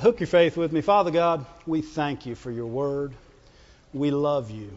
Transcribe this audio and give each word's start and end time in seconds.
hook 0.00 0.18
your 0.18 0.26
faith 0.26 0.56
with 0.56 0.72
me. 0.72 0.80
Father 0.80 1.10
God, 1.10 1.44
we 1.66 1.82
thank 1.82 2.24
you 2.24 2.34
for 2.34 2.50
your 2.50 2.66
word. 2.66 3.12
We 3.92 4.10
love 4.10 4.50
you. 4.50 4.70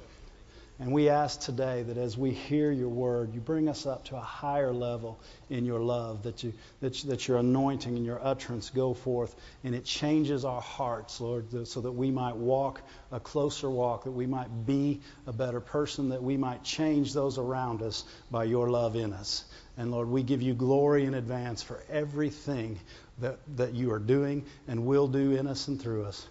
And 0.79 0.91
we 0.91 1.07
ask 1.07 1.39
today 1.39 1.83
that 1.83 1.97
as 1.97 2.17
we 2.17 2.31
hear 2.31 2.69
your 2.69 2.89
word, 2.89 3.33
you 3.33 3.39
bring 3.39 3.69
us 3.69 3.85
up 3.85 4.03
to 4.05 4.17
a 4.17 4.21
higher 4.21 4.73
level 4.73 5.17
in 5.49 5.63
your 5.63 5.79
love, 5.79 6.23
that, 6.23 6.43
you, 6.43 6.51
that, 6.81 7.01
you, 7.01 7.11
that 7.11 7.25
your 7.25 7.37
anointing 7.37 7.95
and 7.95 8.05
your 8.05 8.19
utterance 8.21 8.69
go 8.69 8.93
forth, 8.93 9.33
and 9.63 9.73
it 9.73 9.85
changes 9.85 10.43
our 10.43 10.59
hearts, 10.59 11.21
Lord, 11.21 11.67
so 11.69 11.79
that 11.79 11.91
we 11.91 12.11
might 12.11 12.35
walk 12.35 12.81
a 13.13 13.19
closer 13.19 13.69
walk, 13.69 14.03
that 14.03 14.11
we 14.11 14.25
might 14.25 14.65
be 14.65 14.99
a 15.25 15.31
better 15.31 15.61
person, 15.61 16.09
that 16.09 16.21
we 16.21 16.35
might 16.35 16.63
change 16.63 17.13
those 17.13 17.37
around 17.37 17.81
us 17.81 18.03
by 18.29 18.43
your 18.43 18.69
love 18.69 18.97
in 18.97 19.13
us. 19.13 19.45
And 19.77 19.89
Lord, 19.89 20.09
we 20.09 20.21
give 20.21 20.41
you 20.41 20.53
glory 20.53 21.05
in 21.05 21.13
advance 21.13 21.63
for 21.63 21.81
everything 21.89 22.79
that, 23.19 23.37
that 23.57 23.73
you 23.73 23.91
are 23.91 23.99
doing 23.99 24.45
and 24.67 24.85
will 24.85 25.07
do 25.07 25.31
in 25.31 25.47
us 25.47 25.67
and 25.67 25.81
through 25.81 26.05
us. 26.05 26.27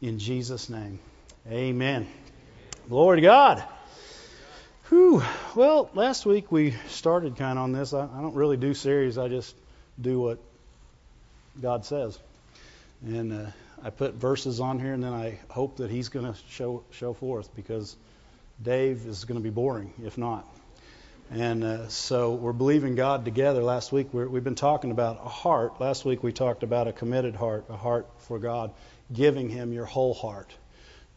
In 0.00 0.18
Jesus' 0.18 0.68
name, 0.68 0.98
amen. 1.50 2.06
Glory 2.88 3.18
to 3.18 3.22
God. 3.22 3.64
Whew. 4.88 5.22
Well, 5.54 5.90
last 5.94 6.26
week 6.26 6.52
we 6.52 6.72
started 6.88 7.36
kind 7.36 7.58
of 7.58 7.64
on 7.64 7.72
this. 7.72 7.94
I, 7.94 8.02
I 8.04 8.20
don't 8.20 8.34
really 8.34 8.56
do 8.56 8.74
series, 8.74 9.16
I 9.16 9.28
just 9.28 9.54
do 10.00 10.20
what 10.20 10.38
God 11.60 11.86
says. 11.86 12.18
And 13.04 13.32
uh, 13.32 13.50
I 13.82 13.90
put 13.90 14.14
verses 14.14 14.60
on 14.60 14.78
here, 14.78 14.92
and 14.92 15.02
then 15.02 15.12
I 15.12 15.38
hope 15.48 15.76
that 15.76 15.90
He's 15.90 16.08
going 16.08 16.32
to 16.32 16.38
show, 16.48 16.84
show 16.90 17.12
forth 17.12 17.54
because 17.54 17.96
Dave 18.62 19.06
is 19.06 19.24
going 19.24 19.38
to 19.38 19.44
be 19.44 19.50
boring 19.50 19.92
if 20.02 20.16
not. 20.16 20.46
And 21.30 21.64
uh, 21.64 21.88
so 21.88 22.34
we're 22.34 22.52
believing 22.52 22.94
God 22.96 23.24
together. 23.24 23.62
Last 23.62 23.92
week 23.92 24.12
we 24.12 24.22
have 24.22 24.44
been 24.44 24.54
talking 24.54 24.90
about 24.90 25.20
a 25.24 25.28
heart. 25.28 25.80
Last 25.80 26.04
week 26.04 26.22
we 26.22 26.32
talked 26.32 26.62
about 26.62 26.86
a 26.86 26.92
committed 26.92 27.34
heart, 27.34 27.64
a 27.70 27.76
heart 27.76 28.06
for 28.18 28.38
God, 28.38 28.72
giving 29.12 29.48
Him 29.48 29.72
your 29.72 29.86
whole 29.86 30.14
heart, 30.14 30.52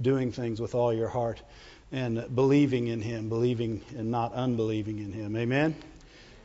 doing 0.02 0.32
things 0.32 0.62
with 0.62 0.76
all 0.76 0.94
your 0.94 1.10
heart, 1.10 1.42
and 1.92 2.34
believing 2.34 2.88
in 2.88 3.02
Him, 3.02 3.30
believing 3.30 3.82
and 3.98 4.10
not 4.10 4.34
unbelieving 4.34 5.00
in 5.00 5.12
Him. 5.12 5.36
Amen? 5.36 5.76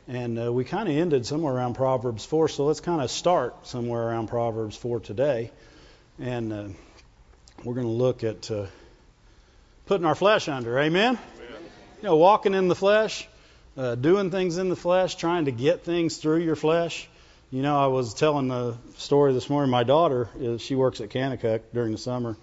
And 0.07 0.37
uh, 0.37 0.51
we 0.51 0.65
kind 0.65 0.89
of 0.89 0.95
ended 0.95 1.25
somewhere 1.25 1.53
around 1.53 1.75
Proverbs 1.75 2.25
4, 2.25 2.49
so 2.49 2.65
let's 2.65 2.81
kind 2.81 3.01
of 3.01 3.09
start 3.09 3.65
somewhere 3.65 4.09
around 4.09 4.27
Proverbs 4.27 4.75
4 4.75 4.99
today. 4.99 5.51
And 6.19 6.53
uh, 6.53 6.67
we're 7.63 7.75
going 7.75 7.87
to 7.87 7.93
look 7.93 8.25
at 8.25 8.51
uh, 8.51 8.65
putting 9.85 10.05
our 10.05 10.15
flesh 10.15 10.49
under. 10.49 10.77
Amen? 10.77 11.17
Amen? 11.37 11.61
You 12.01 12.03
know, 12.03 12.17
walking 12.17 12.53
in 12.53 12.67
the 12.67 12.75
flesh 12.75 13.29
uh, 13.77 13.95
doing 13.95 14.31
things 14.31 14.57
in 14.57 14.69
the 14.69 14.75
flesh, 14.75 15.15
trying 15.15 15.45
to 15.45 15.51
get 15.51 15.83
things 15.83 16.17
through 16.17 16.39
your 16.39 16.55
flesh. 16.55 17.07
You 17.51 17.61
know, 17.61 17.79
I 17.79 17.87
was 17.87 18.13
telling 18.13 18.47
the 18.47 18.75
story 18.97 19.33
this 19.33 19.49
morning. 19.49 19.69
My 19.69 19.83
daughter, 19.83 20.29
is, 20.37 20.61
she 20.61 20.75
works 20.75 21.01
at 21.01 21.09
Kanakuk 21.09 21.61
during 21.73 21.91
the 21.91 21.97
summer 21.97 22.35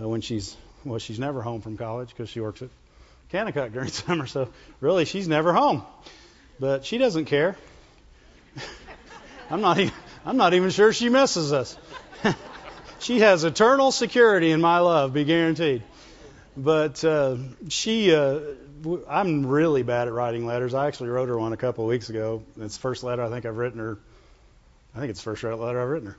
uh, 0.00 0.08
when 0.08 0.20
she's 0.20 0.56
well, 0.84 0.98
she's 0.98 1.18
never 1.18 1.42
home 1.42 1.60
from 1.60 1.76
college 1.76 2.08
because 2.08 2.28
she 2.28 2.40
works 2.40 2.62
at 2.62 2.68
Kanakuk 3.32 3.72
during 3.72 3.88
summer. 3.88 4.26
So 4.26 4.48
really, 4.80 5.04
she's 5.04 5.28
never 5.28 5.52
home. 5.52 5.82
But 6.58 6.84
she 6.84 6.98
doesn't 6.98 7.26
care. 7.26 7.56
I'm 9.50 9.60
not 9.60 9.78
even, 9.78 9.94
I'm 10.24 10.36
not 10.36 10.54
even 10.54 10.70
sure 10.70 10.92
she 10.92 11.08
misses 11.08 11.52
us. 11.52 11.76
she 12.98 13.20
has 13.20 13.44
eternal 13.44 13.92
security 13.92 14.50
in 14.50 14.60
my 14.60 14.78
love, 14.78 15.12
be 15.12 15.24
guaranteed. 15.24 15.82
But 16.56 17.02
uh, 17.04 17.36
she 17.68 18.14
uh, 18.14 18.40
I'm 19.08 19.46
really 19.46 19.82
bad 19.82 20.08
at 20.08 20.14
writing 20.14 20.46
letters. 20.46 20.74
I 20.74 20.86
actually 20.86 21.10
wrote 21.10 21.28
her 21.28 21.38
one 21.38 21.52
a 21.52 21.56
couple 21.56 21.84
of 21.84 21.88
weeks 21.88 22.08
ago. 22.10 22.42
It's 22.60 22.76
the 22.76 22.80
first 22.80 23.02
letter 23.02 23.22
I 23.22 23.28
think 23.28 23.44
I've 23.44 23.56
written 23.56 23.78
her. 23.78 23.98
I 24.94 25.00
think 25.00 25.10
it's 25.10 25.20
the 25.20 25.24
first 25.24 25.42
letter 25.42 25.80
I've 25.80 25.88
written 25.88 26.08
her. 26.08 26.16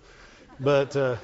But 0.59 0.95
uh, 0.95 1.17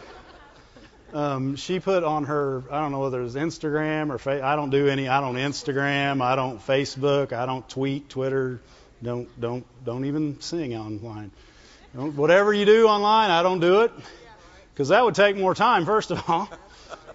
um, 1.14 1.56
she 1.56 1.80
put 1.80 2.04
on 2.04 2.26
her, 2.26 2.64
I 2.72 2.82
don't 2.82 2.92
know 2.92 3.00
whether 3.00 3.20
it 3.20 3.24
was 3.24 3.36
Instagram 3.36 4.10
or 4.10 4.18
fa- 4.18 4.44
I 4.44 4.56
don't 4.56 4.70
do 4.70 4.88
any. 4.88 5.08
I 5.08 5.22
don't 5.22 5.36
Instagram. 5.36 6.22
I 6.22 6.36
don't 6.36 6.60
Facebook. 6.60 7.34
I 7.34 7.46
don't 7.46 7.68
tweet, 7.70 8.10
Twitter. 8.10 8.60
Don't 9.04 9.30
don't 9.40 9.66
don't 9.86 10.06
even 10.06 10.42
sing 10.42 10.76
online. 10.76 11.32
Don't, 11.96 12.16
whatever 12.16 12.54
you 12.54 12.66
do 12.66 12.88
online, 12.88 13.30
I 13.30 13.44
don't 13.44 13.60
do 13.60 13.82
it 13.82 13.92
because 14.74 14.90
that 14.90 15.04
would 15.06 15.16
take 15.16 15.38
more 15.38 15.54
time, 15.54 15.86
first 15.86 16.12
of 16.12 16.24
all. 16.30 16.50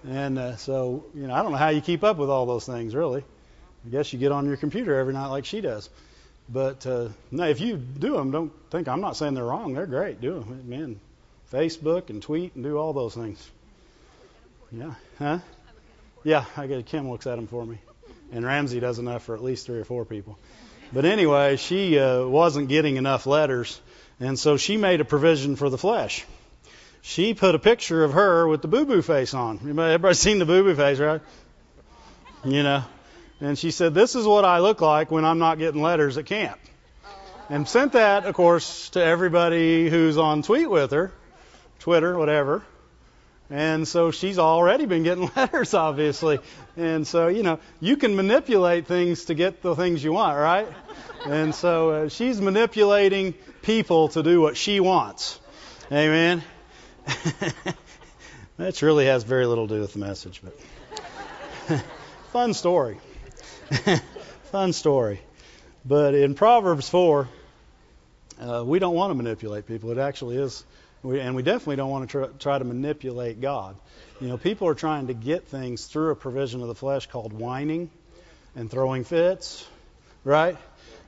And 0.05 0.37
uh, 0.37 0.57
so, 0.57 1.05
you 1.15 1.27
know, 1.27 1.33
I 1.33 1.41
don't 1.41 1.53
know 1.53 1.57
how 1.57 1.69
you 1.69 1.79
keep 1.79 2.03
up 2.03 2.17
with 2.17 2.29
all 2.29 2.45
those 2.45 2.65
things, 2.65 2.93
really. 2.93 3.23
I 3.85 3.89
guess 3.89 4.13
you 4.13 4.19
get 4.19 4.31
on 4.31 4.45
your 4.45 4.57
computer 4.57 4.97
every 4.97 5.13
night 5.13 5.27
like 5.27 5.45
she 5.45 5.61
does. 5.61 5.89
But 6.49 6.85
uh, 6.85 7.09
no, 7.31 7.45
if 7.45 7.59
you 7.59 7.77
do 7.77 8.13
them, 8.13 8.31
don't 8.31 8.51
think 8.69 8.87
I'm 8.87 9.01
not 9.01 9.15
saying 9.15 9.33
they're 9.33 9.43
wrong. 9.43 9.73
They're 9.73 9.85
great. 9.85 10.21
Do 10.21 10.39
them, 10.39 10.69
man. 10.69 10.99
Facebook 11.51 12.09
and 12.09 12.21
tweet 12.21 12.55
and 12.55 12.63
do 12.63 12.77
all 12.77 12.93
those 12.93 13.13
things. 13.13 13.49
Yeah, 14.71 14.95
huh? 15.19 15.39
Yeah, 16.23 16.45
I 16.57 16.67
get 16.67 16.85
Kim 16.85 17.09
looks 17.09 17.27
at 17.27 17.35
them 17.35 17.47
for 17.47 17.65
me, 17.65 17.77
and 18.31 18.45
Ramsey 18.45 18.79
does 18.79 18.97
enough 18.97 19.23
for 19.23 19.35
at 19.35 19.43
least 19.43 19.67
three 19.67 19.79
or 19.79 19.83
four 19.83 20.03
people. 20.05 20.37
But 20.91 21.05
anyway, 21.05 21.57
she 21.57 21.99
uh, 21.99 22.25
wasn't 22.25 22.69
getting 22.69 22.97
enough 22.97 23.27
letters, 23.27 23.79
and 24.19 24.37
so 24.39 24.57
she 24.57 24.77
made 24.77 25.01
a 25.01 25.05
provision 25.05 25.55
for 25.55 25.69
the 25.69 25.77
flesh. 25.77 26.25
She 27.01 27.33
put 27.33 27.53
a 27.53 27.59
picture 27.59 28.03
of 28.03 28.13
her 28.13 28.47
with 28.47 28.61
the 28.61 28.67
boo 28.67 28.85
boo 28.85 29.01
face 29.01 29.33
on. 29.33 29.57
Everybody, 29.57 29.93
everybody 29.93 30.15
seen 30.15 30.39
the 30.39 30.45
boo 30.45 30.63
boo 30.63 30.75
face, 30.75 30.99
right? 30.99 31.21
You 32.45 32.63
know, 32.63 32.83
and 33.43 33.59
she 33.59 33.71
said, 33.71 33.93
This 33.93 34.15
is 34.15 34.25
what 34.25 34.45
I 34.45 34.59
look 34.59 34.79
like 34.79 35.11
when 35.11 35.25
I'm 35.25 35.37
not 35.37 35.59
getting 35.59 35.81
letters 35.81 36.17
at 36.17 36.25
camp. 36.25 36.59
And 37.49 37.67
sent 37.67 37.91
that, 37.91 38.25
of 38.25 38.33
course, 38.35 38.89
to 38.91 39.03
everybody 39.03 39.89
who's 39.89 40.17
on 40.17 40.43
tweet 40.43 40.69
with 40.69 40.91
her, 40.91 41.11
Twitter, 41.79 42.17
whatever. 42.17 42.63
And 43.49 43.85
so 43.85 44.11
she's 44.11 44.39
already 44.39 44.85
been 44.85 45.03
getting 45.03 45.29
letters, 45.35 45.73
obviously. 45.73 46.39
And 46.77 47.05
so, 47.05 47.27
you 47.27 47.43
know, 47.43 47.59
you 47.81 47.97
can 47.97 48.15
manipulate 48.15 48.87
things 48.87 49.25
to 49.25 49.33
get 49.33 49.61
the 49.61 49.75
things 49.75 50.01
you 50.01 50.13
want, 50.13 50.37
right? 50.37 50.67
And 51.25 51.53
so 51.53 51.89
uh, 51.89 52.09
she's 52.09 52.39
manipulating 52.39 53.33
people 53.61 54.07
to 54.09 54.23
do 54.23 54.39
what 54.39 54.55
she 54.55 54.79
wants. 54.79 55.37
Amen. 55.91 56.43
that 58.57 58.81
really 58.81 59.05
has 59.07 59.23
very 59.23 59.45
little 59.45 59.67
to 59.67 59.75
do 59.75 59.81
with 59.81 59.91
the 59.91 59.99
message, 59.99 60.41
but 60.41 61.83
fun 62.31 62.53
story. 62.53 62.99
Fun 64.51 64.73
story. 64.73 65.21
But 65.85 66.15
in 66.15 66.35
Proverbs 66.35 66.89
4, 66.89 67.27
uh, 68.39 68.63
we 68.65 68.79
don't 68.79 68.95
want 68.95 69.11
to 69.11 69.15
manipulate 69.15 69.67
people. 69.67 69.91
It 69.91 69.97
actually 69.97 70.37
is, 70.37 70.63
we, 71.01 71.19
and 71.19 71.35
we 71.35 71.43
definitely 71.43 71.77
don't 71.77 71.89
want 71.89 72.09
to 72.09 72.11
try, 72.11 72.27
try 72.39 72.57
to 72.57 72.65
manipulate 72.65 73.41
God. 73.41 73.75
You 74.19 74.27
know, 74.29 74.37
people 74.37 74.67
are 74.67 74.75
trying 74.75 75.07
to 75.07 75.13
get 75.13 75.47
things 75.47 75.85
through 75.85 76.11
a 76.11 76.15
provision 76.15 76.61
of 76.61 76.67
the 76.67 76.75
flesh 76.75 77.07
called 77.07 77.33
whining 77.33 77.89
and 78.55 78.69
throwing 78.69 79.03
fits, 79.03 79.65
right? 80.23 80.57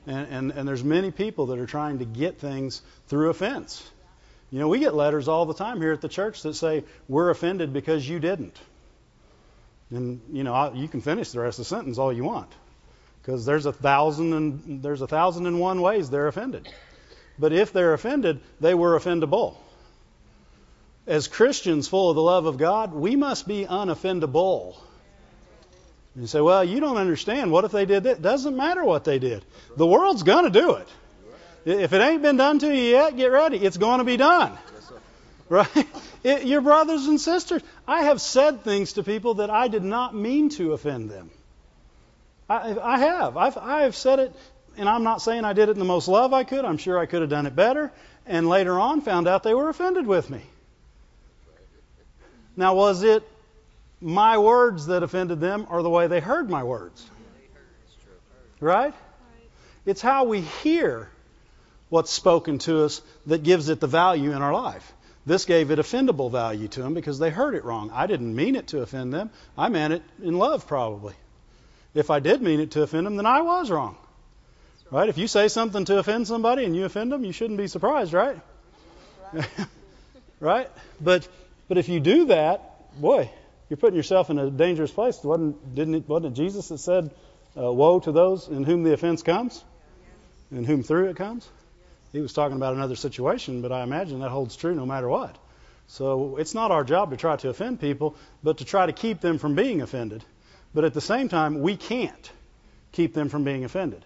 And, 0.06 0.28
and, 0.30 0.50
and 0.52 0.68
there's 0.68 0.84
many 0.84 1.10
people 1.10 1.46
that 1.46 1.58
are 1.58 1.66
trying 1.66 1.98
to 1.98 2.04
get 2.04 2.38
things 2.38 2.82
through 3.08 3.30
offense. 3.30 3.88
You 4.50 4.60
know, 4.60 4.68
we 4.68 4.78
get 4.78 4.94
letters 4.94 5.28
all 5.28 5.46
the 5.46 5.54
time 5.54 5.80
here 5.80 5.92
at 5.92 6.00
the 6.00 6.08
church 6.08 6.42
that 6.42 6.54
say, 6.54 6.84
We're 7.08 7.30
offended 7.30 7.72
because 7.72 8.08
you 8.08 8.20
didn't. 8.20 8.56
And 9.90 10.20
you 10.32 10.42
know, 10.42 10.72
you 10.74 10.88
can 10.88 11.00
finish 11.00 11.30
the 11.30 11.40
rest 11.40 11.58
of 11.58 11.64
the 11.64 11.68
sentence 11.68 11.98
all 11.98 12.12
you 12.12 12.24
want, 12.24 12.50
because 13.22 13.46
there's 13.46 13.66
a 13.66 13.72
thousand 13.72 14.32
and 14.32 14.82
there's 14.82 15.00
a 15.00 15.06
thousand 15.06 15.46
and 15.46 15.60
one 15.60 15.80
ways 15.80 16.10
they're 16.10 16.28
offended. 16.28 16.68
But 17.38 17.52
if 17.52 17.72
they're 17.72 17.92
offended, 17.92 18.40
they 18.60 18.74
were 18.74 18.98
offendable. 18.98 19.56
As 21.06 21.28
Christians 21.28 21.86
full 21.86 22.10
of 22.10 22.16
the 22.16 22.22
love 22.22 22.46
of 22.46 22.58
God, 22.58 22.92
we 22.92 23.14
must 23.14 23.46
be 23.46 23.64
unoffendable. 23.64 24.76
You 26.16 26.26
say, 26.26 26.40
well, 26.40 26.64
you 26.64 26.80
don't 26.80 26.96
understand. 26.96 27.52
What 27.52 27.64
if 27.64 27.72
they 27.72 27.84
did 27.84 28.04
that? 28.04 28.22
Doesn't 28.22 28.56
matter 28.56 28.82
what 28.82 29.04
they 29.04 29.18
did. 29.18 29.44
The 29.76 29.86
world's 29.86 30.22
going 30.22 30.44
to 30.44 30.50
do 30.50 30.76
it. 30.76 30.88
If 31.66 31.92
it 31.92 32.00
ain't 32.00 32.22
been 32.22 32.38
done 32.38 32.58
to 32.60 32.66
you 32.66 32.90
yet, 32.90 33.16
get 33.16 33.26
ready. 33.26 33.58
It's 33.58 33.76
going 33.76 33.98
to 33.98 34.04
be 34.04 34.16
done. 34.16 34.56
Right? 35.48 35.68
It, 36.24 36.44
your 36.44 36.60
brothers 36.60 37.06
and 37.06 37.20
sisters. 37.20 37.62
I 37.86 38.02
have 38.02 38.20
said 38.20 38.64
things 38.64 38.94
to 38.94 39.04
people 39.04 39.34
that 39.34 39.48
I 39.48 39.68
did 39.68 39.84
not 39.84 40.12
mean 40.12 40.48
to 40.50 40.72
offend 40.72 41.08
them. 41.08 41.30
I, 42.50 42.76
I 42.76 42.98
have. 42.98 43.36
I've, 43.36 43.56
I 43.56 43.82
have 43.82 43.94
said 43.94 44.18
it, 44.18 44.34
and 44.76 44.88
I'm 44.88 45.04
not 45.04 45.22
saying 45.22 45.44
I 45.44 45.52
did 45.52 45.68
it 45.68 45.72
in 45.72 45.78
the 45.78 45.84
most 45.84 46.08
love 46.08 46.32
I 46.32 46.42
could. 46.42 46.64
I'm 46.64 46.78
sure 46.78 46.98
I 46.98 47.06
could 47.06 47.20
have 47.20 47.30
done 47.30 47.46
it 47.46 47.54
better. 47.54 47.92
And 48.26 48.48
later 48.48 48.80
on, 48.80 49.02
found 49.02 49.28
out 49.28 49.44
they 49.44 49.54
were 49.54 49.68
offended 49.68 50.04
with 50.04 50.28
me. 50.28 50.42
Now, 52.56 52.74
was 52.74 53.04
it 53.04 53.22
my 54.00 54.38
words 54.38 54.86
that 54.86 55.04
offended 55.04 55.40
them 55.40 55.66
or 55.70 55.82
the 55.84 55.90
way 55.90 56.08
they 56.08 56.20
heard 56.20 56.50
my 56.50 56.64
words? 56.64 57.08
Right? 58.58 58.94
It's 59.84 60.00
how 60.00 60.24
we 60.24 60.40
hear 60.40 61.08
what's 61.88 62.10
spoken 62.10 62.58
to 62.58 62.84
us 62.84 63.00
that 63.26 63.42
gives 63.44 63.68
it 63.68 63.78
the 63.78 63.86
value 63.86 64.32
in 64.32 64.42
our 64.42 64.52
life. 64.52 64.92
This 65.26 65.44
gave 65.44 65.72
it 65.72 65.78
offendable 65.80 66.30
value 66.30 66.68
to 66.68 66.82
them 66.82 66.94
because 66.94 67.18
they 67.18 67.30
heard 67.30 67.54
it 67.54 67.64
wrong. 67.64 67.90
I 67.92 68.06
didn't 68.06 68.34
mean 68.34 68.54
it 68.54 68.68
to 68.68 68.80
offend 68.80 69.12
them. 69.12 69.30
I 69.58 69.68
meant 69.68 69.92
it 69.92 70.02
in 70.22 70.38
love, 70.38 70.68
probably. 70.68 71.14
If 71.94 72.10
I 72.10 72.20
did 72.20 72.40
mean 72.42 72.60
it 72.60 72.70
to 72.72 72.82
offend 72.82 73.06
them, 73.06 73.16
then 73.16 73.26
I 73.26 73.40
was 73.40 73.70
wrong. 73.70 73.96
Right? 74.90 75.08
If 75.08 75.18
you 75.18 75.26
say 75.26 75.48
something 75.48 75.84
to 75.86 75.98
offend 75.98 76.28
somebody 76.28 76.64
and 76.64 76.76
you 76.76 76.84
offend 76.84 77.10
them, 77.10 77.24
you 77.24 77.32
shouldn't 77.32 77.58
be 77.58 77.66
surprised, 77.66 78.12
right? 78.12 78.40
Right? 80.38 80.68
But 81.00 81.26
But 81.68 81.78
if 81.78 81.88
you 81.88 81.98
do 81.98 82.26
that, 82.26 83.00
boy, 83.00 83.30
you're 83.68 83.76
putting 83.76 83.96
yourself 83.96 84.30
in 84.30 84.38
a 84.38 84.50
dangerous 84.50 84.90
place. 84.90 85.22
Wasn't, 85.22 85.74
didn't 85.74 85.94
it, 85.94 86.08
wasn't 86.08 86.32
it 86.32 86.42
Jesus 86.42 86.68
that 86.68 86.78
said, 86.78 87.10
uh, 87.56 87.72
Woe 87.72 88.00
to 88.00 88.12
those 88.12 88.48
in 88.48 88.64
whom 88.64 88.84
the 88.84 88.92
offense 88.92 89.22
comes, 89.22 89.64
in 90.52 90.64
whom 90.64 90.82
through 90.82 91.08
it 91.08 91.16
comes? 91.16 91.48
He 92.12 92.20
was 92.20 92.32
talking 92.32 92.56
about 92.56 92.74
another 92.74 92.96
situation, 92.96 93.62
but 93.62 93.72
I 93.72 93.82
imagine 93.82 94.20
that 94.20 94.30
holds 94.30 94.56
true 94.56 94.74
no 94.74 94.86
matter 94.86 95.08
what. 95.08 95.36
So 95.88 96.36
it's 96.36 96.54
not 96.54 96.70
our 96.70 96.84
job 96.84 97.10
to 97.10 97.16
try 97.16 97.36
to 97.36 97.48
offend 97.48 97.80
people, 97.80 98.16
but 98.42 98.58
to 98.58 98.64
try 98.64 98.86
to 98.86 98.92
keep 98.92 99.20
them 99.20 99.38
from 99.38 99.54
being 99.54 99.82
offended. 99.82 100.24
But 100.74 100.84
at 100.84 100.94
the 100.94 101.00
same 101.00 101.28
time, 101.28 101.60
we 101.60 101.76
can't 101.76 102.32
keep 102.92 103.14
them 103.14 103.28
from 103.28 103.44
being 103.44 103.64
offended. 103.64 104.04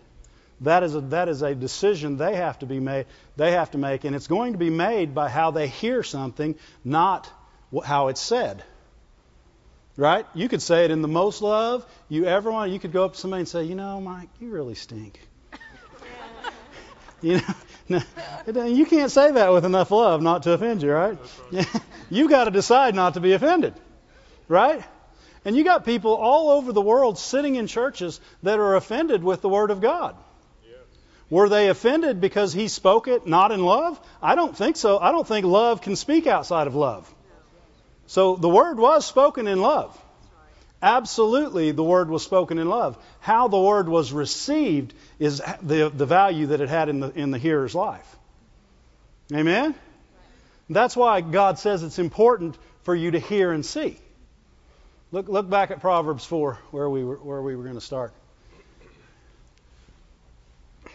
That 0.63 0.83
is 0.83 0.95
a, 0.95 1.01
that 1.01 1.29
is 1.29 1.41
a 1.43 1.55
decision 1.55 2.19
they 2.19 2.37
have 2.37 2.59
to 2.59 2.67
be 2.67 2.81
made. 2.81 3.07
They 3.37 3.53
have 3.53 3.71
to 3.71 3.79
make, 3.79 4.05
and 4.05 4.15
it's 4.15 4.27
going 4.27 4.53
to 4.53 4.59
be 4.59 4.69
made 4.69 5.15
by 5.15 5.31
how 5.31 5.53
they 5.53 5.69
hear 5.69 6.03
something, 6.03 6.55
not 6.85 7.31
how 7.85 8.09
it's 8.09 8.21
said. 8.21 8.63
Right? 9.97 10.27
You 10.35 10.49
could 10.49 10.63
say 10.63 10.85
it 10.85 10.91
in 10.91 11.03
the 11.03 11.09
most 11.09 11.41
love 11.43 11.87
you 12.09 12.27
ever 12.27 12.51
want. 12.51 12.73
You 12.73 12.79
could 12.79 12.93
go 12.93 13.05
up 13.05 13.15
to 13.15 13.19
somebody 13.19 13.41
and 13.41 13.49
say, 13.49 13.65
"You 13.65 13.75
know, 13.75 14.01
Mike, 14.01 14.29
you 14.39 14.51
really 14.51 14.75
stink." 14.75 15.21
you 17.23 17.37
know, 17.37 17.43
no, 17.49 17.55
you 18.47 18.87
can't 18.87 19.11
say 19.11 19.33
that 19.33 19.53
with 19.53 19.65
enough 19.65 19.91
love 19.91 20.23
not 20.23 20.45
to 20.45 20.53
offend 20.53 20.83
you, 20.83 20.93
right? 20.93 21.19
right. 21.53 21.67
You've 22.09 22.31
got 22.31 22.45
to 22.45 22.51
decide 22.51 22.95
not 22.95 23.15
to 23.15 23.21
be 23.21 23.33
offended, 23.33 23.75
right? 24.49 24.83
And 25.45 25.57
you 25.57 25.65
got 25.65 25.85
people 25.85 26.15
all 26.15 26.51
over 26.51 26.73
the 26.73 26.83
world 26.83 27.19
sitting 27.19 27.57
in 27.57 27.67
churches 27.67 28.21
that 28.43 28.59
are 28.59 28.77
offended 28.77 29.25
with 29.25 29.43
the 29.43 29.49
Word 29.49 29.71
of 29.71 29.81
God. 29.81 30.17
Were 31.31 31.49
they 31.49 31.69
offended 31.69 32.21
because 32.21 32.53
he 32.53 32.67
spoke 32.67 33.07
it 33.07 33.27
not 33.27 33.53
in 33.53 33.65
love? 33.65 34.01
I 34.21 34.35
don't 34.35 34.57
think 34.57 34.77
so. 34.77 34.99
I 34.99 35.13
don't 35.13 35.27
think 35.27 35.47
love 35.47 35.81
can 35.81 35.95
speak 35.95 36.27
outside 36.27 36.67
of 36.67 36.75
love. 36.75 37.13
So 38.09 38.35
the 38.35 38.49
word 38.49 38.81
was 38.81 39.07
spoken 39.07 39.47
in 39.47 39.61
love. 39.61 39.97
Absolutely, 40.83 41.73
the 41.73 41.85
word 41.85 42.09
was 42.09 42.23
spoken 42.23 42.59
in 42.59 42.69
love. 42.69 42.97
How 43.21 43.49
the 43.49 43.61
word 43.61 43.89
was 43.89 44.13
received 44.13 44.95
is 45.19 45.43
the, 45.63 45.91
the 45.95 46.07
value 46.07 46.47
that 46.47 46.61
it 46.61 46.71
had 46.71 46.89
in 46.89 47.01
the, 47.01 47.11
in 47.11 47.31
the 47.31 47.39
hearer's 47.39 47.75
life. 47.75 48.17
Amen? 49.33 49.75
That's 50.71 50.97
why 50.97 51.21
God 51.21 51.59
says 51.59 51.83
it's 51.83 51.99
important 51.99 52.57
for 52.83 52.95
you 52.95 53.11
to 53.11 53.19
hear 53.19 53.53
and 53.53 53.65
see. 53.65 53.99
Look, 55.13 55.29
look 55.29 55.51
back 55.51 55.71
at 55.71 55.81
Proverbs 55.81 56.25
4, 56.25 56.59
where 56.71 56.89
we 56.89 57.05
were, 57.05 57.17
where 57.17 57.43
we 57.43 57.57
were 57.57 57.65
going 57.65 57.75
to 57.75 57.81
start. 57.81 58.13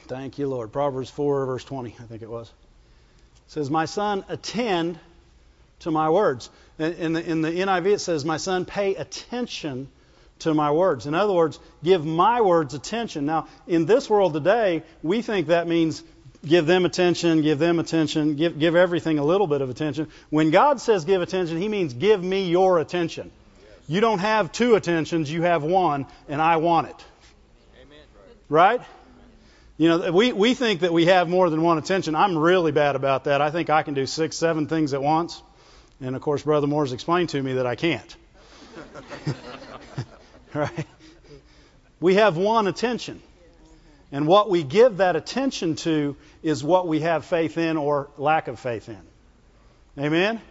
Thank 0.08 0.38
you, 0.38 0.48
Lord. 0.48 0.72
Proverbs 0.72 1.10
4, 1.10 1.46
verse 1.46 1.64
20, 1.64 1.96
I 2.00 2.04
think 2.04 2.22
it 2.22 2.30
was. 2.30 2.48
It 2.48 3.52
says, 3.52 3.70
My 3.70 3.86
son, 3.86 4.24
attend 4.30 5.00
to 5.80 5.92
my 5.92 6.10
words. 6.10 6.50
In 6.78 7.14
the, 7.14 7.24
in 7.24 7.42
the 7.42 7.52
NIV, 7.52 7.86
it 7.94 8.00
says, 8.00 8.26
My 8.26 8.38
son, 8.38 8.66
pay 8.66 8.96
attention 8.96 9.88
to 10.40 10.54
my 10.54 10.72
words. 10.72 11.06
In 11.06 11.14
other 11.14 11.32
words, 11.32 11.60
give 11.84 12.06
my 12.06 12.42
words 12.42 12.74
attention. 12.74 13.26
Now, 13.26 13.48
in 13.68 13.86
this 13.86 14.10
world 14.10 14.34
today, 14.34 14.84
we 15.02 15.22
think 15.22 15.48
that 15.48 15.68
means 15.68 16.04
give 16.46 16.66
them 16.66 16.86
attention, 16.86 17.42
give 17.42 17.60
them 17.60 17.80
attention, 17.80 18.36
give, 18.36 18.60
give 18.60 18.76
everything 18.76 19.20
a 19.20 19.24
little 19.24 19.48
bit 19.48 19.62
of 19.62 19.70
attention. 19.70 20.10
When 20.30 20.52
God 20.52 20.82
says 20.82 21.06
give 21.06 21.22
attention, 21.22 21.58
He 21.58 21.70
means 21.70 21.94
give 21.94 22.22
me 22.22 22.50
your 22.50 22.80
attention. 22.80 23.32
You 23.88 24.02
don't 24.02 24.20
have 24.20 24.52
two 24.52 24.76
attentions, 24.76 25.32
you 25.32 25.44
have 25.44 25.64
one, 25.64 26.08
and 26.28 26.42
I 26.42 26.58
want 26.58 26.90
it. 26.90 27.06
Amen. 27.82 28.00
Right? 28.50 28.82
You 29.78 29.90
know, 29.90 30.12
we, 30.12 30.34
we 30.34 30.54
think 30.56 30.82
that 30.82 30.92
we 30.92 31.06
have 31.06 31.30
more 31.30 31.50
than 31.50 31.62
one 31.62 31.78
attention. 31.78 32.16
I'm 32.16 32.38
really 32.38 32.72
bad 32.72 32.96
about 32.96 33.26
that. 33.26 33.42
I 33.42 33.52
think 33.52 33.70
I 33.70 33.84
can 33.84 33.94
do 33.94 34.06
six, 34.06 34.38
seven 34.38 34.68
things 34.68 34.94
at 34.94 35.02
once. 35.02 35.42
And 36.02 36.16
of 36.16 36.22
course, 36.22 36.44
Brother 36.44 36.68
Moore's 36.68 36.94
explained 36.94 37.30
to 37.30 37.42
me 37.42 37.54
that 37.54 37.66
I 37.66 37.76
can't. 37.76 38.16
right? 40.54 40.88
We 42.00 42.16
have 42.16 42.38
one 42.38 42.68
attention. 42.68 43.22
And 44.12 44.28
what 44.28 44.50
we 44.50 44.64
give 44.64 44.98
that 44.98 45.16
attention 45.16 45.76
to 45.78 46.16
is 46.44 46.64
what 46.64 46.88
we 46.88 47.02
have 47.02 47.26
faith 47.26 47.58
in 47.58 47.78
or 47.78 48.10
lack 48.18 48.48
of 48.48 48.60
faith 48.60 48.90
in. 48.90 49.02
Amen? 49.98 50.42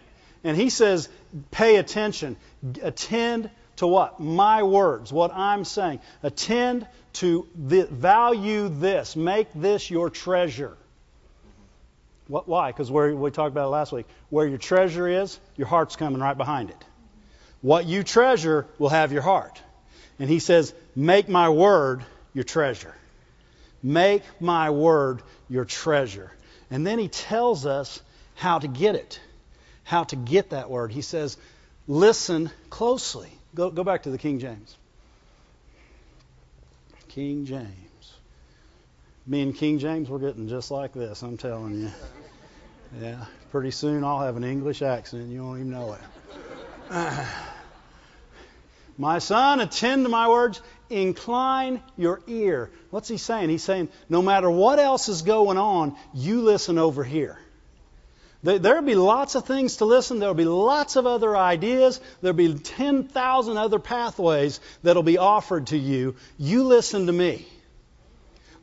And 0.43 0.57
he 0.57 0.69
says, 0.69 1.09
pay 1.51 1.77
attention. 1.77 2.37
Attend 2.81 3.49
to 3.77 3.87
what? 3.87 4.19
My 4.19 4.63
words, 4.63 5.11
what 5.11 5.31
I'm 5.33 5.65
saying. 5.65 5.99
Attend 6.23 6.87
to 7.13 7.47
the, 7.55 7.85
value 7.85 8.69
this. 8.69 9.15
Make 9.15 9.47
this 9.53 9.89
your 9.89 10.09
treasure. 10.09 10.77
What, 12.27 12.47
why? 12.47 12.71
Because 12.71 12.91
we 12.91 13.31
talked 13.31 13.51
about 13.51 13.65
it 13.65 13.69
last 13.69 13.91
week. 13.91 14.07
Where 14.29 14.47
your 14.47 14.57
treasure 14.57 15.07
is, 15.07 15.39
your 15.57 15.67
heart's 15.67 15.95
coming 15.95 16.21
right 16.21 16.37
behind 16.37 16.71
it. 16.71 16.83
What 17.61 17.85
you 17.85 18.03
treasure 18.03 18.65
will 18.79 18.89
have 18.89 19.11
your 19.11 19.21
heart. 19.21 19.61
And 20.19 20.29
he 20.29 20.39
says, 20.39 20.73
Make 20.95 21.29
my 21.29 21.49
word 21.49 22.03
your 22.33 22.43
treasure. 22.43 22.93
Make 23.83 24.23
my 24.39 24.71
word 24.71 25.21
your 25.49 25.65
treasure. 25.65 26.31
And 26.71 26.85
then 26.85 26.97
he 26.97 27.07
tells 27.07 27.65
us 27.65 28.01
how 28.35 28.59
to 28.59 28.67
get 28.67 28.95
it, 28.95 29.19
how 29.83 30.03
to 30.05 30.15
get 30.15 30.49
that 30.49 30.69
word. 30.69 30.91
He 30.91 31.01
says, 31.01 31.37
Listen 31.87 32.49
closely. 32.69 33.29
Go, 33.53 33.69
go 33.69 33.83
back 33.83 34.03
to 34.03 34.09
the 34.09 34.17
King 34.17 34.39
James. 34.39 34.75
King 37.09 37.45
James. 37.45 37.69
Me 39.27 39.41
and 39.41 39.55
King 39.55 39.79
James, 39.79 40.07
we're 40.07 40.19
getting 40.19 40.47
just 40.47 40.69
like 40.69 40.93
this, 40.93 41.23
I'm 41.23 41.35
telling 41.35 41.81
you. 41.81 41.91
Yeah, 43.01 43.25
pretty 43.51 43.71
soon 43.71 44.03
I'll 44.03 44.19
have 44.19 44.37
an 44.37 44.43
English 44.43 44.83
accent. 44.83 45.29
You 45.29 45.43
won't 45.43 45.59
even 45.59 45.71
know 45.71 45.97
it. 46.91 47.27
my 48.99 49.17
son, 49.17 49.61
attend 49.61 50.05
to 50.05 50.09
my 50.09 50.29
words. 50.29 50.61
Incline 50.91 51.81
your 51.97 52.21
ear. 52.27 52.69
What's 52.91 53.07
he 53.07 53.17
saying? 53.17 53.49
He's 53.49 53.63
saying, 53.63 53.89
no 54.09 54.21
matter 54.21 54.49
what 54.49 54.77
else 54.77 55.09
is 55.09 55.23
going 55.23 55.57
on, 55.57 55.95
you 56.13 56.41
listen 56.41 56.77
over 56.77 57.03
here. 57.03 57.39
There'll 58.43 58.83
be 58.83 58.93
lots 58.93 59.33
of 59.33 59.45
things 59.45 59.77
to 59.77 59.85
listen. 59.85 60.19
There'll 60.19 60.35
be 60.35 60.45
lots 60.45 60.97
of 60.97 61.07
other 61.07 61.35
ideas. 61.35 61.99
There'll 62.21 62.37
be 62.37 62.53
10,000 62.53 63.57
other 63.57 63.79
pathways 63.79 64.59
that'll 64.83 65.01
be 65.01 65.17
offered 65.17 65.67
to 65.67 65.77
you. 65.77 66.15
You 66.37 66.65
listen 66.65 67.07
to 67.07 67.11
me. 67.11 67.47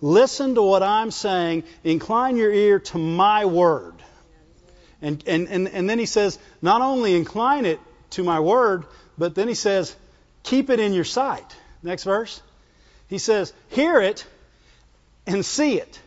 Listen 0.03 0.57
to 0.57 0.63
what 0.63 0.83
I'm 0.83 1.11
saying. 1.13 1.63
Incline 1.85 2.37
your 2.37 2.53
ear 2.53 2.81
to 2.81 2.99
my 2.99 3.47
word. 3.47 3.95
And, 5.01 5.23
and, 5.27 5.49
and, 5.49 5.69
and 5.69 5.89
then 5.89 5.99
he 5.99 6.07
says, 6.07 6.39
not 6.61 6.83
only 6.83 7.15
incline 7.15 7.65
it 7.65 7.81
to 8.11 8.25
my 8.25 8.41
word, 8.41 8.85
but 9.17 9.35
then 9.35 9.49
he 9.49 9.55
says, 9.55 9.95
keep 10.43 10.69
it 10.71 10.81
in 10.81 10.93
your 10.93 11.05
sight. 11.05 11.57
Next 11.83 12.05
verse. 12.05 12.43
He 13.09 13.19
says, 13.19 13.53
hear 13.71 14.01
it 14.01 14.27
and 15.27 15.45
see 15.45 15.79
it. 15.79 16.01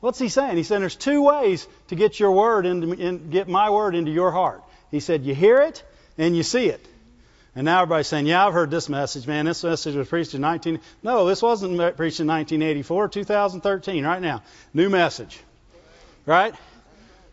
What's 0.00 0.18
he 0.18 0.28
saying? 0.28 0.56
He 0.56 0.62
said 0.62 0.82
there's 0.82 0.96
two 0.96 1.22
ways 1.22 1.66
to 1.88 1.94
get 1.94 2.18
your 2.20 2.32
word 2.32 2.66
into, 2.66 2.92
in, 2.92 3.30
get 3.30 3.48
my 3.48 3.70
word 3.70 3.94
into 3.94 4.10
your 4.10 4.32
heart. 4.32 4.62
He 4.90 5.00
said 5.00 5.24
you 5.24 5.34
hear 5.34 5.62
it 5.62 5.82
and 6.18 6.36
you 6.36 6.42
see 6.42 6.66
it. 6.66 6.84
And 7.54 7.66
now 7.66 7.82
everybody's 7.82 8.06
saying, 8.06 8.26
"Yeah, 8.26 8.46
I've 8.46 8.54
heard 8.54 8.70
this 8.70 8.88
message, 8.88 9.26
man. 9.26 9.44
This 9.44 9.62
message 9.62 9.94
was 9.94 10.08
preached 10.08 10.34
in 10.34 10.40
19 10.40 10.80
No, 11.02 11.26
this 11.26 11.42
wasn't 11.42 11.76
preached 11.96 12.20
in 12.20 12.26
1984, 12.26 13.08
2013, 13.08 14.04
right 14.04 14.22
now. 14.22 14.42
New 14.72 14.88
message. 14.88 15.38
Right? 16.24 16.54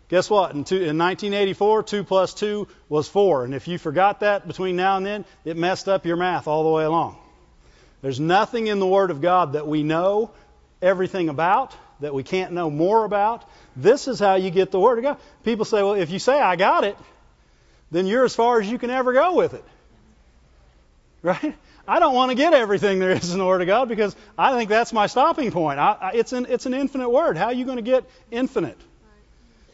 Guess 0.09 0.29
what? 0.29 0.51
In, 0.51 0.57
in 0.57 0.97
1984, 0.97 1.83
2 1.83 2.03
plus 2.03 2.33
2 2.33 2.67
was 2.89 3.07
4. 3.07 3.45
And 3.45 3.53
if 3.53 3.67
you 3.67 3.77
forgot 3.77 4.21
that 4.21 4.47
between 4.47 4.75
now 4.75 4.97
and 4.97 5.05
then, 5.05 5.25
it 5.45 5.55
messed 5.55 5.87
up 5.87 6.05
your 6.05 6.17
math 6.17 6.47
all 6.47 6.63
the 6.63 6.69
way 6.69 6.83
along. 6.83 7.15
There's 8.01 8.19
nothing 8.19 8.67
in 8.67 8.79
the 8.79 8.87
Word 8.87 9.11
of 9.11 9.21
God 9.21 9.53
that 9.53 9.67
we 9.67 9.83
know 9.83 10.31
everything 10.81 11.29
about 11.29 11.75
that 11.99 12.13
we 12.13 12.23
can't 12.23 12.53
know 12.53 12.69
more 12.69 13.05
about. 13.05 13.47
This 13.75 14.07
is 14.07 14.19
how 14.19 14.35
you 14.35 14.49
get 14.49 14.71
the 14.71 14.79
Word 14.79 14.97
of 14.97 15.03
God. 15.03 15.17
People 15.43 15.65
say, 15.65 15.83
well, 15.83 15.93
if 15.93 16.09
you 16.09 16.17
say, 16.17 16.39
I 16.39 16.55
got 16.55 16.85
it, 16.85 16.97
then 17.91 18.07
you're 18.07 18.25
as 18.25 18.35
far 18.35 18.59
as 18.59 18.69
you 18.69 18.79
can 18.79 18.89
ever 18.89 19.13
go 19.13 19.35
with 19.35 19.53
it. 19.53 19.63
Right? 21.21 21.55
I 21.87 21.99
don't 21.99 22.13
want 22.13 22.29
to 22.29 22.35
get 22.35 22.53
everything 22.53 22.99
there 22.99 23.11
is 23.11 23.33
in 23.33 23.39
the 23.39 23.45
Word 23.45 23.61
of 23.61 23.67
God 23.67 23.89
because 23.89 24.15
I 24.37 24.55
think 24.55 24.69
that's 24.69 24.93
my 24.93 25.07
stopping 25.07 25.51
point. 25.51 25.79
I, 25.79 25.97
I, 25.99 26.11
it's, 26.13 26.33
an, 26.33 26.45
it's 26.47 26.65
an 26.65 26.73
infinite 26.73 27.09
Word. 27.09 27.35
How 27.35 27.45
are 27.47 27.53
you 27.53 27.65
going 27.65 27.77
to 27.77 27.81
get 27.81 28.03
infinite? 28.31 28.77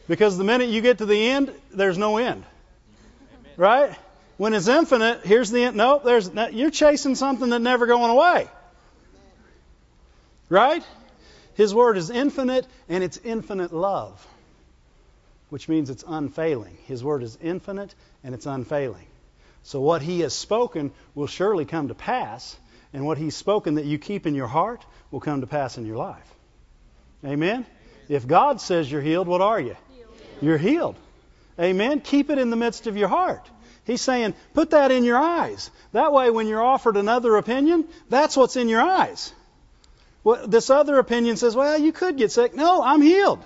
Because 0.08 0.38
the 0.38 0.44
minute 0.44 0.68
you 0.68 0.80
get 0.80 0.98
to 0.98 1.06
the 1.06 1.28
end, 1.28 1.52
there's 1.72 1.98
no 1.98 2.16
end. 2.16 2.42
Amen. 2.42 3.52
Right? 3.56 3.96
When 4.36 4.54
it's 4.54 4.68
infinite, 4.68 5.24
here's 5.24 5.50
the 5.50 5.64
end. 5.64 5.76
Nope, 5.76 6.04
there's, 6.04 6.30
you're 6.52 6.70
chasing 6.70 7.14
something 7.14 7.50
that's 7.50 7.62
never 7.62 7.86
going 7.86 8.10
away. 8.10 8.48
Right? 10.48 10.84
His 11.54 11.74
word 11.74 11.96
is 11.96 12.10
infinite 12.10 12.66
and 12.88 13.02
it's 13.02 13.16
infinite 13.18 13.72
love, 13.72 14.24
which 15.48 15.68
means 15.68 15.90
it's 15.90 16.04
unfailing. 16.06 16.76
His 16.86 17.02
word 17.02 17.22
is 17.22 17.38
infinite 17.42 17.94
and 18.22 18.34
it's 18.34 18.46
unfailing. 18.46 19.06
So 19.66 19.80
what 19.80 20.00
he 20.00 20.20
has 20.20 20.32
spoken 20.32 20.92
will 21.16 21.26
surely 21.26 21.64
come 21.64 21.88
to 21.88 21.94
pass, 21.94 22.56
and 22.92 23.04
what 23.04 23.18
he's 23.18 23.34
spoken 23.34 23.74
that 23.74 23.84
you 23.84 23.98
keep 23.98 24.24
in 24.24 24.36
your 24.36 24.46
heart 24.46 24.86
will 25.10 25.18
come 25.18 25.40
to 25.40 25.48
pass 25.48 25.76
in 25.76 25.84
your 25.84 25.96
life. 25.96 26.34
Amen? 27.24 27.66
If 28.08 28.28
God 28.28 28.60
says 28.60 28.88
you're 28.88 29.02
healed, 29.02 29.26
what 29.26 29.40
are 29.40 29.58
you? 29.58 29.76
Healed. 29.90 30.08
You're 30.40 30.58
healed. 30.58 30.94
Amen. 31.58 32.00
Keep 32.00 32.30
it 32.30 32.38
in 32.38 32.50
the 32.50 32.56
midst 32.56 32.86
of 32.86 32.96
your 32.96 33.08
heart. 33.08 33.44
He's 33.84 34.00
saying, 34.00 34.34
put 34.54 34.70
that 34.70 34.92
in 34.92 35.02
your 35.02 35.18
eyes. 35.18 35.68
That 35.90 36.12
way, 36.12 36.30
when 36.30 36.46
you're 36.46 36.62
offered 36.62 36.96
another 36.96 37.34
opinion, 37.34 37.86
that's 38.08 38.36
what's 38.36 38.54
in 38.54 38.68
your 38.68 38.82
eyes. 38.82 39.32
Well, 40.22 40.46
this 40.46 40.70
other 40.70 40.96
opinion 41.00 41.38
says, 41.38 41.56
well, 41.56 41.76
you 41.76 41.90
could 41.90 42.16
get 42.16 42.30
sick. 42.30 42.54
No, 42.54 42.84
I'm 42.84 43.02
healed. 43.02 43.42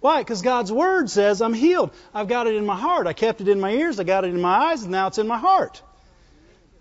Why? 0.00 0.22
Because 0.22 0.42
God's 0.42 0.72
Word 0.72 1.10
says 1.10 1.42
I'm 1.42 1.54
healed. 1.54 1.90
I've 2.14 2.28
got 2.28 2.46
it 2.46 2.54
in 2.54 2.64
my 2.64 2.76
heart. 2.76 3.06
I 3.06 3.12
kept 3.12 3.40
it 3.40 3.48
in 3.48 3.60
my 3.60 3.70
ears. 3.72 4.00
I 4.00 4.04
got 4.04 4.24
it 4.24 4.28
in 4.28 4.40
my 4.40 4.70
eyes, 4.70 4.82
and 4.82 4.90
now 4.90 5.08
it's 5.08 5.18
in 5.18 5.28
my 5.28 5.38
heart. 5.38 5.82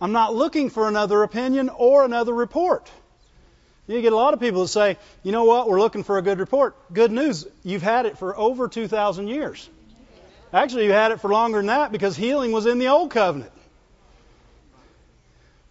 I'm 0.01 0.13
not 0.13 0.33
looking 0.33 0.69
for 0.69 0.87
another 0.87 1.23
opinion 1.23 1.69
or 1.69 2.05
another 2.05 2.33
report. 2.33 2.89
You 3.87 4.01
get 4.01 4.13
a 4.13 4.15
lot 4.15 4.33
of 4.33 4.39
people 4.39 4.61
that 4.61 4.67
say, 4.67 4.97
you 5.23 5.31
know 5.31 5.45
what, 5.45 5.67
we're 5.67 5.79
looking 5.79 6.03
for 6.03 6.17
a 6.17 6.21
good 6.21 6.39
report. 6.39 6.75
Good 6.93 7.11
news, 7.11 7.47
you've 7.63 7.81
had 7.81 8.05
it 8.05 8.17
for 8.17 8.37
over 8.37 8.67
2,000 8.67 9.27
years. 9.27 9.67
Actually, 10.53 10.85
you 10.85 10.91
had 10.91 11.11
it 11.11 11.19
for 11.19 11.29
longer 11.29 11.57
than 11.57 11.67
that 11.67 11.91
because 11.91 12.15
healing 12.15 12.51
was 12.51 12.65
in 12.65 12.79
the 12.79 12.87
Old 12.87 13.11
Covenant. 13.11 13.51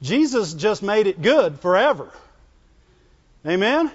Jesus 0.03 0.53
just 0.55 0.83
made 0.83 1.07
it 1.07 1.23
good 1.23 1.61
forever. 1.61 2.13
Amen? 3.47 3.91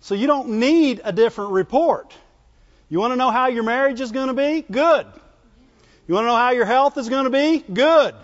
So 0.00 0.14
you 0.14 0.26
don't 0.26 0.60
need 0.60 1.00
a 1.02 1.12
different 1.12 1.52
report. 1.52 2.12
You 2.94 3.00
want 3.00 3.10
to 3.10 3.16
know 3.16 3.32
how 3.32 3.48
your 3.48 3.64
marriage 3.64 4.00
is 4.00 4.12
going 4.12 4.28
to 4.28 4.34
be? 4.34 4.64
Good. 4.70 5.04
You 6.06 6.14
want 6.14 6.26
to 6.26 6.28
know 6.28 6.36
how 6.36 6.50
your 6.52 6.64
health 6.64 6.96
is 6.96 7.08
going 7.08 7.24
to 7.24 7.30
be? 7.30 7.58
Good. 7.58 8.14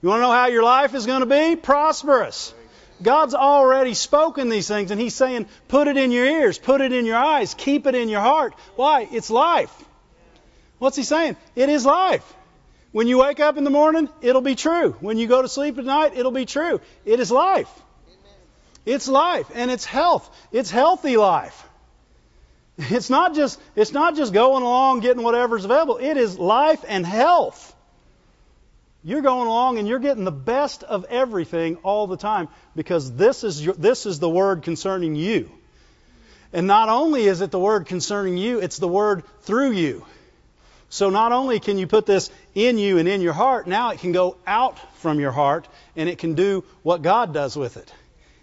You 0.00 0.08
want 0.08 0.18
to 0.18 0.22
know 0.22 0.30
how 0.30 0.46
your 0.46 0.62
life 0.62 0.94
is 0.94 1.04
going 1.04 1.22
to 1.22 1.26
be? 1.26 1.56
Prosperous. 1.56 2.54
God's 3.02 3.34
already 3.34 3.92
spoken 3.94 4.50
these 4.50 4.68
things, 4.68 4.92
and 4.92 5.00
He's 5.00 5.16
saying, 5.16 5.48
put 5.66 5.88
it 5.88 5.96
in 5.96 6.12
your 6.12 6.26
ears, 6.26 6.60
put 6.60 6.80
it 6.80 6.92
in 6.92 7.06
your 7.06 7.16
eyes, 7.16 7.54
keep 7.54 7.88
it 7.88 7.96
in 7.96 8.08
your 8.08 8.20
heart. 8.20 8.54
Why? 8.76 9.08
It's 9.10 9.30
life. 9.30 9.74
What's 10.78 10.96
He 10.96 11.02
saying? 11.02 11.36
It 11.56 11.68
is 11.68 11.84
life. 11.84 12.36
When 12.92 13.08
you 13.08 13.18
wake 13.18 13.40
up 13.40 13.56
in 13.56 13.64
the 13.64 13.70
morning, 13.70 14.08
it'll 14.22 14.42
be 14.42 14.54
true. 14.54 14.92
When 15.00 15.18
you 15.18 15.26
go 15.26 15.42
to 15.42 15.48
sleep 15.48 15.76
at 15.76 15.84
night, 15.84 16.12
it'll 16.14 16.30
be 16.30 16.46
true. 16.46 16.80
It 17.04 17.18
is 17.18 17.32
life. 17.32 17.82
It's 18.86 19.08
life, 19.08 19.50
and 19.56 19.72
it's 19.72 19.84
health. 19.84 20.32
It's 20.52 20.70
healthy 20.70 21.16
life. 21.16 21.68
It's 22.76 23.08
not 23.08 23.34
just 23.34 23.60
it's 23.76 23.92
not 23.92 24.16
just 24.16 24.32
going 24.32 24.62
along 24.62 25.00
getting 25.00 25.22
whatever's 25.22 25.64
available. 25.64 25.98
It 25.98 26.16
is 26.16 26.38
life 26.38 26.84
and 26.88 27.06
health. 27.06 27.74
You're 29.04 29.20
going 29.20 29.46
along 29.46 29.78
and 29.78 29.86
you're 29.86 29.98
getting 29.98 30.24
the 30.24 30.32
best 30.32 30.82
of 30.82 31.04
everything 31.04 31.76
all 31.82 32.06
the 32.06 32.16
time 32.16 32.48
because 32.74 33.12
this 33.12 33.44
is 33.44 33.64
your, 33.64 33.74
this 33.74 34.06
is 34.06 34.18
the 34.18 34.30
word 34.30 34.62
concerning 34.62 35.14
you. 35.14 35.50
And 36.54 36.66
not 36.66 36.88
only 36.88 37.24
is 37.26 37.42
it 37.42 37.50
the 37.50 37.58
word 37.58 37.86
concerning 37.86 38.38
you, 38.38 38.60
it's 38.60 38.78
the 38.78 38.88
word 38.88 39.24
through 39.42 39.72
you. 39.72 40.06
So 40.88 41.10
not 41.10 41.32
only 41.32 41.60
can 41.60 41.76
you 41.76 41.86
put 41.86 42.06
this 42.06 42.30
in 42.54 42.78
you 42.78 42.98
and 42.98 43.06
in 43.06 43.20
your 43.20 43.32
heart, 43.32 43.66
now 43.66 43.90
it 43.90 43.98
can 43.98 44.12
go 44.12 44.36
out 44.46 44.78
from 45.00 45.20
your 45.20 45.32
heart 45.32 45.68
and 45.96 46.08
it 46.08 46.18
can 46.18 46.34
do 46.34 46.64
what 46.82 47.02
God 47.02 47.34
does 47.34 47.56
with 47.56 47.76
it. 47.76 47.92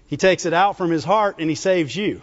He 0.08 0.18
takes 0.18 0.46
it 0.46 0.54
out 0.54 0.78
from 0.78 0.92
his 0.92 1.04
heart 1.04 1.38
and 1.40 1.50
he 1.50 1.56
saves 1.56 1.96
you. 1.96 2.22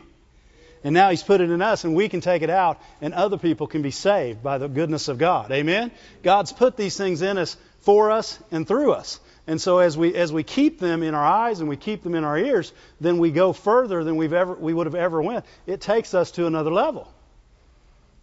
And 0.84 0.94
now 0.94 1.10
he's 1.10 1.22
put 1.22 1.40
it 1.40 1.50
in 1.50 1.60
us 1.60 1.84
and 1.84 1.94
we 1.94 2.08
can 2.08 2.20
take 2.20 2.42
it 2.42 2.50
out 2.50 2.80
and 3.00 3.12
other 3.12 3.36
people 3.36 3.66
can 3.66 3.82
be 3.82 3.90
saved 3.90 4.42
by 4.42 4.58
the 4.58 4.68
goodness 4.68 5.08
of 5.08 5.18
God. 5.18 5.50
Amen? 5.50 5.90
God's 6.22 6.52
put 6.52 6.76
these 6.76 6.96
things 6.96 7.22
in 7.22 7.38
us 7.38 7.56
for 7.80 8.10
us 8.10 8.38
and 8.50 8.66
through 8.66 8.92
us. 8.92 9.20
And 9.46 9.60
so 9.60 9.78
as 9.78 9.96
we 9.96 10.14
as 10.14 10.30
we 10.30 10.42
keep 10.42 10.78
them 10.78 11.02
in 11.02 11.14
our 11.14 11.24
eyes 11.24 11.60
and 11.60 11.68
we 11.68 11.76
keep 11.76 12.02
them 12.02 12.14
in 12.14 12.22
our 12.22 12.38
ears, 12.38 12.70
then 13.00 13.16
we 13.16 13.30
go 13.30 13.54
further 13.54 14.04
than 14.04 14.16
we've 14.16 14.34
ever 14.34 14.54
we 14.54 14.74
would 14.74 14.86
have 14.86 14.94
ever 14.94 15.22
went. 15.22 15.46
It 15.66 15.80
takes 15.80 16.12
us 16.12 16.32
to 16.32 16.46
another 16.46 16.70
level. 16.70 17.08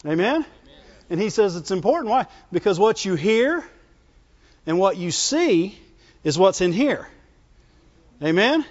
Amen? 0.06 0.36
Amen? 0.36 0.46
And 1.10 1.20
he 1.20 1.32
says 1.32 1.56
it's 1.56 1.72
important. 1.72 2.12
Why? 2.12 2.28
Because 2.52 2.80
what 2.80 3.04
you 3.04 3.16
hear 3.16 3.66
and 4.68 4.78
what 4.78 4.98
you 4.98 5.10
see 5.10 5.78
is 6.24 6.38
what's 6.38 6.62
in 6.62 6.72
here. 6.72 7.08
Amen? 8.24 8.64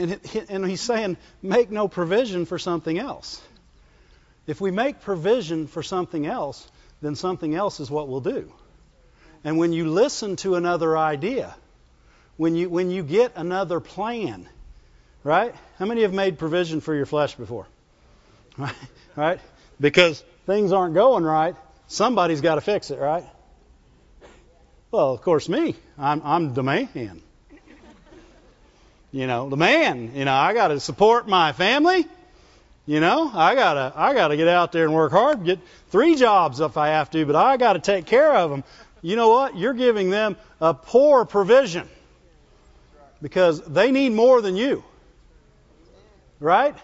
And, 0.00 0.20
and 0.48 0.66
he's 0.66 0.80
saying, 0.80 1.18
make 1.42 1.70
no 1.70 1.86
provision 1.86 2.46
for 2.46 2.58
something 2.58 2.98
else. 2.98 3.42
If 4.46 4.60
we 4.60 4.70
make 4.70 5.02
provision 5.02 5.66
for 5.66 5.82
something 5.82 6.26
else, 6.26 6.66
then 7.02 7.14
something 7.14 7.54
else 7.54 7.80
is 7.80 7.90
what 7.90 8.08
we'll 8.08 8.22
do. 8.22 8.50
And 9.44 9.58
when 9.58 9.72
you 9.74 9.88
listen 9.90 10.36
to 10.36 10.54
another 10.54 10.96
idea, 10.96 11.54
when 12.38 12.56
you, 12.56 12.70
when 12.70 12.90
you 12.90 13.02
get 13.02 13.32
another 13.36 13.78
plan, 13.80 14.48
right? 15.22 15.54
How 15.78 15.84
many 15.84 16.02
have 16.02 16.14
made 16.14 16.38
provision 16.38 16.80
for 16.80 16.94
your 16.94 17.06
flesh 17.06 17.34
before? 17.34 17.66
Right? 18.58 18.74
right? 19.16 19.40
Because 19.80 20.22
things 20.44 20.72
aren't 20.72 20.94
going 20.94 21.24
right, 21.24 21.54
somebody's 21.86 22.40
got 22.40 22.56
to 22.56 22.60
fix 22.60 22.90
it, 22.90 22.98
right? 22.98 23.24
Well, 24.90 25.12
of 25.12 25.22
course, 25.22 25.48
me. 25.48 25.76
I'm, 25.96 26.20
I'm 26.24 26.52
the 26.52 26.62
man. 26.62 27.22
You 29.12 29.26
know, 29.26 29.48
the 29.48 29.56
man. 29.56 30.14
You 30.14 30.24
know, 30.24 30.34
I 30.34 30.52
got 30.54 30.68
to 30.68 30.80
support 30.80 31.28
my 31.28 31.52
family. 31.52 32.06
You 32.86 32.98
know, 32.98 33.30
I 33.32 33.54
gotta 33.54 33.92
I 33.94 34.14
gotta 34.14 34.36
get 34.36 34.48
out 34.48 34.72
there 34.72 34.84
and 34.84 34.94
work 34.94 35.12
hard, 35.12 35.44
get 35.44 35.60
three 35.90 36.16
jobs 36.16 36.60
if 36.60 36.76
I 36.76 36.88
have 36.88 37.10
to, 37.10 37.24
but 37.24 37.36
I 37.36 37.56
got 37.56 37.74
to 37.74 37.78
take 37.78 38.06
care 38.06 38.34
of 38.34 38.50
them 38.50 38.64
you 39.02 39.16
know 39.16 39.30
what? 39.30 39.56
You're 39.56 39.74
giving 39.74 40.10
them 40.10 40.36
a 40.60 40.74
poor 40.74 41.24
provision 41.24 41.88
because 43.22 43.60
they 43.62 43.92
need 43.92 44.12
more 44.12 44.42
than 44.42 44.56
you. 44.56 44.84
Right? 46.38 46.74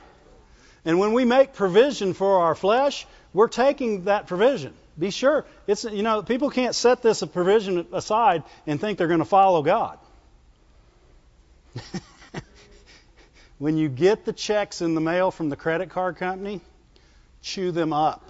And 0.84 0.98
when 0.98 1.12
we 1.12 1.24
make 1.24 1.54
provision 1.54 2.14
for 2.14 2.40
our 2.40 2.54
flesh, 2.54 3.06
we're 3.32 3.48
taking 3.48 4.04
that 4.04 4.26
provision. 4.26 4.72
Be 4.98 5.10
sure. 5.10 5.44
It's 5.66 5.84
you 5.84 6.02
know, 6.02 6.22
people 6.22 6.50
can't 6.50 6.74
set 6.74 7.02
this 7.02 7.22
provision 7.22 7.86
aside 7.92 8.44
and 8.66 8.80
think 8.80 8.96
they're 8.98 9.08
going 9.08 9.18
to 9.18 9.26
follow 9.26 9.62
God. 9.62 9.98
when 13.58 13.76
you 13.76 13.88
get 13.88 14.24
the 14.24 14.32
checks 14.32 14.82
in 14.82 14.94
the 14.94 15.00
mail 15.00 15.30
from 15.30 15.48
the 15.48 15.56
credit 15.56 15.90
card 15.90 16.16
company, 16.16 16.60
chew 17.42 17.72
them 17.72 17.92
up. 17.92 18.28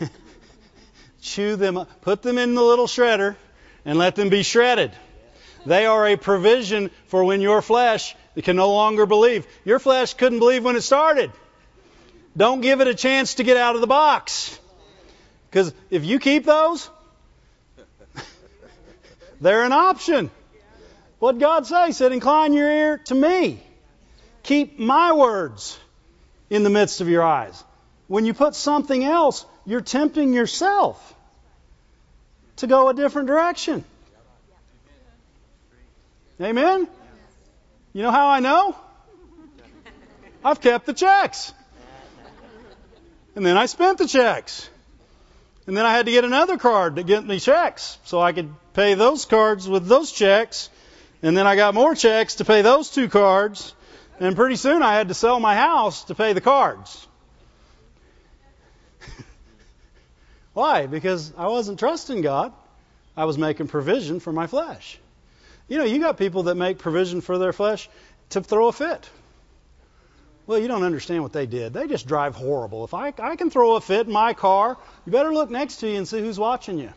chew 1.20 1.56
them 1.56 1.78
up, 1.78 2.00
put 2.02 2.22
them 2.22 2.38
in 2.38 2.54
the 2.54 2.62
little 2.62 2.86
shredder, 2.86 3.36
and 3.84 3.98
let 3.98 4.14
them 4.14 4.28
be 4.28 4.42
shredded. 4.42 4.92
They 5.66 5.86
are 5.86 6.06
a 6.06 6.16
provision 6.16 6.90
for 7.06 7.24
when 7.24 7.40
your 7.40 7.60
flesh 7.62 8.14
can 8.42 8.56
no 8.56 8.72
longer 8.72 9.06
believe. 9.06 9.46
Your 9.64 9.78
flesh 9.78 10.14
couldn't 10.14 10.38
believe 10.38 10.64
when 10.64 10.76
it 10.76 10.82
started. 10.82 11.32
Don't 12.36 12.60
give 12.60 12.80
it 12.80 12.86
a 12.86 12.94
chance 12.94 13.34
to 13.34 13.42
get 13.42 13.56
out 13.56 13.74
of 13.74 13.80
the 13.80 13.86
box. 13.88 14.56
Because 15.50 15.74
if 15.90 16.04
you 16.04 16.20
keep 16.20 16.44
those, 16.44 16.88
they're 19.40 19.64
an 19.64 19.72
option. 19.72 20.30
What 21.18 21.38
God 21.38 21.66
say? 21.66 21.86
He 21.86 21.92
said, 21.92 22.12
Incline 22.12 22.52
your 22.52 22.70
ear 22.70 22.98
to 23.06 23.14
me. 23.14 23.60
Keep 24.42 24.78
my 24.78 25.12
words 25.12 25.78
in 26.48 26.62
the 26.62 26.70
midst 26.70 27.00
of 27.00 27.08
your 27.08 27.22
eyes. 27.22 27.62
When 28.06 28.24
you 28.24 28.34
put 28.34 28.54
something 28.54 29.04
else, 29.04 29.44
you're 29.66 29.80
tempting 29.80 30.32
yourself 30.32 31.14
to 32.56 32.66
go 32.66 32.88
a 32.88 32.94
different 32.94 33.28
direction. 33.28 33.84
Amen? 36.40 36.88
You 37.92 38.02
know 38.02 38.10
how 38.10 38.28
I 38.28 38.40
know? 38.40 38.76
I've 40.44 40.60
kept 40.60 40.86
the 40.86 40.94
checks. 40.94 41.52
And 43.34 43.44
then 43.44 43.56
I 43.56 43.66
spent 43.66 43.98
the 43.98 44.06
checks. 44.06 44.68
And 45.66 45.76
then 45.76 45.84
I 45.84 45.92
had 45.92 46.06
to 46.06 46.12
get 46.12 46.24
another 46.24 46.56
card 46.56 46.96
to 46.96 47.02
get 47.02 47.26
me 47.26 47.38
checks 47.38 47.98
so 48.04 48.20
I 48.20 48.32
could 48.32 48.52
pay 48.72 48.94
those 48.94 49.26
cards 49.26 49.68
with 49.68 49.86
those 49.86 50.10
checks. 50.12 50.70
And 51.22 51.36
then 51.36 51.46
I 51.46 51.56
got 51.56 51.74
more 51.74 51.94
checks 51.94 52.36
to 52.36 52.44
pay 52.44 52.62
those 52.62 52.90
two 52.90 53.08
cards. 53.08 53.74
And 54.20 54.36
pretty 54.36 54.56
soon 54.56 54.82
I 54.82 54.94
had 54.94 55.08
to 55.08 55.14
sell 55.14 55.40
my 55.40 55.54
house 55.54 56.04
to 56.04 56.14
pay 56.14 56.32
the 56.32 56.40
cards. 56.40 57.06
Why? 60.52 60.86
Because 60.86 61.32
I 61.36 61.48
wasn't 61.48 61.78
trusting 61.78 62.22
God. 62.22 62.52
I 63.16 63.24
was 63.24 63.38
making 63.38 63.68
provision 63.68 64.20
for 64.20 64.32
my 64.32 64.46
flesh. 64.46 64.98
You 65.68 65.78
know, 65.78 65.84
you 65.84 65.98
got 65.98 66.18
people 66.18 66.44
that 66.44 66.54
make 66.54 66.78
provision 66.78 67.20
for 67.20 67.38
their 67.38 67.52
flesh 67.52 67.88
to 68.30 68.40
throw 68.40 68.68
a 68.68 68.72
fit. 68.72 69.08
Well, 70.46 70.58
you 70.58 70.68
don't 70.68 70.82
understand 70.82 71.22
what 71.22 71.32
they 71.32 71.46
did. 71.46 71.74
They 71.74 71.86
just 71.86 72.06
drive 72.06 72.34
horrible. 72.34 72.84
If 72.84 72.94
I, 72.94 73.12
I 73.18 73.36
can 73.36 73.50
throw 73.50 73.74
a 73.74 73.80
fit 73.80 74.06
in 74.06 74.12
my 74.12 74.32
car, 74.32 74.78
you 75.04 75.12
better 75.12 75.32
look 75.32 75.50
next 75.50 75.76
to 75.80 75.88
you 75.88 75.98
and 75.98 76.08
see 76.08 76.20
who's 76.20 76.38
watching 76.38 76.78
you. 76.78 76.90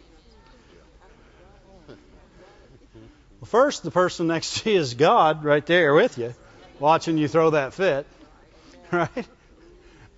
Well, 3.41 3.47
first, 3.47 3.81
the 3.81 3.89
person 3.89 4.27
next 4.27 4.59
to 4.59 4.71
you 4.71 4.79
is 4.79 4.93
God 4.93 5.43
right 5.43 5.65
there 5.65 5.95
with 5.95 6.19
you, 6.19 6.35
watching 6.79 7.17
you 7.17 7.27
throw 7.27 7.49
that 7.49 7.73
fit, 7.73 8.05
right? 8.91 9.27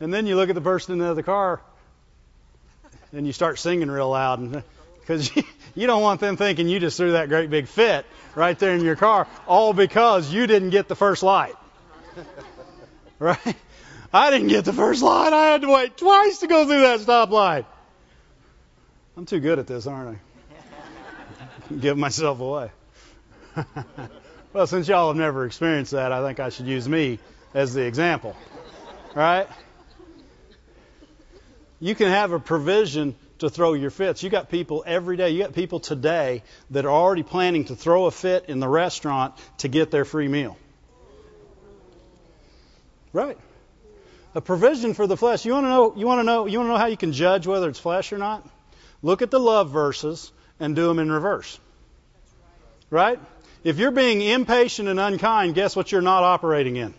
And 0.01 0.13
then 0.13 0.27
you 0.27 0.35
look 0.35 0.49
at 0.49 0.55
the 0.55 0.61
person 0.61 0.91
in 0.91 0.99
the 0.99 1.09
other 1.09 1.23
car 1.23 1.61
and 3.13 3.25
you 3.25 3.31
start 3.31 3.59
singing 3.59 3.89
real 3.89 4.09
loud 4.09 4.63
because 4.99 5.33
you, 5.35 5.43
you 5.73 5.87
don't 5.87 6.01
want 6.01 6.19
them 6.19 6.35
thinking 6.35 6.67
you 6.67 6.81
just 6.81 6.97
threw 6.97 7.13
that 7.13 7.29
great 7.29 7.49
big 7.49 7.67
fit 7.67 8.05
right 8.35 8.59
there 8.59 8.75
in 8.75 8.83
your 8.83 8.97
car, 8.97 9.25
all 9.47 9.71
because 9.71 10.29
you 10.29 10.45
didn't 10.45 10.71
get 10.71 10.89
the 10.89 10.95
first 10.95 11.23
light. 11.23 11.55
right? 13.19 13.55
I 14.11 14.31
didn't 14.31 14.49
get 14.49 14.65
the 14.65 14.73
first 14.73 15.01
light. 15.01 15.31
I 15.31 15.45
had 15.45 15.61
to 15.61 15.69
wait 15.69 15.95
twice 15.95 16.39
to 16.39 16.47
go 16.47 16.65
through 16.65 16.81
that 16.81 16.99
stoplight. 16.99 17.65
I'm 19.15 19.25
too 19.25 19.39
good 19.39 19.59
at 19.59 19.67
this, 19.67 19.87
aren't 19.87 20.17
I? 21.69 21.75
Give 21.79 21.97
myself 21.97 22.41
away. 22.41 22.69
Well, 24.53 24.67
since 24.67 24.87
y'all 24.87 25.09
have 25.09 25.17
never 25.17 25.45
experienced 25.45 25.91
that, 25.91 26.11
I 26.11 26.25
think 26.25 26.39
I 26.39 26.49
should 26.49 26.67
use 26.67 26.87
me 26.87 27.19
as 27.53 27.73
the 27.73 27.85
example. 27.85 28.35
Right? 29.15 29.47
You 31.79 31.95
can 31.95 32.07
have 32.07 32.31
a 32.31 32.39
provision 32.39 33.15
to 33.39 33.49
throw 33.49 33.73
your 33.73 33.89
fits. 33.89 34.23
You 34.23 34.29
got 34.29 34.49
people 34.49 34.83
every 34.87 35.17
day. 35.17 35.31
You 35.31 35.43
got 35.43 35.53
people 35.53 35.81
today 35.81 36.43
that 36.71 36.85
are 36.85 36.91
already 36.91 37.23
planning 37.23 37.65
to 37.65 37.75
throw 37.75 38.05
a 38.05 38.11
fit 38.11 38.45
in 38.47 38.59
the 38.59 38.69
restaurant 38.69 39.35
to 39.57 39.67
get 39.67 39.91
their 39.91 40.05
free 40.05 40.29
meal. 40.29 40.57
Right. 43.11 43.37
A 44.33 44.41
provision 44.41 44.93
for 44.93 45.07
the 45.07 45.17
flesh. 45.17 45.45
You 45.45 45.53
want 45.53 45.65
to 45.65 45.69
know 45.69 45.93
you 45.95 46.07
want 46.07 46.19
to 46.19 46.23
know 46.23 46.45
you 46.45 46.57
want 46.57 46.67
to 46.67 46.71
know 46.71 46.79
how 46.79 46.87
you 46.87 46.97
can 46.97 47.11
judge 47.11 47.45
whether 47.45 47.69
it's 47.69 47.79
flesh 47.79 48.13
or 48.13 48.17
not? 48.17 48.47
Look 49.01 49.21
at 49.21 49.29
the 49.29 49.39
love 49.39 49.69
verses 49.69 50.31
and 50.59 50.75
do 50.75 50.87
them 50.87 50.99
in 50.99 51.11
reverse. 51.11 51.59
Right? 52.89 53.19
If 53.63 53.79
you're 53.79 53.91
being 53.91 54.21
impatient 54.21 54.89
and 54.89 54.99
unkind, 54.99 55.55
guess 55.55 55.75
what 55.75 55.91
you're 55.91 56.01
not 56.01 56.23
operating 56.23 56.75
in? 56.75 56.93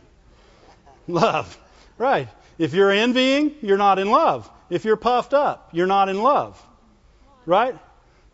Love. 1.07 1.59
Right. 1.99 2.29
If 2.59 2.73
you're 2.75 2.91
envying, 2.91 3.55
you're 3.61 3.79
not 3.79 3.99
in 3.99 4.11
love. 4.11 4.51
If 4.71 4.85
you're 4.85 4.97
puffed 4.97 5.35
up, 5.35 5.69
you're 5.73 5.87
not 5.87 6.09
in 6.09 6.23
love. 6.23 6.61
Right? 7.47 7.77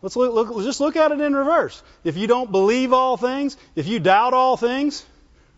Let's 0.01 0.15
look, 0.15 0.33
look, 0.33 0.63
just 0.63 0.79
look 0.79 0.95
at 0.95 1.11
it 1.11 1.19
in 1.19 1.35
reverse. 1.35 1.81
If 2.03 2.17
you 2.17 2.27
don't 2.27 2.51
believe 2.51 2.93
all 2.93 3.17
things, 3.17 3.57
if 3.75 3.87
you 3.87 3.99
doubt 3.99 4.33
all 4.33 4.57
things, 4.57 5.05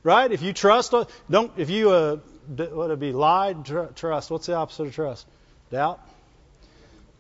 right? 0.04 0.30
If 0.30 0.42
you 0.42 0.52
trust, 0.52 0.94
don't, 1.30 1.52
if 1.58 1.70
you, 1.70 1.92
uh, 1.92 2.18
what 2.48 2.76
would 2.76 2.92
it 2.92 3.00
be? 3.00 3.14
Lie, 3.14 3.54
tr- 3.54 3.84
trust. 3.96 4.32
What's 4.32 4.48
the 4.48 4.56
opposite 4.56 4.88
of 4.88 4.96
trust? 4.96 5.26
Doubt. 5.72 6.02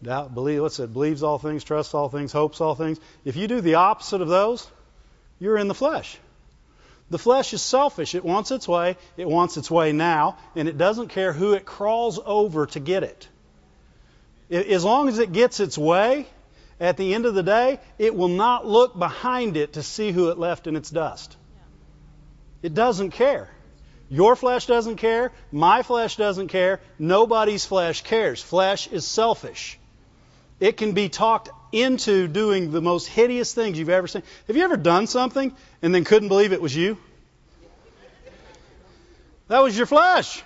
Doubt, 0.01 0.33
believe. 0.33 0.62
What's 0.62 0.79
it? 0.79 0.91
Believes 0.91 1.24
all 1.24 1.39
things, 1.39 1.63
trusts 1.63 1.93
all 1.93 2.10
things, 2.10 2.33
hopes 2.33 2.60
all 2.60 2.75
things. 2.75 3.00
If 3.24 3.38
you 3.38 3.48
do 3.48 3.62
the 3.62 3.75
opposite 3.75 4.19
of 4.19 4.27
those, 4.27 4.67
you're 5.44 5.58
in 5.58 5.68
the 5.68 5.74
flesh. 5.74 6.18
The 7.10 7.20
flesh 7.20 7.54
is 7.54 7.62
selfish. 7.62 8.16
It 8.16 8.24
wants 8.24 8.50
its 8.52 8.66
way. 8.66 8.96
It 9.18 9.28
wants 9.28 9.58
its 9.58 9.70
way 9.70 9.92
now, 9.92 10.38
and 10.56 10.70
it 10.70 10.78
doesn't 10.78 11.10
care 11.10 11.34
who 11.34 11.52
it 11.52 11.66
crawls 11.66 12.18
over 12.26 12.66
to 12.68 12.80
get 12.80 13.04
it. 13.04 13.28
As 14.50 14.86
long 14.86 15.10
as 15.10 15.20
it 15.20 15.34
gets 15.34 15.60
its 15.60 15.78
way, 15.78 16.28
at 16.80 16.96
the 16.96 17.14
end 17.14 17.26
of 17.26 17.36
the 17.36 17.44
day, 17.44 17.82
it 18.00 18.16
will 18.16 18.30
not 18.30 18.66
look 18.66 18.98
behind 18.98 19.58
it 19.58 19.74
to 19.74 19.84
see 19.84 20.14
who 20.14 20.30
it 20.30 20.38
left 20.38 20.66
in 20.66 20.78
its 20.78 20.90
dust. 20.90 21.36
It 22.62 22.74
doesn't 22.74 23.12
care. 23.12 23.50
Your 24.10 24.38
flesh 24.38 24.66
doesn't 24.66 24.96
care. 24.96 25.34
My 25.52 25.84
flesh 25.84 26.16
doesn't 26.16 26.48
care. 26.48 26.80
Nobody's 26.98 27.66
flesh 27.66 28.02
cares. 28.04 28.42
Flesh 28.42 28.88
is 28.88 29.06
selfish. 29.06 29.78
It 30.62 30.78
can 30.78 30.94
be 30.94 31.10
talked 31.10 31.50
into 31.74 32.27
doing 32.27 32.72
the 32.72 32.82
most 32.82 33.08
hideous 33.08 33.53
things 33.53 33.77
you've 33.77 33.89
ever 33.89 34.08
seen. 34.08 34.22
Have 34.48 34.56
you 34.56 34.63
ever 34.63 34.77
done 34.77 35.08
something 35.08 35.53
and 35.82 35.94
then 35.94 36.03
couldn't 36.03 36.30
believe 36.30 36.53
it 36.53 36.62
was 36.62 36.75
you? 36.75 36.98
That 39.48 39.60
was 39.60 39.75
your 39.75 39.88
flesh. 39.88 40.44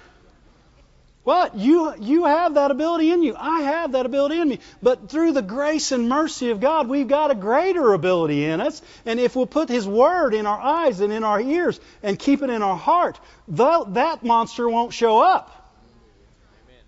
What? 1.28 1.56
You, 1.58 1.94
you 2.00 2.24
have 2.24 2.54
that 2.54 2.72
ability 2.72 3.12
in 3.12 3.22
you. 3.22 3.36
I 3.38 3.60
have 3.60 3.92
that 3.92 4.06
ability 4.06 4.40
in 4.40 4.48
me. 4.48 4.60
But 4.82 5.10
through 5.10 5.34
the 5.34 5.42
grace 5.42 5.92
and 5.92 6.08
mercy 6.08 6.52
of 6.52 6.62
God, 6.62 6.88
we've 6.88 7.08
got 7.10 7.32
a 7.32 7.36
greater 7.36 7.92
ability 7.92 8.46
in 8.46 8.62
us. 8.62 8.82
And 9.06 9.20
if 9.20 9.36
we'll 9.36 9.46
put 9.46 9.68
His 9.68 9.86
Word 9.86 10.34
in 10.34 10.46
our 10.46 10.58
eyes 10.58 11.02
and 11.02 11.12
in 11.12 11.26
our 11.26 11.42
ears 11.42 11.82
and 12.02 12.18
keep 12.18 12.44
it 12.44 12.50
in 12.50 12.62
our 12.64 12.78
heart, 12.78 13.20
that 13.50 14.24
monster 14.24 14.70
won't 14.70 14.94
show 14.94 15.20
up. 15.20 15.74
Amen. 16.66 16.84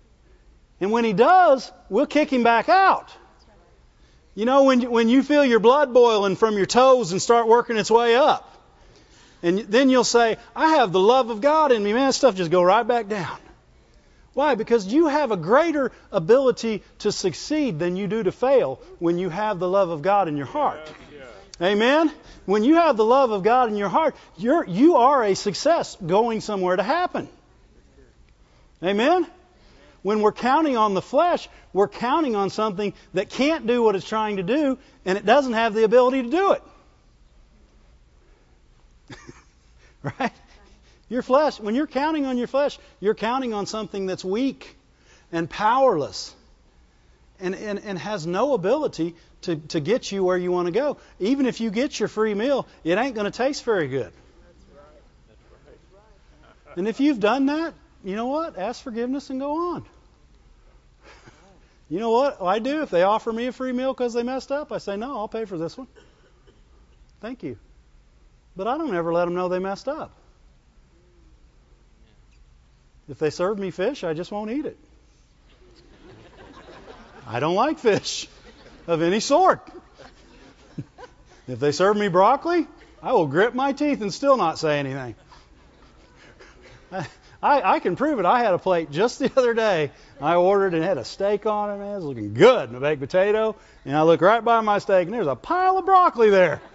And 0.80 0.90
when 0.90 1.04
he 1.04 1.12
does, 1.12 1.70
we'll 1.90 2.06
kick 2.06 2.32
him 2.32 2.42
back 2.42 2.70
out. 2.70 3.14
You 4.40 4.46
know, 4.46 4.64
when 4.64 4.80
you, 4.80 4.90
when 4.90 5.10
you 5.10 5.22
feel 5.22 5.44
your 5.44 5.60
blood 5.60 5.92
boiling 5.92 6.34
from 6.34 6.56
your 6.56 6.64
toes 6.64 7.12
and 7.12 7.20
start 7.20 7.46
working 7.46 7.76
its 7.76 7.90
way 7.90 8.16
up, 8.16 8.56
and 9.42 9.58
then 9.58 9.90
you'll 9.90 10.02
say, 10.02 10.38
I 10.56 10.76
have 10.76 10.92
the 10.92 10.98
love 10.98 11.28
of 11.28 11.42
God 11.42 11.72
in 11.72 11.84
me. 11.84 11.92
Man, 11.92 12.10
stuff 12.14 12.36
just 12.36 12.50
go 12.50 12.62
right 12.62 12.86
back 12.88 13.06
down. 13.06 13.36
Why? 14.32 14.54
Because 14.54 14.86
you 14.86 15.08
have 15.08 15.30
a 15.30 15.36
greater 15.36 15.92
ability 16.10 16.82
to 17.00 17.12
succeed 17.12 17.78
than 17.78 17.96
you 17.96 18.06
do 18.06 18.22
to 18.22 18.32
fail 18.32 18.80
when 18.98 19.18
you 19.18 19.28
have 19.28 19.58
the 19.58 19.68
love 19.68 19.90
of 19.90 20.00
God 20.00 20.26
in 20.26 20.38
your 20.38 20.46
heart. 20.46 20.90
Amen? 21.60 22.10
When 22.46 22.64
you 22.64 22.76
have 22.76 22.96
the 22.96 23.04
love 23.04 23.32
of 23.32 23.42
God 23.42 23.68
in 23.68 23.76
your 23.76 23.90
heart, 23.90 24.16
you're, 24.38 24.64
you 24.64 24.96
are 24.96 25.22
a 25.22 25.34
success 25.34 25.98
going 26.06 26.40
somewhere 26.40 26.76
to 26.76 26.82
happen. 26.82 27.28
Amen? 28.82 29.26
When 30.02 30.22
we're 30.22 30.32
counting 30.32 30.76
on 30.76 30.94
the 30.94 31.02
flesh, 31.02 31.48
we're 31.72 31.88
counting 31.88 32.34
on 32.34 32.50
something 32.50 32.94
that 33.14 33.28
can't 33.28 33.66
do 33.66 33.82
what 33.82 33.94
it's 33.94 34.08
trying 34.08 34.38
to 34.38 34.42
do, 34.42 34.78
and 35.04 35.18
it 35.18 35.26
doesn't 35.26 35.52
have 35.52 35.74
the 35.74 35.84
ability 35.84 36.22
to 36.22 36.30
do 36.30 36.52
it. 36.52 36.62
right? 40.18 40.32
Your 41.08 41.22
flesh, 41.22 41.60
when 41.60 41.74
you're 41.74 41.86
counting 41.86 42.24
on 42.24 42.38
your 42.38 42.46
flesh, 42.46 42.78
you're 43.00 43.14
counting 43.14 43.52
on 43.52 43.66
something 43.66 44.06
that's 44.06 44.24
weak 44.24 44.76
and 45.32 45.50
powerless 45.50 46.34
and, 47.40 47.54
and, 47.54 47.80
and 47.80 47.98
has 47.98 48.26
no 48.26 48.54
ability 48.54 49.14
to, 49.42 49.56
to 49.56 49.80
get 49.80 50.12
you 50.12 50.22
where 50.22 50.36
you 50.36 50.52
want 50.52 50.66
to 50.66 50.72
go. 50.72 50.98
Even 51.18 51.46
if 51.46 51.60
you 51.60 51.70
get 51.70 51.98
your 51.98 52.08
free 52.08 52.34
meal, 52.34 52.66
it 52.84 52.96
ain't 52.96 53.14
going 53.14 53.30
to 53.30 53.36
taste 53.36 53.64
very 53.64 53.88
good. 53.88 54.12
And 56.76 56.86
if 56.86 57.00
you've 57.00 57.18
done 57.18 57.46
that, 57.46 57.74
you 58.04 58.16
know 58.16 58.26
what? 58.26 58.58
Ask 58.58 58.82
forgiveness 58.82 59.30
and 59.30 59.40
go 59.40 59.74
on. 59.74 59.84
You 61.88 61.98
know 61.98 62.10
what 62.10 62.40
I 62.40 62.60
do 62.60 62.82
if 62.82 62.90
they 62.90 63.02
offer 63.02 63.32
me 63.32 63.46
a 63.46 63.52
free 63.52 63.72
meal 63.72 63.92
because 63.92 64.14
they 64.14 64.22
messed 64.22 64.52
up? 64.52 64.70
I 64.70 64.78
say, 64.78 64.96
no, 64.96 65.16
I'll 65.16 65.28
pay 65.28 65.44
for 65.44 65.58
this 65.58 65.76
one. 65.76 65.88
Thank 67.20 67.42
you. 67.42 67.58
But 68.56 68.68
I 68.68 68.78
don't 68.78 68.94
ever 68.94 69.12
let 69.12 69.24
them 69.24 69.34
know 69.34 69.48
they 69.48 69.58
messed 69.58 69.88
up. 69.88 70.12
If 73.08 73.18
they 73.18 73.30
serve 73.30 73.58
me 73.58 73.72
fish, 73.72 74.04
I 74.04 74.14
just 74.14 74.30
won't 74.30 74.52
eat 74.52 74.66
it. 74.66 74.78
I 77.26 77.40
don't 77.40 77.56
like 77.56 77.80
fish 77.80 78.28
of 78.86 79.02
any 79.02 79.18
sort. 79.18 79.68
if 81.48 81.58
they 81.58 81.72
serve 81.72 81.96
me 81.96 82.06
broccoli, 82.06 82.68
I 83.02 83.12
will 83.12 83.26
grit 83.26 83.54
my 83.54 83.72
teeth 83.72 84.00
and 84.00 84.14
still 84.14 84.36
not 84.36 84.60
say 84.60 84.78
anything. 84.78 85.16
I, 87.42 87.80
can 87.80 87.96
prove 87.96 88.18
it. 88.18 88.26
I 88.26 88.42
had 88.42 88.52
a 88.52 88.58
plate 88.58 88.90
just 88.90 89.18
the 89.20 89.32
other 89.36 89.54
day. 89.54 89.90
I 90.20 90.34
ordered 90.34 90.74
and 90.74 90.84
had 90.84 90.98
a 90.98 91.04
steak 91.04 91.46
on 91.46 91.70
it, 91.70 91.78
man. 91.78 91.92
It 91.92 91.96
was 91.96 92.04
looking 92.04 92.34
good, 92.34 92.68
and 92.68 92.76
a 92.76 92.80
baked 92.80 93.00
potato. 93.00 93.56
And 93.84 93.96
I 93.96 94.02
look 94.02 94.20
right 94.20 94.44
by 94.44 94.60
my 94.60 94.78
steak, 94.78 95.06
and 95.06 95.14
there's 95.14 95.26
a 95.26 95.36
pile 95.36 95.78
of 95.78 95.86
broccoli 95.86 96.28
there. 96.30 96.60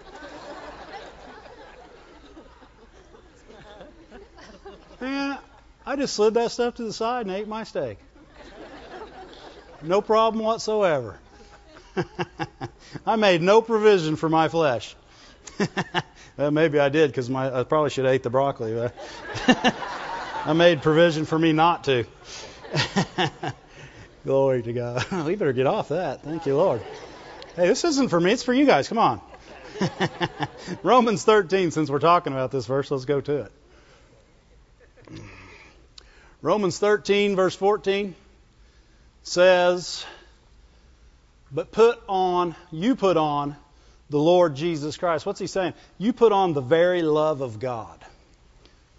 Man, 5.00 5.38
I 5.84 5.96
just 5.96 6.14
slid 6.14 6.34
that 6.34 6.50
stuff 6.50 6.74
to 6.76 6.84
the 6.84 6.92
side 6.92 7.26
and 7.26 7.34
ate 7.34 7.46
my 7.46 7.64
steak. 7.64 7.98
No 9.82 10.00
problem 10.00 10.42
whatsoever. 10.42 11.18
I 13.06 13.16
made 13.16 13.42
no 13.42 13.60
provision 13.62 14.16
for 14.16 14.28
my 14.28 14.48
flesh. 14.48 14.96
well, 16.36 16.50
maybe 16.50 16.80
I 16.80 16.88
did 16.88 17.10
because 17.10 17.30
I 17.30 17.62
probably 17.64 17.90
should 17.90 18.06
have 18.06 18.14
ate 18.14 18.22
the 18.22 18.30
broccoli. 18.30 18.90
I 20.44 20.52
made 20.52 20.82
provision 20.82 21.24
for 21.24 21.38
me 21.38 21.52
not 21.52 21.84
to. 21.84 22.04
Glory 24.24 24.62
to 24.62 24.72
God. 24.72 25.10
we 25.26 25.36
better 25.36 25.52
get 25.52 25.66
off 25.66 25.88
that. 25.88 26.22
Thank 26.22 26.46
you, 26.46 26.56
Lord. 26.56 26.82
Hey, 27.54 27.68
this 27.68 27.84
isn't 27.84 28.08
for 28.08 28.20
me. 28.20 28.32
It's 28.32 28.42
for 28.42 28.52
you 28.52 28.66
guys. 28.66 28.88
Come 28.88 28.98
on. 28.98 29.20
Romans 30.82 31.24
13, 31.24 31.70
since 31.70 31.90
we're 31.90 31.98
talking 31.98 32.32
about 32.32 32.50
this 32.50 32.66
verse, 32.66 32.90
let's 32.90 33.04
go 33.04 33.20
to 33.20 33.42
it. 33.42 33.52
Romans 36.42 36.78
13, 36.78 37.36
verse 37.36 37.54
14 37.56 38.14
says, 39.22 40.04
But 41.50 41.72
put 41.72 42.00
on, 42.08 42.54
you 42.70 42.94
put 42.94 43.16
on 43.16 43.56
the 44.10 44.18
Lord 44.18 44.54
Jesus 44.54 44.96
Christ. 44.96 45.26
What's 45.26 45.40
he 45.40 45.46
saying? 45.46 45.74
You 45.98 46.12
put 46.12 46.32
on 46.32 46.52
the 46.52 46.60
very 46.60 47.02
love 47.02 47.40
of 47.40 47.58
God. 47.58 47.98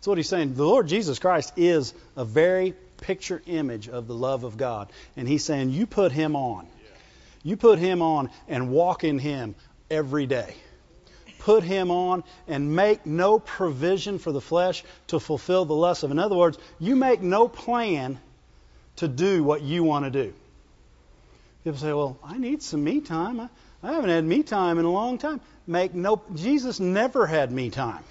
What 0.07 0.17
he's 0.17 0.29
saying. 0.29 0.55
The 0.55 0.65
Lord 0.65 0.87
Jesus 0.87 1.19
Christ 1.19 1.53
is 1.57 1.93
a 2.15 2.25
very 2.25 2.73
picture 3.01 3.41
image 3.45 3.89
of 3.89 4.07
the 4.07 4.15
love 4.15 4.43
of 4.43 4.57
God. 4.57 4.91
And 5.15 5.27
he's 5.27 5.43
saying, 5.43 5.69
You 5.69 5.85
put 5.85 6.11
him 6.11 6.35
on. 6.35 6.67
You 7.43 7.57
put 7.57 7.79
him 7.79 8.01
on 8.01 8.29
and 8.47 8.71
walk 8.71 9.03
in 9.03 9.19
him 9.19 9.55
every 9.89 10.25
day 10.25 10.55
put 11.47 11.63
him 11.63 11.91
on 11.91 12.25
and 12.49 12.75
make 12.75 13.05
no 13.05 13.39
provision 13.39 14.19
for 14.19 14.33
the 14.33 14.41
flesh 14.41 14.83
to 15.07 15.17
fulfill 15.17 15.63
the 15.63 15.73
lust 15.73 16.03
of. 16.03 16.11
In 16.11 16.19
other 16.19 16.35
words, 16.35 16.57
you 16.77 16.97
make 16.97 17.21
no 17.21 17.47
plan 17.47 18.19
to 18.97 19.07
do 19.07 19.45
what 19.45 19.61
you 19.61 19.81
want 19.81 20.03
to 20.03 20.11
do. 20.11 20.33
People 21.63 21.79
say, 21.79 21.93
well, 21.93 22.17
I 22.21 22.37
need 22.37 22.61
some 22.61 22.83
me 22.83 22.99
time. 22.99 23.39
I, 23.39 23.49
I 23.81 23.93
haven't 23.93 24.09
had 24.09 24.25
me 24.25 24.43
time 24.43 24.77
in 24.77 24.83
a 24.83 24.91
long 24.91 25.17
time. 25.17 25.39
Make 25.65 25.93
no, 25.93 26.21
Jesus 26.35 26.81
never 26.81 27.25
had 27.25 27.49
me 27.49 27.69
time. 27.69 28.03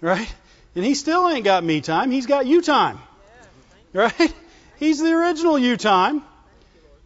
Right? 0.00 0.34
And 0.74 0.84
he 0.84 0.94
still 0.94 1.28
ain't 1.28 1.44
got 1.44 1.64
me 1.64 1.80
time. 1.80 2.10
He's 2.10 2.26
got 2.26 2.46
you 2.46 2.62
time. 2.62 2.98
Right? 3.92 4.34
He's 4.78 5.00
the 5.00 5.12
original 5.12 5.58
you 5.58 5.76
time, 5.76 6.22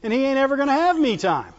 and 0.02 0.12
he 0.12 0.24
ain't 0.24 0.38
ever 0.38 0.56
going 0.56 0.68
to 0.68 0.74
have 0.74 0.98
me 0.98 1.16
time. 1.16 1.52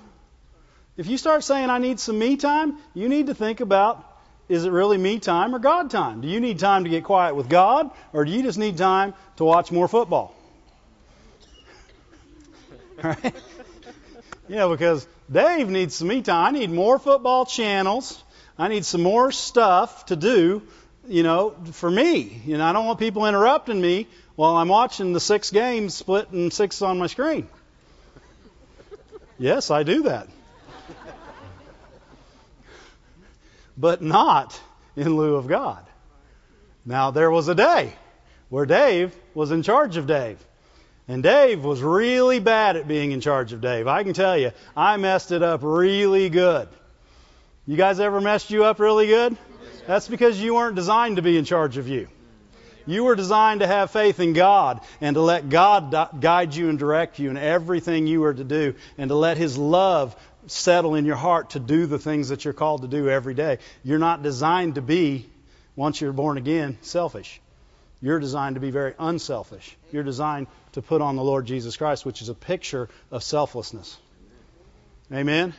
If 0.98 1.08
you 1.08 1.18
start 1.18 1.44
saying, 1.44 1.70
I 1.70 1.80
need 1.80 2.00
some 2.00 2.18
me 2.18 2.38
time, 2.38 2.78
you 2.94 3.10
need 3.10 3.28
to 3.28 3.34
think 3.34 3.60
about 3.60 4.12
is 4.48 4.64
it 4.64 4.72
really 4.72 4.98
me 4.98 5.18
time 5.18 5.56
or 5.56 5.60
God 5.60 5.90
time? 5.90 6.22
Do 6.22 6.28
you 6.28 6.40
need 6.40 6.60
time 6.60 6.84
to 6.84 6.90
get 6.90 7.04
quiet 7.04 7.36
with 7.36 7.50
God, 7.50 7.90
or 8.14 8.24
do 8.26 8.32
you 8.32 8.44
just 8.44 8.60
need 8.60 8.78
time 8.78 9.14
to 9.38 9.44
watch 9.44 9.72
more 9.72 9.88
football? 9.88 10.36
Right? 13.04 13.36
Yeah, 14.48 14.68
because 14.68 15.06
Dave 15.30 15.70
needs 15.70 15.96
some 15.96 16.08
me 16.08 16.22
time. 16.22 16.56
I 16.56 16.60
need 16.60 16.70
more 16.70 16.98
football 16.98 17.46
channels. 17.46 18.24
I 18.58 18.70
need 18.70 18.86
some 18.86 19.02
more 19.02 19.32
stuff 19.32 20.06
to 20.06 20.16
do, 20.16 20.62
you 21.08 21.24
know, 21.24 21.56
for 21.72 21.90
me. 21.90 22.42
You 22.46 22.58
know, 22.58 22.66
I 22.66 22.74
don't 22.74 22.86
want 22.86 23.00
people 23.00 23.26
interrupting 23.26 23.80
me 23.80 24.08
while 24.36 24.56
I'm 24.58 24.68
watching 24.68 25.14
the 25.14 25.20
six 25.20 25.52
games 25.52 25.94
split 25.94 26.30
in 26.32 26.52
six 26.52 26.82
on 26.82 27.00
my 27.00 27.08
screen. 27.08 27.48
Yes, 29.38 29.72
I 29.72 29.84
do 29.84 30.04
that. 30.04 30.28
But 33.78 34.02
not 34.02 34.60
in 34.96 35.18
lieu 35.18 35.36
of 35.36 35.48
God. 35.48 35.86
Now, 36.86 37.12
there 37.12 37.30
was 37.30 37.48
a 37.48 37.56
day 37.56 37.94
where 38.50 38.66
Dave 38.66 39.14
was 39.34 39.52
in 39.52 39.64
charge 39.64 39.98
of 39.98 40.08
Dave. 40.08 40.38
And 41.08 41.22
Dave 41.22 41.64
was 41.64 41.82
really 41.82 42.40
bad 42.40 42.78
at 42.78 42.88
being 42.88 43.12
in 43.12 43.22
charge 43.22 43.54
of 43.54 43.62
Dave. 43.62 43.88
I 43.88 44.04
can 44.04 44.14
tell 44.14 44.38
you, 44.38 44.52
I 44.76 44.98
messed 44.98 45.32
it 45.32 45.44
up 45.44 45.60
really 45.64 46.30
good. 46.30 46.68
You 47.68 47.78
guys 47.78 48.00
ever 48.00 48.22
messed 48.22 48.50
you 48.50 48.64
up 48.64 48.80
really 48.80 49.08
good? 49.08 49.36
That's 49.88 50.08
because 50.08 50.40
you 50.40 50.56
weren't 50.56 50.76
designed 50.76 51.18
to 51.18 51.22
be 51.22 51.38
in 51.38 51.46
charge 51.46 51.78
of 51.78 51.88
you. 51.88 52.08
You 52.88 53.04
were 53.04 53.16
designed 53.16 53.62
to 53.62 53.68
have 53.68 53.92
faith 53.92 54.20
in 54.20 54.34
God 54.34 54.82
and 55.02 55.16
to 55.16 55.22
let 55.22 55.50
God 55.50 56.20
guide 56.20 56.54
you 56.54 56.70
and 56.70 56.78
direct 56.78 57.18
you 57.20 57.30
in 57.30 57.38
everything 57.38 58.06
you 58.06 58.22
were 58.22 58.34
to 58.34 58.44
do 58.44 58.76
and 58.98 59.10
to 59.10 59.16
let 59.16 59.38
His 59.38 59.58
love 59.58 60.16
settle 60.48 60.94
in 60.94 61.06
your 61.06 61.16
heart 61.16 61.52
to 61.52 61.60
do 61.60 61.88
the 61.88 61.98
things 61.98 62.30
that 62.30 62.46
you're 62.46 62.54
called 62.54 62.84
to 62.84 62.88
do 62.88 63.10
every 63.10 63.34
day. 63.34 63.58
You're 63.84 64.00
not 64.00 64.22
designed 64.22 64.76
to 64.76 64.82
be, 64.82 65.28
once 65.76 66.00
you're 66.00 66.14
born 66.14 66.38
again, 66.38 66.78
selfish. 66.82 67.42
You're 68.02 68.20
designed 68.20 68.56
to 68.56 68.62
be 68.62 68.70
very 68.70 68.94
unselfish. 69.00 69.76
You're 69.92 70.04
designed 70.04 70.46
to 70.74 70.82
put 70.84 71.02
on 71.02 71.16
the 71.16 71.24
Lord 71.24 71.48
Jesus 71.48 71.78
Christ, 71.78 72.06
which 72.06 72.22
is 72.22 72.30
a 72.30 72.36
picture 72.36 72.88
of 73.10 73.24
selflessness. 73.24 73.98
Amen? 75.12 75.56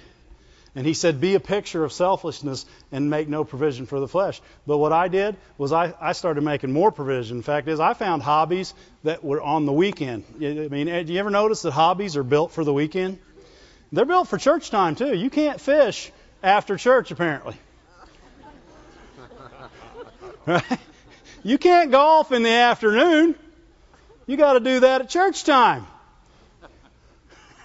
And 0.76 0.86
he 0.86 0.92
said, 0.92 1.22
Be 1.22 1.34
a 1.34 1.40
picture 1.40 1.84
of 1.84 1.92
selflessness 1.92 2.66
and 2.92 3.08
make 3.08 3.28
no 3.28 3.44
provision 3.44 3.86
for 3.86 3.98
the 3.98 4.06
flesh. 4.06 4.42
But 4.66 4.76
what 4.76 4.92
I 4.92 5.08
did 5.08 5.36
was 5.56 5.72
I, 5.72 5.94
I 5.98 6.12
started 6.12 6.42
making 6.42 6.70
more 6.70 6.92
provision. 6.92 7.38
In 7.38 7.42
fact 7.42 7.66
is, 7.66 7.80
I 7.80 7.94
found 7.94 8.22
hobbies 8.22 8.74
that 9.02 9.24
were 9.24 9.40
on 9.40 9.64
the 9.64 9.72
weekend. 9.72 10.24
I 10.36 10.68
mean, 10.68 10.88
eh, 10.88 11.02
do 11.02 11.14
you 11.14 11.18
ever 11.18 11.30
notice 11.30 11.62
that 11.62 11.70
hobbies 11.70 12.14
are 12.18 12.22
built 12.22 12.52
for 12.52 12.62
the 12.62 12.74
weekend? 12.74 13.18
They're 13.90 14.04
built 14.04 14.28
for 14.28 14.36
church 14.36 14.68
time, 14.68 14.96
too. 14.96 15.16
You 15.16 15.30
can't 15.30 15.58
fish 15.58 16.12
after 16.42 16.76
church, 16.76 17.10
apparently. 17.10 17.56
Right? 20.46 20.62
You 21.42 21.58
can't 21.58 21.90
golf 21.90 22.30
in 22.30 22.44
the 22.44 22.50
afternoon. 22.50 23.34
You 24.28 24.36
got 24.36 24.52
to 24.52 24.60
do 24.60 24.78
that 24.78 25.00
at 25.00 25.08
church 25.08 25.42
time. 25.42 25.84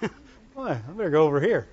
Boy, 0.56 0.70
I 0.70 0.74
better 0.74 1.10
go 1.10 1.22
over 1.22 1.40
here. 1.40 1.68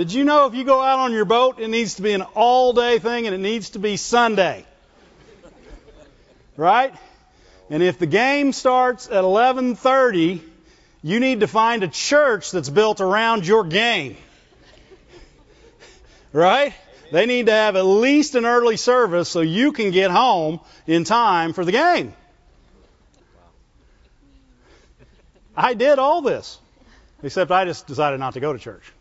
Did 0.00 0.14
you 0.14 0.24
know 0.24 0.46
if 0.46 0.54
you 0.54 0.64
go 0.64 0.80
out 0.80 1.00
on 1.00 1.12
your 1.12 1.26
boat, 1.26 1.58
it 1.58 1.68
needs 1.68 1.96
to 1.96 2.02
be 2.02 2.12
an 2.12 2.22
all 2.22 2.72
day 2.72 2.98
thing 2.98 3.26
and 3.26 3.34
it 3.34 3.38
needs 3.38 3.68
to 3.70 3.78
be 3.78 3.98
Sunday? 3.98 4.64
Right? 6.56 6.94
And 7.68 7.82
if 7.82 7.98
the 7.98 8.06
game 8.06 8.54
starts 8.54 9.08
at 9.08 9.24
11:30, 9.24 10.40
you 11.02 11.20
need 11.20 11.40
to 11.40 11.46
find 11.46 11.82
a 11.82 11.88
church 11.88 12.50
that's 12.50 12.70
built 12.70 13.02
around 13.02 13.46
your 13.46 13.62
game. 13.64 14.16
Right? 16.32 16.72
They 17.12 17.26
need 17.26 17.44
to 17.44 17.52
have 17.52 17.76
at 17.76 17.84
least 17.84 18.34
an 18.36 18.46
early 18.46 18.78
service 18.78 19.28
so 19.28 19.42
you 19.42 19.70
can 19.72 19.90
get 19.90 20.10
home 20.10 20.60
in 20.86 21.04
time 21.04 21.52
for 21.52 21.62
the 21.62 21.72
game. 21.72 22.14
I 25.54 25.74
did 25.74 25.98
all 25.98 26.22
this, 26.22 26.58
except 27.22 27.50
I 27.50 27.66
just 27.66 27.86
decided 27.86 28.18
not 28.18 28.32
to 28.32 28.40
go 28.40 28.54
to 28.54 28.58
church. 28.58 28.94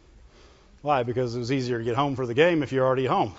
Why? 0.81 1.03
Because 1.03 1.35
it 1.35 1.39
was 1.39 1.51
easier 1.51 1.77
to 1.77 1.83
get 1.83 1.95
home 1.95 2.15
for 2.15 2.25
the 2.25 2.33
game 2.33 2.63
if 2.63 2.71
you're 2.71 2.85
already 2.85 3.05
home. 3.05 3.33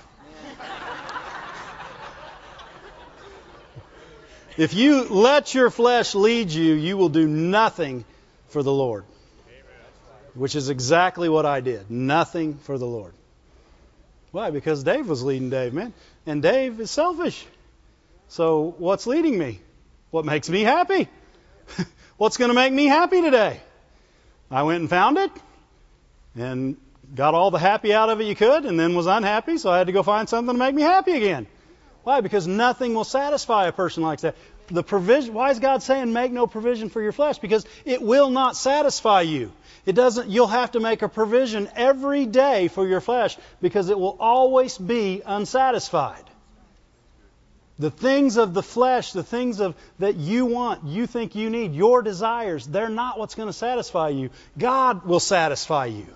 if 4.59 4.74
you 4.74 5.05
let 5.05 5.55
your 5.55 5.70
flesh 5.70 6.14
lead 6.14 6.50
you, 6.50 6.74
you 6.74 6.98
will 6.98 7.09
do 7.09 7.26
nothing 7.26 8.05
for 8.48 8.62
the 8.62 8.72
Lord. 8.72 9.05
Which 10.35 10.55
is 10.55 10.68
exactly 10.68 11.29
what 11.29 11.46
I 11.46 11.61
did. 11.61 11.90
Nothing 11.90 12.59
for 12.59 12.76
the 12.79 12.87
Lord. 12.87 13.14
Why? 14.33 14.50
Because 14.50 14.85
Dave 14.85 15.09
was 15.09 15.22
leading 15.22 15.50
Dave, 15.50 15.72
man. 15.72 15.92
And 16.26 16.42
Dave 16.42 16.79
is 16.79 16.90
selfish. 16.90 17.44
So 18.29 18.74
what's 18.79 19.07
leading 19.07 19.37
me? 19.37 19.61
What 20.11 20.24
makes 20.24 20.48
me 20.48 20.61
happy? 20.61 21.09
what's 22.16 22.37
going 22.37 22.50
to 22.50 22.55
make 22.55 22.72
me 22.72 22.87
happy 22.87 23.22
today? 23.22 23.61
I 24.50 24.62
went 24.64 24.81
and 24.81 24.90
found 24.90 25.18
it 25.18 25.31
and 26.37 26.76
got 27.14 27.35
all 27.35 27.51
the 27.51 27.59
happy 27.59 27.92
out 27.92 28.09
of 28.09 28.20
it 28.20 28.25
you 28.25 28.35
could 28.35 28.64
and 28.64 28.79
then 28.79 28.94
was 28.94 29.07
unhappy, 29.07 29.59
so 29.59 29.70
I 29.70 29.79
had 29.79 29.87
to 29.88 29.92
go 29.92 30.03
find 30.03 30.29
something 30.29 30.55
to 30.55 30.59
make 30.59 30.75
me 30.75 30.83
happy 30.83 31.12
again. 31.12 31.46
Why? 32.03 32.20
Because 32.20 32.46
nothing 32.46 32.94
will 32.94 33.05
satisfy 33.05 33.66
a 33.66 33.73
person 33.73 34.03
like 34.03 34.20
that. 34.20 34.37
The 34.68 34.83
provision, 34.83 35.35
why 35.35 35.51
is 35.51 35.59
God 35.59 35.83
saying 35.83 36.12
make 36.12 36.33
no 36.33 36.46
provision 36.46 36.88
for 36.90 37.03
your 37.03 37.12
flesh? 37.12 37.38
Because 37.38 37.66
it 37.85 38.01
will 38.01 38.31
not 38.31 38.57
satisfy 38.57 39.23
you. 39.23 39.53
It 39.85 39.94
doesn't, 39.94 40.29
you'll 40.29 40.46
have 40.46 40.73
to 40.73 40.81
make 40.81 41.03
a 41.03 41.09
provision 41.09 41.68
every 41.75 42.27
day 42.27 42.68
for 42.68 42.87
your 42.87 43.01
flesh 43.01 43.37
because 43.61 43.90
it 43.90 43.99
will 43.99 44.16
always 44.20 44.79
be 44.79 45.23
unsatisfied. 45.25 46.25
The 47.79 47.90
things 47.90 48.37
of 48.37 48.53
the 48.53 48.62
flesh, 48.62 49.12
the 49.12 49.23
things 49.23 49.61
of 49.61 49.75
that 49.99 50.16
you 50.16 50.44
want, 50.44 50.85
you 50.85 51.07
think 51.07 51.35
you 51.35 51.49
need, 51.49 51.75
your 51.75 52.03
desires, 52.03 52.66
they're 52.66 52.90
not 52.90 53.18
what's 53.18 53.35
going 53.35 53.49
to 53.49 53.55
satisfy 53.55 54.11
you. 54.11 54.31
God 54.57 55.07
will 55.07 55.20
satisfy 55.20 55.87
you. 55.87 56.07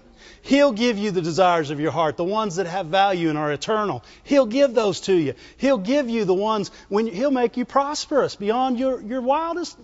He'll 0.43 0.73
give 0.73 0.99
you 0.99 1.11
the 1.11 1.23
desires 1.23 1.71
of 1.71 1.81
your 1.81 1.91
heart, 1.91 2.17
the 2.17 2.25
ones 2.25 2.57
that 2.57 2.67
have 2.67 2.87
value 2.87 3.29
and 3.29 3.39
are 3.39 3.53
eternal. 3.53 4.05
He'll 4.25 4.47
give 4.47 4.75
those 4.75 5.01
to 5.03 5.15
you. 5.15 5.35
He'll 5.57 5.79
give 5.79 6.11
you 6.11 6.25
the 6.25 6.35
ones 6.35 6.71
when 6.89 7.07
He'll 7.07 7.31
make 7.31 7.57
you 7.57 7.65
prosperous 7.65 8.37
beyond 8.37 8.79
your, 8.79 9.01
your 9.01 9.21
wildest 9.21 9.79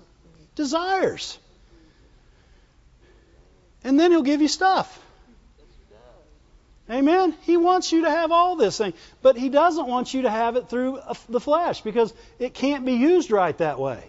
desires. 0.54 1.38
And 3.82 3.98
then 3.98 4.10
He'll 4.10 4.22
give 4.22 4.42
you 4.42 4.48
stuff. 4.48 4.98
Amen. 6.90 7.36
He 7.42 7.56
wants 7.56 7.92
you 7.92 8.02
to 8.02 8.10
have 8.10 8.32
all 8.32 8.56
this 8.56 8.78
thing, 8.78 8.94
but 9.22 9.36
he 9.36 9.48
doesn't 9.48 9.86
want 9.86 10.12
you 10.12 10.22
to 10.22 10.30
have 10.30 10.56
it 10.56 10.68
through 10.68 10.98
the 11.28 11.38
flesh 11.38 11.82
because 11.82 12.12
it 12.40 12.52
can't 12.52 12.84
be 12.84 12.94
used 12.94 13.30
right 13.30 13.56
that 13.58 13.78
way. 13.78 14.02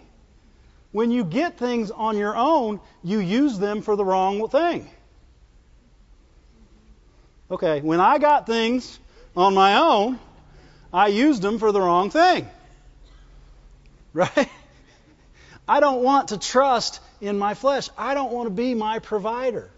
When 0.90 1.12
you 1.12 1.24
get 1.24 1.58
things 1.58 1.92
on 1.92 2.18
your 2.18 2.36
own, 2.36 2.80
you 3.04 3.20
use 3.20 3.58
them 3.58 3.82
for 3.82 3.94
the 3.94 4.04
wrong 4.04 4.48
thing. 4.48 4.90
Okay, 7.52 7.80
when 7.80 8.00
I 8.00 8.18
got 8.18 8.46
things 8.46 8.98
on 9.36 9.54
my 9.54 9.76
own, 9.76 10.18
I 10.92 11.08
used 11.08 11.42
them 11.42 11.58
for 11.58 11.70
the 11.70 11.80
wrong 11.80 12.10
thing. 12.10 12.48
Right? 14.14 14.50
I 15.66 15.80
don't 15.80 16.02
want 16.02 16.28
to 16.28 16.38
trust 16.38 17.00
in 17.22 17.38
my 17.38 17.54
flesh. 17.54 17.88
I 17.96 18.12
don't 18.12 18.30
want 18.30 18.46
to 18.46 18.50
be 18.50 18.74
my 18.74 18.98
provider. 18.98 19.70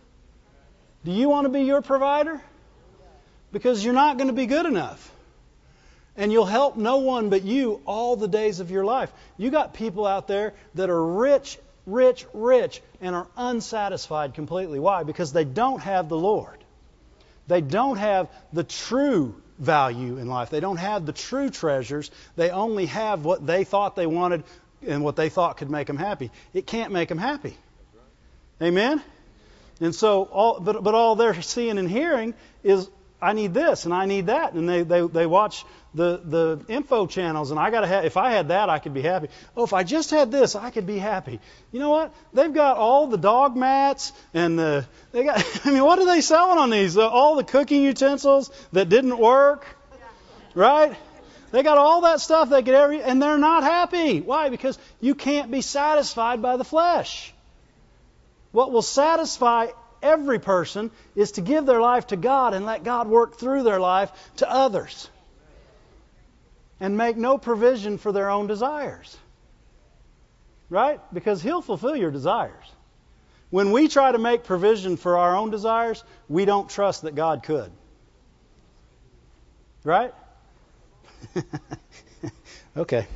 Do 1.05 1.13
you 1.13 1.29
want 1.29 1.45
to 1.45 1.51
be 1.51 1.61
your 1.61 1.83
provider? 1.83 2.41
because 3.55 3.85
you're 3.85 3.95
not 3.95 4.19
going 4.19 4.27
to 4.27 4.35
be 4.35 4.47
good 4.47 4.67
enough. 4.67 5.13
And 6.17 6.31
you'll 6.31 6.45
help 6.45 6.77
no 6.77 6.99
one 6.99 7.31
but 7.31 7.43
you 7.43 7.81
all 7.87 8.17
the 8.17 8.29
days 8.29 8.61
of 8.61 8.71
your 8.71 8.85
life. 8.85 9.11
You 9.39 9.51
got 9.51 9.75
people 9.75 10.07
out 10.07 10.29
there 10.29 10.55
that 10.75 10.91
are 10.91 11.07
rich, 11.07 11.59
rich, 11.87 12.27
rich, 12.35 12.83
and 13.01 13.15
are 13.15 13.29
unsatisfied 13.37 14.35
completely. 14.35 14.81
Why? 14.81 15.05
Because 15.05 15.33
they 15.33 15.45
don't 15.45 15.81
have 15.81 16.09
the 16.09 16.17
Lord. 16.17 16.64
They 17.47 17.61
don't 17.61 17.97
have 17.97 18.29
the 18.53 18.65
true 18.65 19.35
value 19.59 20.19
in 20.19 20.29
life. 20.29 20.51
They 20.51 20.61
don't 20.61 20.79
have 20.79 21.07
the 21.07 21.13
true 21.13 21.51
treasures. 21.51 22.11
They 22.37 22.51
only 22.51 22.87
have 22.87 23.25
what 23.25 23.47
they 23.47 23.65
thought 23.65 23.97
they 23.97 24.07
wanted 24.07 24.45
and 24.87 25.03
what 25.05 25.17
they 25.17 25.29
thought 25.29 25.57
could 25.57 25.71
make 25.71 25.87
them 25.87 25.97
happy. 25.97 26.31
It 26.53 26.67
can't 26.67 26.93
make 26.93 27.09
them 27.09 27.19
happy. 27.19 27.57
Amen? 28.63 29.03
And 29.81 29.95
so, 29.95 30.25
all, 30.25 30.61
but, 30.61 30.83
but 30.83 30.95
all 30.95 31.17
they're 31.17 31.41
seeing 31.43 31.79
and 31.79 31.91
hearing 31.91 32.35
is 32.63 32.89
I 33.21 33.33
need 33.33 33.55
this 33.55 33.85
and 33.85 33.95
I 33.95 34.07
need 34.07 34.27
that. 34.27 34.53
And 34.53 34.69
they, 34.69 34.83
they, 34.83 35.01
they 35.07 35.27
watch 35.27 35.65
the, 35.95 36.21
the 36.25 36.61
info 36.69 37.07
channels 37.07 37.51
and 37.51 37.61
I 37.61 37.71
gotta 37.71 37.87
have, 37.87 38.05
if 38.05 38.17
I 38.17 38.33
had 38.33 38.49
that, 38.49 38.69
I 38.69 38.79
could 38.79 38.95
be 38.95 39.03
happy. 39.03 39.29
Oh, 39.57 39.65
if 39.65 39.73
I 39.73 39.85
just 39.85 40.11
had 40.11 40.31
this, 40.31 40.57
I 40.57 40.71
could 40.71 40.87
be 40.87 40.99
happy. 40.99 41.41
You 41.73 41.81
know 41.81 41.91
what? 41.91 42.13
They've 42.33 42.53
got 42.53 42.77
all 42.77 43.07
the 43.07 43.17
dog 43.17 43.57
mats 43.57 44.13
and 44.35 44.59
the, 44.59 44.87
they 45.13 45.25
got, 45.25 45.45
I 45.65 45.71
mean, 45.71 45.85
what 45.85 45.99
are 45.99 46.07
they 46.07 46.21
selling 46.21 46.59
on 46.59 46.71
these? 46.71 46.97
All 46.97 47.37
the 47.37 47.45
cooking 47.45 47.83
utensils 47.83 48.51
that 48.73 48.89
didn't 48.89 49.19
work, 49.19 49.65
right? 50.55 50.97
They 51.53 51.63
got 51.63 51.79
all 51.79 52.01
that 52.01 52.21
stuff 52.21 52.51
they 52.51 52.63
get 52.63 52.75
every, 52.75 53.01
and 53.01 53.23
they're 53.23 53.39
not 53.39 53.63
happy. 53.63 54.21
Why? 54.21 54.49
Because 54.49 54.77
you 55.01 55.15
can't 55.15 55.53
be 55.53 55.61
satisfied 55.61 56.43
by 56.43 56.57
the 56.57 56.65
flesh. 56.65 57.33
What 58.51 58.73
will 58.73 58.83
satisfy 58.83 59.69
every 60.03 60.41
person 60.41 60.91
is 61.15 61.33
to 61.33 61.41
give 61.41 61.65
their 61.65 61.81
life 61.81 62.09
to 62.09 62.17
God 62.17 62.55
and 62.55 62.67
let 62.67 62.83
God 62.83 63.09
work 63.09 63.39
through 63.39 63.63
their 63.63 63.79
life 63.79 64.11
to 64.37 64.51
others. 64.51 65.09
And 66.81 66.97
make 66.97 67.17
no 67.17 67.39
provision 67.39 67.99
for 67.99 68.13
their 68.13 68.31
own 68.31 68.47
desires. 68.47 69.17
Right? 70.69 71.01
Because 71.13 71.43
He'll 71.43 71.63
fulfill 71.63 71.97
your 71.97 72.11
desires. 72.11 72.65
When 73.51 73.71
we 73.71 73.89
try 73.89 74.11
to 74.11 74.19
make 74.19 74.45
provision 74.45 74.97
for 74.97 75.17
our 75.17 75.37
own 75.37 75.51
desires, 75.51 76.03
we 76.29 76.45
don't 76.45 76.69
trust 76.69 77.03
that 77.03 77.15
God 77.15 77.45
could. 77.45 77.71
Right? 79.85 80.13
okay. 82.77 83.07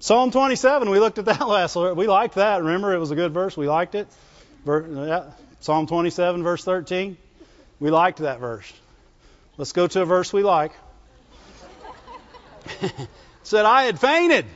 Psalm 0.00 0.30
27, 0.30 0.90
we 0.90 0.98
looked 0.98 1.18
at 1.18 1.26
that 1.26 1.46
last. 1.48 1.76
We 1.76 2.06
liked 2.06 2.34
that. 2.34 2.62
Remember, 2.62 2.94
it 2.94 2.98
was 2.98 3.10
a 3.10 3.14
good 3.14 3.32
verse. 3.32 3.56
We 3.56 3.68
liked 3.68 3.94
it. 3.94 4.08
Psalm 5.60 5.86
27, 5.86 6.42
verse 6.42 6.64
13. 6.64 7.16
We 7.78 7.90
liked 7.90 8.18
that 8.18 8.40
verse. 8.40 8.72
Let's 9.56 9.72
go 9.72 9.86
to 9.86 10.02
a 10.02 10.04
verse 10.04 10.32
we 10.32 10.42
like. 10.42 10.72
said, 13.42 13.64
I 13.64 13.84
had 13.84 13.98
fainted. 13.98 14.46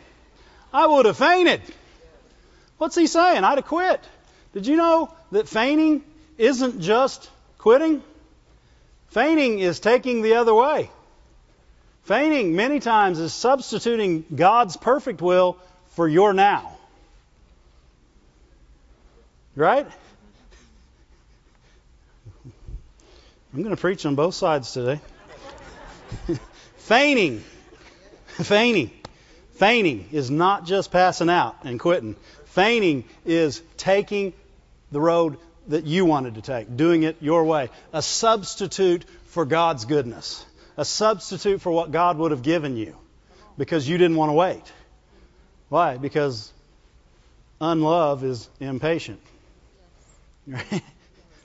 I 0.73 0.87
would 0.87 1.07
have 1.07 1.16
fainted. 1.16 1.62
What's 2.79 2.96
he 2.96 3.07
saying? 3.07 3.44
I'd 3.44 3.59
have 3.59 3.66
quit. 3.66 4.01
Did 4.53 4.66
you 4.66 4.77
know 4.77 5.12
that 5.33 5.49
feigning 5.49 6.03
isn't 6.38 6.81
just 6.81 7.29
quitting? 7.59 8.03
Feigning 9.09 9.59
is 9.59 9.81
taking 9.81 10.23
the 10.23 10.35
other 10.35 10.55
way. 10.55 10.90
Feigning, 12.05 12.57
many 12.57 12.81
times, 12.81 13.18
is 13.18 13.35
substituting 13.35 14.25
God's 14.35 14.77
perfect 14.77 15.20
will 15.20 15.59
for 15.90 16.09
your 16.09 16.33
now. 16.33 16.77
Right? 19.55 19.87
I'm 23.53 23.62
going 23.62 23.75
to 23.75 23.81
preach 23.81 24.07
on 24.07 24.14
both 24.14 24.35
sides 24.35 24.73
today. 24.73 25.01
feigning. 26.77 27.42
Feigning. 28.43 28.90
Feigning 29.55 30.09
is 30.12 30.31
not 30.31 30.64
just 30.64 30.90
passing 30.90 31.29
out 31.29 31.57
and 31.64 31.79
quitting. 31.79 32.16
Feigning 32.47 33.05
is 33.25 33.62
taking 33.77 34.33
the 34.90 35.01
road 35.01 35.37
that 35.69 35.85
you 35.85 36.05
wanted 36.05 36.35
to 36.35 36.43
take, 36.43 36.77
doing 36.77 37.03
it 37.03 37.16
your 37.21 37.45
way. 37.45 37.69
A 37.93 38.03
substitute 38.03 39.05
for 39.27 39.45
God's 39.45 39.85
goodness. 39.85 40.45
A 40.77 40.85
substitute 40.85 41.61
for 41.61 41.71
what 41.71 41.93
God 41.93 42.19
would 42.19 42.31
have 42.31 42.43
given 42.43 42.77
you 42.77 42.97
because 43.59 43.88
you 43.88 43.99
didn't 43.99 44.16
want 44.16 44.31
to 44.31 44.35
wait. 44.35 44.62
Why? 45.69 45.99
Because 45.99 46.53
unlove 47.61 48.25
is 48.25 48.49
impatient. 48.59 49.21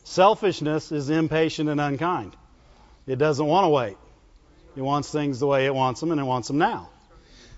Selfishness 0.03 0.91
is 0.91 1.09
impatient 1.09 1.69
and 1.69 1.81
unkind. 1.81 2.35
It 3.05 3.17
doesn't 3.17 3.45
want 3.45 3.65
to 3.65 3.69
wait. 3.69 3.97
It 4.75 4.81
wants 4.81 5.09
things 5.11 5.39
the 5.39 5.47
way 5.47 5.65
it 5.65 5.73
wants 5.73 5.99
them, 5.99 6.11
and 6.11 6.19
it 6.19 6.25
wants 6.25 6.47
them 6.47 6.57
now. 6.57 6.89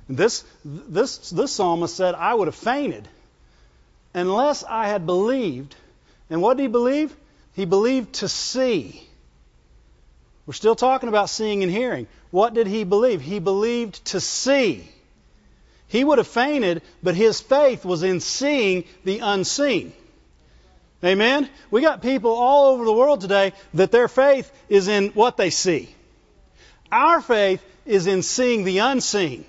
This, 0.10 0.44
this, 0.64 1.32
this 1.32 1.52
psalmist 1.52 1.96
said, 1.96 2.16
I 2.16 2.34
would 2.34 2.48
have 2.48 2.56
fainted 2.56 3.08
unless 4.14 4.64
I 4.64 4.88
had 4.88 5.06
believed. 5.06 5.76
And 6.30 6.42
what 6.42 6.58
did 6.58 6.64
he 6.64 6.70
believe? 6.70 7.16
He 7.54 7.66
believed 7.66 8.14
to 8.16 8.30
see. 8.30 9.04
We're 10.46 10.54
still 10.54 10.76
talking 10.76 11.10
about 11.10 11.30
seeing 11.30 11.64
and 11.64 11.72
hearing. 11.72 12.08
What 12.32 12.54
did 12.54 12.68
he 12.68 12.84
believe? 12.84 13.22
He 13.22 13.40
believed 13.40 14.06
to 14.06 14.22
see. 14.22 14.88
He 15.88 16.04
would 16.04 16.18
have 16.18 16.28
fainted, 16.28 16.82
but 17.02 17.16
his 17.16 17.42
faith 17.42 17.84
was 17.84 18.04
in 18.04 18.20
seeing 18.20 18.86
the 19.04 19.20
unseen. 19.20 19.94
Amen? 21.04 21.50
We 21.70 21.82
got 21.82 22.02
people 22.02 22.32
all 22.32 22.74
over 22.74 22.86
the 22.86 22.94
world 22.94 23.22
today 23.22 23.54
that 23.74 23.92
their 23.92 24.08
faith 24.08 24.52
is 24.68 24.88
in 24.88 25.10
what 25.10 25.38
they 25.38 25.50
see. 25.50 25.90
Our 26.92 27.22
faith 27.22 27.64
is 27.86 28.08
in 28.08 28.22
seeing 28.22 28.64
the 28.64 28.80
unseen. 28.80 29.46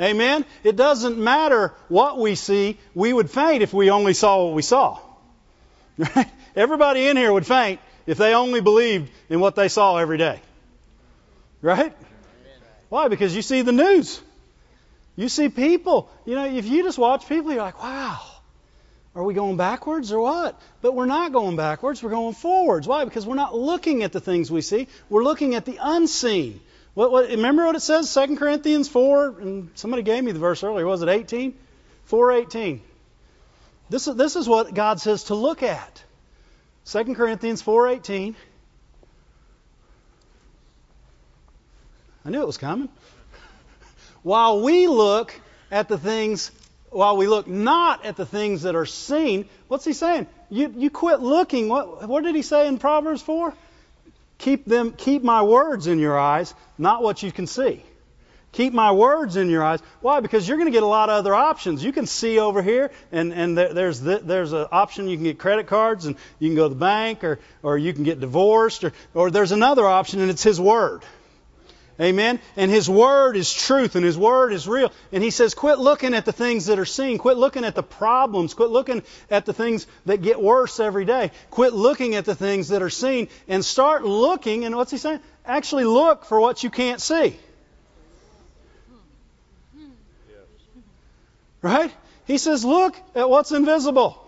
Amen? 0.00 0.44
It 0.64 0.76
doesn't 0.76 1.18
matter 1.18 1.72
what 1.88 2.18
we 2.18 2.34
see. 2.34 2.78
We 2.94 3.12
would 3.12 3.30
faint 3.30 3.62
if 3.62 3.72
we 3.72 3.90
only 3.90 4.14
saw 4.14 4.44
what 4.44 4.54
we 4.54 4.62
saw. 4.62 4.98
Everybody 6.56 7.06
in 7.06 7.16
here 7.16 7.32
would 7.32 7.46
faint 7.46 7.80
if 8.06 8.18
they 8.18 8.34
only 8.34 8.60
believed 8.60 9.10
in 9.28 9.40
what 9.40 9.54
they 9.54 9.68
saw 9.68 9.96
every 9.96 10.18
day. 10.18 10.40
Right? 11.62 11.94
Why? 12.88 13.08
Because 13.08 13.34
you 13.34 13.42
see 13.42 13.62
the 13.62 13.72
news. 13.72 14.20
You 15.16 15.28
see 15.28 15.48
people. 15.48 16.10
You 16.24 16.34
know, 16.34 16.46
if 16.46 16.66
you 16.66 16.82
just 16.82 16.98
watch 16.98 17.28
people, 17.28 17.52
you're 17.52 17.62
like, 17.62 17.82
wow, 17.82 18.20
are 19.14 19.22
we 19.22 19.34
going 19.34 19.56
backwards 19.56 20.12
or 20.12 20.20
what? 20.20 20.60
But 20.80 20.94
we're 20.94 21.06
not 21.06 21.32
going 21.32 21.56
backwards. 21.56 22.02
We're 22.02 22.10
going 22.10 22.34
forwards. 22.34 22.88
Why? 22.88 23.04
Because 23.04 23.24
we're 23.24 23.36
not 23.36 23.54
looking 23.54 24.02
at 24.02 24.12
the 24.12 24.20
things 24.20 24.50
we 24.50 24.60
see. 24.60 24.88
We're 25.08 25.22
looking 25.22 25.54
at 25.54 25.64
the 25.64 25.78
unseen. 25.80 26.60
What, 26.94 27.12
what, 27.12 27.28
remember 27.28 27.64
what 27.64 27.76
it 27.76 27.80
says, 27.80 28.12
2 28.12 28.36
Corinthians 28.36 28.88
4, 28.88 29.40
and 29.40 29.70
somebody 29.74 30.02
gave 30.02 30.22
me 30.22 30.32
the 30.32 30.38
verse 30.38 30.62
earlier. 30.64 30.86
Was 30.86 31.02
it 31.02 31.08
18? 31.08 31.54
4.18. 32.10 32.80
This, 33.88 34.04
this 34.04 34.36
is 34.36 34.48
what 34.48 34.74
God 34.74 35.00
says 35.00 35.24
to 35.24 35.34
look 35.34 35.62
at. 35.62 36.02
2 36.86 37.14
Corinthians 37.14 37.62
4.18. 37.62 38.34
I 42.24 42.30
knew 42.30 42.40
it 42.40 42.46
was 42.46 42.58
coming. 42.58 42.88
While 44.22 44.62
we 44.62 44.86
look 44.86 45.38
at 45.70 45.88
the 45.88 45.98
things, 45.98 46.50
while 46.94 47.16
we 47.16 47.26
look 47.26 47.46
not 47.46 48.04
at 48.04 48.16
the 48.16 48.24
things 48.24 48.62
that 48.62 48.74
are 48.76 48.86
seen, 48.86 49.48
what's 49.68 49.84
he 49.84 49.92
saying? 49.92 50.26
You, 50.48 50.72
you 50.76 50.90
quit 50.90 51.20
looking. 51.20 51.68
What, 51.68 52.08
what 52.08 52.24
did 52.24 52.34
he 52.34 52.42
say 52.42 52.68
in 52.68 52.78
Proverbs 52.78 53.20
4? 53.22 53.52
Keep 54.38 54.64
them, 54.64 54.92
keep 54.92 55.22
my 55.22 55.42
words 55.42 55.86
in 55.86 55.98
your 55.98 56.18
eyes, 56.18 56.54
not 56.78 57.02
what 57.02 57.22
you 57.22 57.32
can 57.32 57.46
see. 57.46 57.82
Keep 58.52 58.72
my 58.72 58.92
words 58.92 59.36
in 59.36 59.50
your 59.50 59.64
eyes. 59.64 59.80
Why? 60.00 60.20
Because 60.20 60.46
you're 60.46 60.58
going 60.58 60.68
to 60.68 60.72
get 60.72 60.84
a 60.84 60.86
lot 60.86 61.08
of 61.08 61.16
other 61.16 61.34
options. 61.34 61.82
You 61.82 61.92
can 61.92 62.06
see 62.06 62.38
over 62.38 62.62
here, 62.62 62.92
and, 63.10 63.32
and 63.32 63.58
there's 63.58 64.00
the, 64.00 64.20
there's 64.22 64.52
an 64.52 64.66
option 64.70 65.08
you 65.08 65.16
can 65.16 65.24
get 65.24 65.40
credit 65.40 65.66
cards, 65.66 66.06
and 66.06 66.14
you 66.38 66.50
can 66.50 66.54
go 66.54 66.68
to 66.68 66.74
the 66.74 66.78
bank, 66.78 67.24
or, 67.24 67.40
or 67.64 67.76
you 67.76 67.92
can 67.92 68.04
get 68.04 68.20
divorced, 68.20 68.84
or, 68.84 68.92
or 69.12 69.32
there's 69.32 69.50
another 69.50 69.84
option, 69.84 70.20
and 70.20 70.30
it's 70.30 70.44
His 70.44 70.60
Word. 70.60 71.02
Amen. 72.00 72.40
And 72.56 72.70
His 72.70 72.90
Word 72.90 73.36
is 73.36 73.52
truth 73.52 73.94
and 73.94 74.04
His 74.04 74.18
Word 74.18 74.52
is 74.52 74.66
real. 74.66 74.92
And 75.12 75.22
He 75.22 75.30
says, 75.30 75.54
quit 75.54 75.78
looking 75.78 76.12
at 76.14 76.24
the 76.24 76.32
things 76.32 76.66
that 76.66 76.78
are 76.78 76.84
seen. 76.84 77.18
Quit 77.18 77.36
looking 77.36 77.64
at 77.64 77.76
the 77.76 77.84
problems. 77.84 78.54
Quit 78.54 78.70
looking 78.70 79.02
at 79.30 79.46
the 79.46 79.52
things 79.52 79.86
that 80.06 80.20
get 80.20 80.40
worse 80.40 80.80
every 80.80 81.04
day. 81.04 81.30
Quit 81.50 81.72
looking 81.72 82.16
at 82.16 82.24
the 82.24 82.34
things 82.34 82.68
that 82.68 82.82
are 82.82 82.90
seen 82.90 83.28
and 83.46 83.64
start 83.64 84.04
looking. 84.04 84.64
And 84.64 84.74
what's 84.74 84.90
He 84.90 84.98
saying? 84.98 85.20
Actually 85.46 85.84
look 85.84 86.24
for 86.24 86.40
what 86.40 86.64
you 86.64 86.70
can't 86.70 87.00
see. 87.00 87.38
Right? 91.62 91.92
He 92.26 92.38
says, 92.38 92.64
look 92.64 92.96
at 93.14 93.30
what's 93.30 93.52
invisible. 93.52 94.20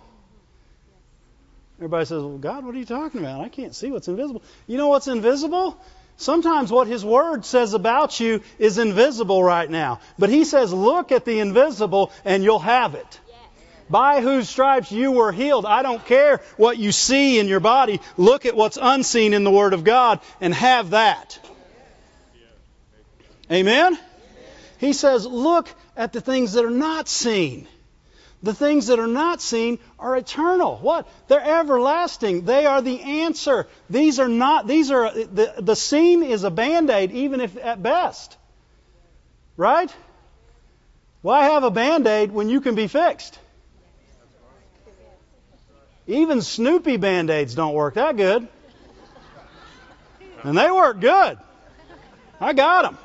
Everybody 1.78 2.06
says, 2.06 2.22
well, 2.22 2.38
God, 2.38 2.64
what 2.64 2.74
are 2.74 2.78
you 2.78 2.86
talking 2.86 3.20
about? 3.20 3.42
I 3.42 3.50
can't 3.50 3.74
see 3.74 3.90
what's 3.90 4.08
invisible. 4.08 4.42
You 4.66 4.78
know 4.78 4.88
what's 4.88 5.08
invisible? 5.08 5.78
Sometimes 6.16 6.72
what 6.72 6.86
His 6.86 7.04
Word 7.04 7.44
says 7.44 7.74
about 7.74 8.18
you 8.20 8.40
is 8.58 8.78
invisible 8.78 9.42
right 9.42 9.68
now. 9.68 10.00
But 10.18 10.30
He 10.30 10.44
says, 10.44 10.72
look 10.72 11.12
at 11.12 11.24
the 11.24 11.40
invisible 11.40 12.10
and 12.24 12.42
you'll 12.42 12.58
have 12.58 12.94
it. 12.94 13.20
By 13.88 14.20
whose 14.20 14.48
stripes 14.48 14.90
you 14.90 15.12
were 15.12 15.30
healed. 15.30 15.64
I 15.64 15.82
don't 15.82 16.04
care 16.04 16.40
what 16.56 16.76
you 16.78 16.90
see 16.90 17.38
in 17.38 17.46
your 17.46 17.60
body. 17.60 18.00
Look 18.16 18.44
at 18.44 18.56
what's 18.56 18.78
unseen 18.80 19.32
in 19.32 19.44
the 19.44 19.50
Word 19.50 19.74
of 19.74 19.84
God 19.84 20.20
and 20.40 20.52
have 20.52 20.90
that. 20.90 21.38
Amen? 23.50 23.96
He 24.78 24.92
says, 24.92 25.24
look 25.24 25.68
at 25.96 26.12
the 26.12 26.20
things 26.20 26.54
that 26.54 26.64
are 26.64 26.70
not 26.70 27.08
seen. 27.08 27.68
The 28.46 28.54
things 28.54 28.86
that 28.86 29.00
are 29.00 29.08
not 29.08 29.42
seen 29.42 29.80
are 29.98 30.16
eternal. 30.16 30.76
What? 30.76 31.08
They're 31.26 31.40
everlasting. 31.40 32.44
They 32.44 32.64
are 32.64 32.80
the 32.80 33.00
answer. 33.00 33.66
These 33.90 34.20
are 34.20 34.28
not, 34.28 34.68
these 34.68 34.92
are, 34.92 35.12
the, 35.12 35.52
the 35.58 35.74
seen 35.74 36.22
is 36.22 36.44
a 36.44 36.50
band 36.50 36.88
aid, 36.88 37.10
even 37.10 37.40
if 37.40 37.56
at 37.56 37.82
best. 37.82 38.36
Right? 39.56 39.92
Why 41.22 41.46
have 41.46 41.64
a 41.64 41.72
band 41.72 42.06
aid 42.06 42.30
when 42.30 42.48
you 42.48 42.60
can 42.60 42.76
be 42.76 42.86
fixed? 42.86 43.36
Even 46.06 46.40
Snoopy 46.40 46.98
band 46.98 47.30
aids 47.30 47.56
don't 47.56 47.74
work 47.74 47.94
that 47.94 48.16
good. 48.16 48.46
And 50.44 50.56
they 50.56 50.70
work 50.70 51.00
good. 51.00 51.36
I 52.40 52.52
got 52.52 52.82
them. 52.82 52.98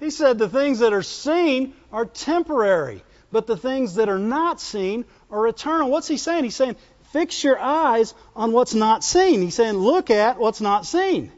He 0.00 0.10
said 0.10 0.38
the 0.38 0.48
things 0.48 0.78
that 0.78 0.92
are 0.94 1.02
seen 1.02 1.74
are 1.92 2.06
temporary, 2.06 3.04
but 3.30 3.46
the 3.46 3.56
things 3.56 3.96
that 3.96 4.08
are 4.08 4.18
not 4.18 4.60
seen 4.60 5.04
are 5.30 5.46
eternal. 5.46 5.90
What's 5.90 6.08
he 6.08 6.16
saying? 6.16 6.44
He's 6.44 6.56
saying, 6.56 6.76
fix 7.12 7.44
your 7.44 7.58
eyes 7.58 8.14
on 8.34 8.52
what's 8.52 8.74
not 8.74 9.04
seen. 9.04 9.42
He's 9.42 9.54
saying, 9.54 9.74
look 9.74 10.10
at 10.10 10.38
what's 10.38 10.62
not 10.62 10.86
seen. 10.86 11.30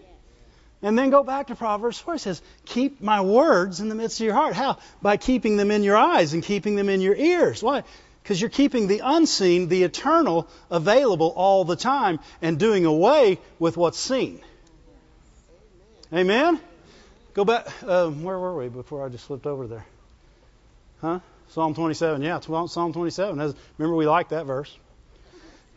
And 0.80 0.98
then 0.98 1.10
go 1.10 1.22
back 1.22 1.48
to 1.48 1.54
Proverbs 1.54 1.98
4. 1.98 2.14
It 2.14 2.18
says, 2.18 2.42
Keep 2.64 3.00
my 3.00 3.20
words 3.20 3.78
in 3.78 3.88
the 3.88 3.94
midst 3.94 4.20
of 4.20 4.24
your 4.24 4.34
heart. 4.34 4.54
How? 4.54 4.78
By 5.00 5.16
keeping 5.16 5.56
them 5.56 5.70
in 5.70 5.84
your 5.84 5.96
eyes 5.96 6.34
and 6.34 6.42
keeping 6.42 6.74
them 6.74 6.88
in 6.88 7.00
your 7.00 7.14
ears. 7.14 7.62
Why? 7.62 7.84
Because 8.22 8.40
you're 8.40 8.50
keeping 8.50 8.88
the 8.88 9.00
unseen, 9.04 9.68
the 9.68 9.84
eternal, 9.84 10.48
available 10.70 11.32
all 11.36 11.64
the 11.64 11.76
time 11.76 12.18
and 12.40 12.58
doing 12.58 12.84
away 12.84 13.38
with 13.60 13.76
what's 13.76 13.98
seen. 13.98 14.40
Amen? 16.12 16.60
Go 17.34 17.44
back. 17.44 17.66
Uh, 17.82 18.10
where 18.10 18.38
were 18.38 18.56
we 18.56 18.68
before 18.68 19.04
I 19.04 19.08
just 19.08 19.24
slipped 19.24 19.46
over 19.46 19.66
there? 19.66 19.86
Huh? 21.00 21.20
Psalm 21.48 21.74
27. 21.74 22.22
Yeah, 22.22 22.40
Psalm 22.40 22.92
27. 22.92 23.54
Remember, 23.78 23.96
we 23.96 24.06
like 24.06 24.30
that 24.30 24.46
verse. 24.46 24.76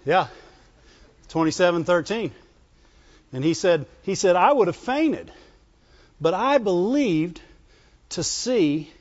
Yeah. 0.06 0.28
27:13. 1.30 2.32
And 3.34 3.44
he 3.44 3.54
said, 3.54 3.86
he 4.04 4.16
said, 4.16 4.36
I 4.36 4.52
would 4.52 4.68
have 4.68 4.76
fainted, 4.76 5.32
but 6.22 6.34
I 6.34 6.58
believed 6.58 7.42
to 8.10 8.24
see. 8.24 8.92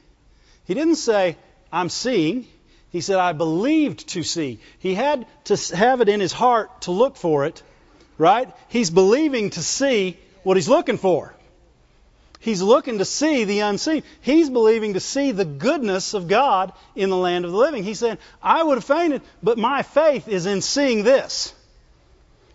He 0.64 0.74
didn't 0.74 0.96
say, 0.96 1.36
I'm 1.72 1.88
seeing. 1.88 2.46
He 2.90 3.00
said, 3.00 3.18
I 3.18 3.32
believed 3.32 4.08
to 4.10 4.22
see. 4.22 4.60
He 4.78 4.94
had 4.94 5.26
to 5.44 5.56
have 5.76 6.00
it 6.00 6.08
in 6.08 6.20
his 6.20 6.32
heart 6.32 6.82
to 6.82 6.92
look 6.92 7.16
for 7.16 7.44
it, 7.44 7.62
right? 8.18 8.48
He's 8.68 8.90
believing 8.90 9.50
to 9.50 9.62
see 9.62 10.16
what 10.42 10.56
he's 10.56 10.68
looking 10.68 10.98
for. 10.98 11.33
He's 12.44 12.62
looking 12.62 12.98
to 12.98 13.04
see 13.04 13.44
the 13.44 13.60
unseen. 13.60 14.02
He's 14.20 14.50
believing 14.50 14.94
to 14.94 15.00
see 15.00 15.32
the 15.32 15.44
goodness 15.44 16.14
of 16.14 16.28
God 16.28 16.72
in 16.94 17.10
the 17.10 17.16
land 17.16 17.44
of 17.44 17.50
the 17.50 17.56
living. 17.56 17.82
He's 17.82 17.98
saying, 17.98 18.18
I 18.42 18.62
would 18.62 18.76
have 18.76 18.84
fainted, 18.84 19.22
but 19.42 19.58
my 19.58 19.82
faith 19.82 20.28
is 20.28 20.46
in 20.46 20.60
seeing 20.60 21.04
this 21.04 21.54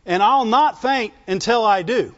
and 0.10 0.23
I'll 0.23 0.45
not 0.45 0.82
faint 0.82 1.13
until 1.28 1.63
I 1.63 1.84
do. 1.84 2.13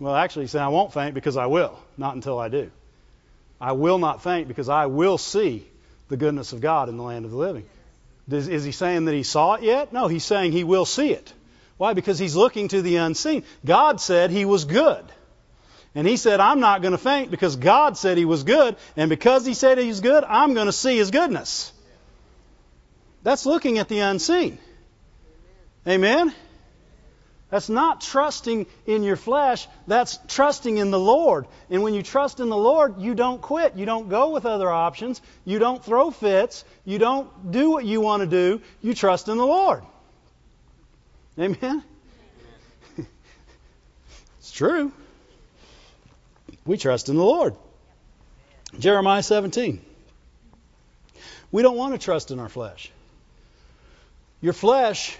Well, 0.00 0.14
actually, 0.14 0.44
he's 0.44 0.50
saying 0.50 0.64
I 0.64 0.68
won't 0.68 0.92
faint 0.92 1.14
because 1.14 1.36
I 1.36 1.46
will, 1.46 1.78
not 1.96 2.16
until 2.16 2.38
I 2.38 2.48
do. 2.48 2.70
I 3.60 3.72
will 3.72 3.98
not 3.98 4.22
faint 4.22 4.48
because 4.48 4.68
I 4.68 4.86
will 4.86 5.16
see 5.16 5.66
the 6.08 6.16
goodness 6.16 6.52
of 6.52 6.60
God 6.60 6.88
in 6.88 6.96
the 6.96 7.02
land 7.02 7.24
of 7.24 7.30
the 7.30 7.36
living. 7.36 7.64
Is, 8.30 8.48
is 8.48 8.64
he 8.64 8.72
saying 8.72 9.04
that 9.04 9.14
he 9.14 9.22
saw 9.22 9.54
it 9.54 9.62
yet? 9.62 9.92
No, 9.92 10.08
he's 10.08 10.24
saying 10.24 10.50
he 10.50 10.64
will 10.64 10.84
see 10.84 11.12
it. 11.12 11.32
Why? 11.76 11.94
Because 11.94 12.18
he's 12.18 12.34
looking 12.34 12.68
to 12.68 12.82
the 12.82 12.96
unseen. 12.96 13.44
God 13.64 14.00
said 14.00 14.30
he 14.30 14.44
was 14.44 14.64
good. 14.64 15.04
And 15.94 16.06
he 16.06 16.16
said, 16.16 16.38
I'm 16.38 16.60
not 16.60 16.82
going 16.82 16.92
to 16.92 16.98
faint 16.98 17.30
because 17.30 17.56
God 17.56 17.96
said 17.96 18.16
he 18.16 18.24
was 18.24 18.44
good. 18.44 18.76
And 18.96 19.10
because 19.10 19.44
he 19.44 19.54
said 19.54 19.78
he's 19.78 20.00
good, 20.00 20.22
I'm 20.24 20.54
going 20.54 20.66
to 20.66 20.72
see 20.72 20.96
his 20.96 21.10
goodness. 21.10 21.72
That's 23.22 23.44
looking 23.44 23.78
at 23.78 23.88
the 23.88 23.98
unseen. 23.98 24.58
Amen? 25.86 26.32
That's 27.50 27.68
not 27.68 28.00
trusting 28.00 28.66
in 28.86 29.02
your 29.02 29.16
flesh. 29.16 29.66
That's 29.88 30.20
trusting 30.28 30.76
in 30.76 30.92
the 30.92 31.00
Lord. 31.00 31.46
And 31.68 31.82
when 31.82 31.94
you 31.94 32.02
trust 32.02 32.38
in 32.38 32.48
the 32.48 32.56
Lord, 32.56 33.00
you 33.00 33.16
don't 33.16 33.42
quit. 33.42 33.76
You 33.76 33.86
don't 33.86 34.08
go 34.08 34.30
with 34.30 34.46
other 34.46 34.70
options. 34.70 35.20
You 35.44 35.58
don't 35.58 35.84
throw 35.84 36.12
fits. 36.12 36.64
You 36.84 36.98
don't 36.98 37.50
do 37.50 37.70
what 37.70 37.84
you 37.84 38.00
want 38.00 38.20
to 38.20 38.28
do. 38.28 38.62
You 38.80 38.94
trust 38.94 39.28
in 39.28 39.36
the 39.36 39.46
Lord. 39.46 39.82
Amen? 41.36 41.82
it's 44.38 44.52
true. 44.52 44.92
We 46.70 46.76
trust 46.76 47.08
in 47.08 47.16
the 47.16 47.24
Lord. 47.24 47.56
Jeremiah 48.78 49.24
17. 49.24 49.84
We 51.50 51.62
don't 51.62 51.76
want 51.76 51.94
to 51.94 51.98
trust 51.98 52.30
in 52.30 52.38
our 52.38 52.48
flesh. 52.48 52.92
Your 54.40 54.52
flesh 54.52 55.18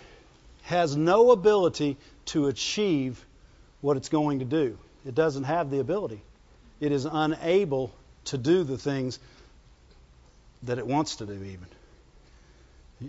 has 0.63 0.97
no 0.97 1.33
ability 1.33 1.97
to 2.27 2.47
achieve 2.47 3.27
what 3.81 3.97
it's 3.97 4.09
going 4.09 4.39
to 4.39 4.45
do. 4.45 4.79
It 5.05 5.17
doesn't 5.17 5.43
have 5.43 5.73
the 5.73 5.81
ability. 5.81 6.23
It 6.79 6.93
is 6.93 7.05
unable 7.05 7.91
to 8.27 8.39
do 8.39 8.63
the 8.63 8.79
things 8.79 9.19
that 10.63 10.79
it 10.79 10.87
wants 10.87 11.17
to 11.17 11.27
do, 11.27 11.33
even. 11.33 11.67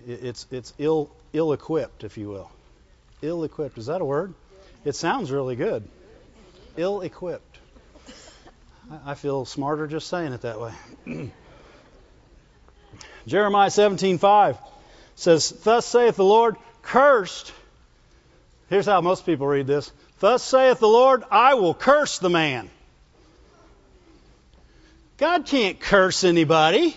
It's, 0.08 0.47
it's 0.49 0.73
ill, 0.80 1.12
ill 1.32 1.54
equipped, 1.54 2.04
if 2.04 2.17
you 2.17 2.30
will. 2.30 2.51
Ill 3.21 3.43
equipped. 3.43 3.77
Is 3.77 3.86
that 3.86 4.01
a 4.01 4.06
word? 4.06 4.34
It 4.84 4.95
sounds 4.95 5.30
really 5.30 5.56
good. 5.56 5.88
Ill 6.75 7.01
equipped. 7.01 7.50
I 9.06 9.15
feel 9.15 9.45
smarter 9.45 9.88
just 9.88 10.08
saying 10.08 10.34
it 10.34 10.41
that 10.41 10.60
way. 10.60 10.73
Jeremiah 13.27 13.69
17:5 13.69 14.58
says, 15.15 15.51
"Thus 15.63 15.86
saith 15.86 16.15
the 16.15 16.25
Lord, 16.25 16.56
cursed 16.82 17.54
Here's 18.71 18.86
how 18.86 19.01
most 19.01 19.25
people 19.25 19.47
read 19.47 19.67
this 19.67 19.91
Thus 20.19 20.41
saith 20.41 20.80
the 20.80 20.88
Lord, 20.88 21.23
I 21.30 21.56
will 21.56 21.73
curse 21.73 22.19
the 22.19 22.30
man. 22.30 22.69
God 25.17 25.45
can't 25.45 25.77
curse 25.77 26.23
anybody. 26.23 26.95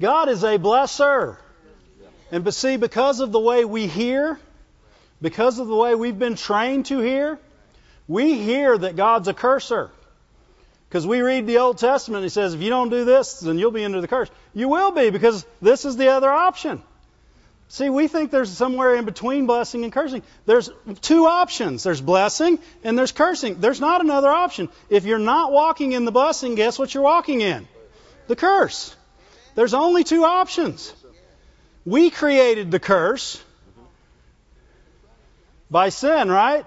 God 0.00 0.28
is 0.28 0.42
a 0.42 0.58
blesser. 0.58 1.36
And 2.32 2.42
but 2.42 2.54
see, 2.54 2.76
because 2.76 3.20
of 3.20 3.30
the 3.30 3.38
way 3.38 3.64
we 3.64 3.86
hear, 3.86 4.36
because 5.22 5.60
of 5.60 5.68
the 5.68 5.76
way 5.76 5.94
we've 5.94 6.18
been 6.18 6.34
trained 6.34 6.86
to 6.86 6.98
hear, 6.98 7.38
we 8.08 8.34
hear 8.34 8.76
that 8.76 8.96
God's 8.96 9.28
a 9.28 9.34
curser. 9.34 9.90
Because 10.88 11.06
we 11.06 11.20
read 11.20 11.46
the 11.46 11.58
Old 11.58 11.78
Testament, 11.78 12.22
He 12.22 12.28
says, 12.28 12.54
if 12.54 12.62
you 12.62 12.70
don't 12.70 12.90
do 12.90 13.04
this, 13.04 13.40
then 13.40 13.58
you'll 13.58 13.72
be 13.72 13.84
under 13.84 14.00
the 14.00 14.08
curse. 14.08 14.30
You 14.54 14.68
will 14.68 14.92
be, 14.92 15.10
because 15.10 15.44
this 15.60 15.84
is 15.84 15.96
the 15.96 16.08
other 16.08 16.30
option. 16.30 16.82
See, 17.68 17.90
we 17.90 18.06
think 18.06 18.30
there's 18.30 18.50
somewhere 18.50 18.94
in 18.94 19.04
between 19.04 19.46
blessing 19.46 19.82
and 19.82 19.92
cursing. 19.92 20.22
There's 20.44 20.70
two 21.00 21.26
options. 21.26 21.82
There's 21.82 22.00
blessing 22.00 22.60
and 22.84 22.96
there's 22.96 23.10
cursing. 23.10 23.60
There's 23.60 23.80
not 23.80 24.00
another 24.00 24.30
option. 24.30 24.68
If 24.88 25.04
you're 25.04 25.18
not 25.18 25.50
walking 25.50 25.90
in 25.92 26.04
the 26.04 26.12
blessing, 26.12 26.54
guess 26.54 26.78
what 26.78 26.94
you're 26.94 27.02
walking 27.02 27.40
in? 27.40 27.66
The 28.28 28.36
curse. 28.36 28.94
There's 29.56 29.74
only 29.74 30.04
two 30.04 30.24
options. 30.24 30.94
We 31.84 32.10
created 32.10 32.70
the 32.70 32.78
curse 32.78 33.42
by 35.68 35.88
sin, 35.88 36.30
right? 36.30 36.66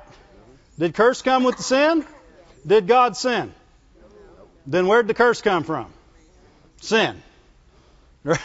Did 0.80 0.94
curse 0.94 1.22
come 1.22 1.44
with 1.44 1.58
the 1.58 1.64
sin? 1.64 2.06
Did 2.66 2.88
God 2.88 3.18
sin? 3.18 3.54
Then 4.66 4.88
where'd 4.88 5.08
the 5.08 5.14
curse 5.14 5.42
come 5.42 5.64
from? 5.64 5.92
Sin. 6.82 7.22
I'll 8.26 8.38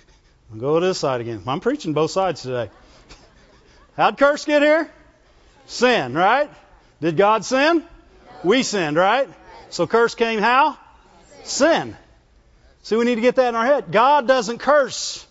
go 0.58 0.80
to 0.80 0.86
this 0.86 0.98
side 0.98 1.20
again. 1.20 1.42
I'm 1.46 1.60
preaching 1.60 1.92
both 1.92 2.10
sides 2.10 2.42
today. 2.42 2.70
How'd 3.96 4.18
curse 4.18 4.44
get 4.44 4.62
here? 4.62 4.90
Sin, 5.66 6.14
right? 6.14 6.50
Did 7.00 7.16
God 7.16 7.44
sin? 7.44 7.84
We 8.42 8.62
sinned, 8.62 8.96
right? 8.96 9.28
So 9.70 9.86
curse 9.86 10.14
came 10.14 10.40
how? 10.40 10.76
Sin. 11.44 11.96
See, 12.82 12.96
we 12.96 13.04
need 13.04 13.16
to 13.16 13.20
get 13.20 13.36
that 13.36 13.50
in 13.50 13.54
our 13.54 13.66
head. 13.66 13.92
God 13.92 14.26
doesn't 14.26 14.58
curse. 14.58 15.25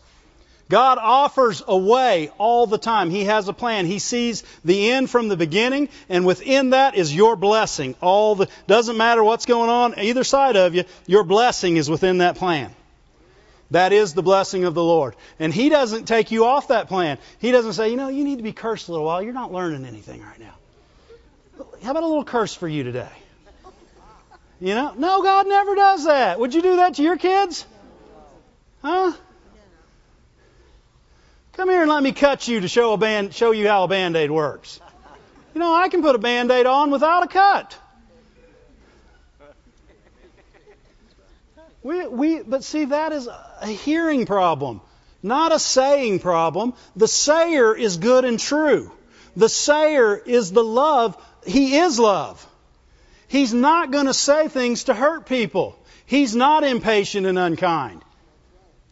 God 0.67 0.97
offers 0.97 1.62
a 1.67 1.78
way 1.78 2.32
all 2.38 2.65
the 2.65 2.80
time. 2.80 3.12
He 3.12 3.25
has 3.25 3.47
a 3.47 3.54
plan. 3.54 3.86
He 3.86 3.99
sees 3.99 4.43
the 4.63 4.91
end 4.91 5.10
from 5.10 5.28
the 5.28 5.38
beginning, 5.38 5.89
and 6.10 6.25
within 6.25 6.71
that 6.71 6.95
is 6.95 7.15
your 7.15 7.36
blessing. 7.36 7.95
All 8.01 8.36
the 8.36 8.47
doesn't 8.65 8.97
matter 8.97 9.23
what's 9.23 9.45
going 9.45 9.69
on 9.69 9.99
either 9.99 10.23
side 10.23 10.56
of 10.56 10.73
you, 10.73 10.86
your 11.06 11.23
blessing 11.23 11.78
is 11.78 11.89
within 11.89 12.19
that 12.19 12.38
plan. 12.38 12.73
That 13.71 13.93
is 13.93 14.13
the 14.13 14.23
blessing 14.23 14.63
of 14.65 14.73
the 14.73 14.84
Lord. 14.84 15.15
And 15.39 15.54
He 15.54 15.69
doesn't 15.69 16.06
take 16.06 16.32
you 16.32 16.45
off 16.45 16.69
that 16.69 16.88
plan. 16.88 17.19
He 17.39 17.51
doesn't 17.51 17.73
say, 17.73 17.89
you 17.89 17.95
know, 17.95 18.10
you 18.10 18.23
need 18.23 18.38
to 18.38 18.43
be 18.43 18.54
cursed 18.54 18.88
a 18.88 18.91
little 18.91 19.06
while. 19.06 19.21
You're 19.21 19.34
not 19.34 19.51
learning 19.51 19.86
anything 19.86 20.21
right 20.21 20.39
now. 20.39 20.54
How 21.84 21.91
about 21.91 22.04
a 22.04 22.08
little 22.08 22.25
curse 22.25 22.54
for 22.54 22.67
you 22.67 22.84
today? 22.84 23.10
You 24.60 24.73
know? 24.73 24.93
No, 24.97 25.21
God 25.21 25.47
never 25.47 25.75
does 25.75 26.06
that. 26.06 26.39
Would 26.39 26.54
you 26.54 26.62
do 26.62 26.78
that 26.78 26.95
to 26.95 27.04
your 27.04 27.17
kids? 27.17 27.65
Huh? 28.82 29.13
Come 31.55 31.69
here 31.69 31.81
and 31.81 31.89
let 31.89 32.03
me 32.03 32.11
cut 32.11 32.49
you 32.49 32.59
to 32.59 32.67
show 32.67 32.91
a 32.91 32.97
band, 32.97 33.33
show 33.33 33.51
you 33.51 33.65
how 33.65 33.85
a 33.85 33.87
band-aid 33.87 34.29
works. 34.29 34.81
You 35.53 35.59
know, 35.59 35.73
I 35.73 35.87
can 35.87 36.01
put 36.01 36.13
a 36.13 36.17
band-aid 36.17 36.65
on 36.65 36.91
without 36.91 37.23
a 37.23 37.27
cut. 37.27 37.77
We, 41.82 42.07
we, 42.07 42.41
but 42.41 42.65
see, 42.65 42.86
that 42.86 43.13
is 43.13 43.27
a 43.27 43.67
hearing 43.67 44.25
problem, 44.25 44.82
not 45.23 45.53
a 45.53 45.59
saying 45.59 46.19
problem. 46.19 46.73
The 46.97 47.07
sayer 47.07 47.73
is 47.73 47.97
good 47.97 48.25
and 48.25 48.38
true. 48.38 48.91
The 49.38 49.47
sayer 49.47 50.17
is 50.17 50.51
the 50.51 50.63
love. 50.63 51.15
He 51.45 51.77
is 51.77 51.99
love. 51.99 52.45
He's 53.27 53.53
not 53.53 53.91
going 53.91 54.07
to 54.07 54.13
say 54.13 54.49
things 54.49 54.86
to 54.86 54.93
hurt 54.93 55.25
people. 55.25 55.80
He's 56.05 56.36
not 56.36 56.63
impatient 56.63 57.27
and 57.27 57.39
unkind. 57.39 58.01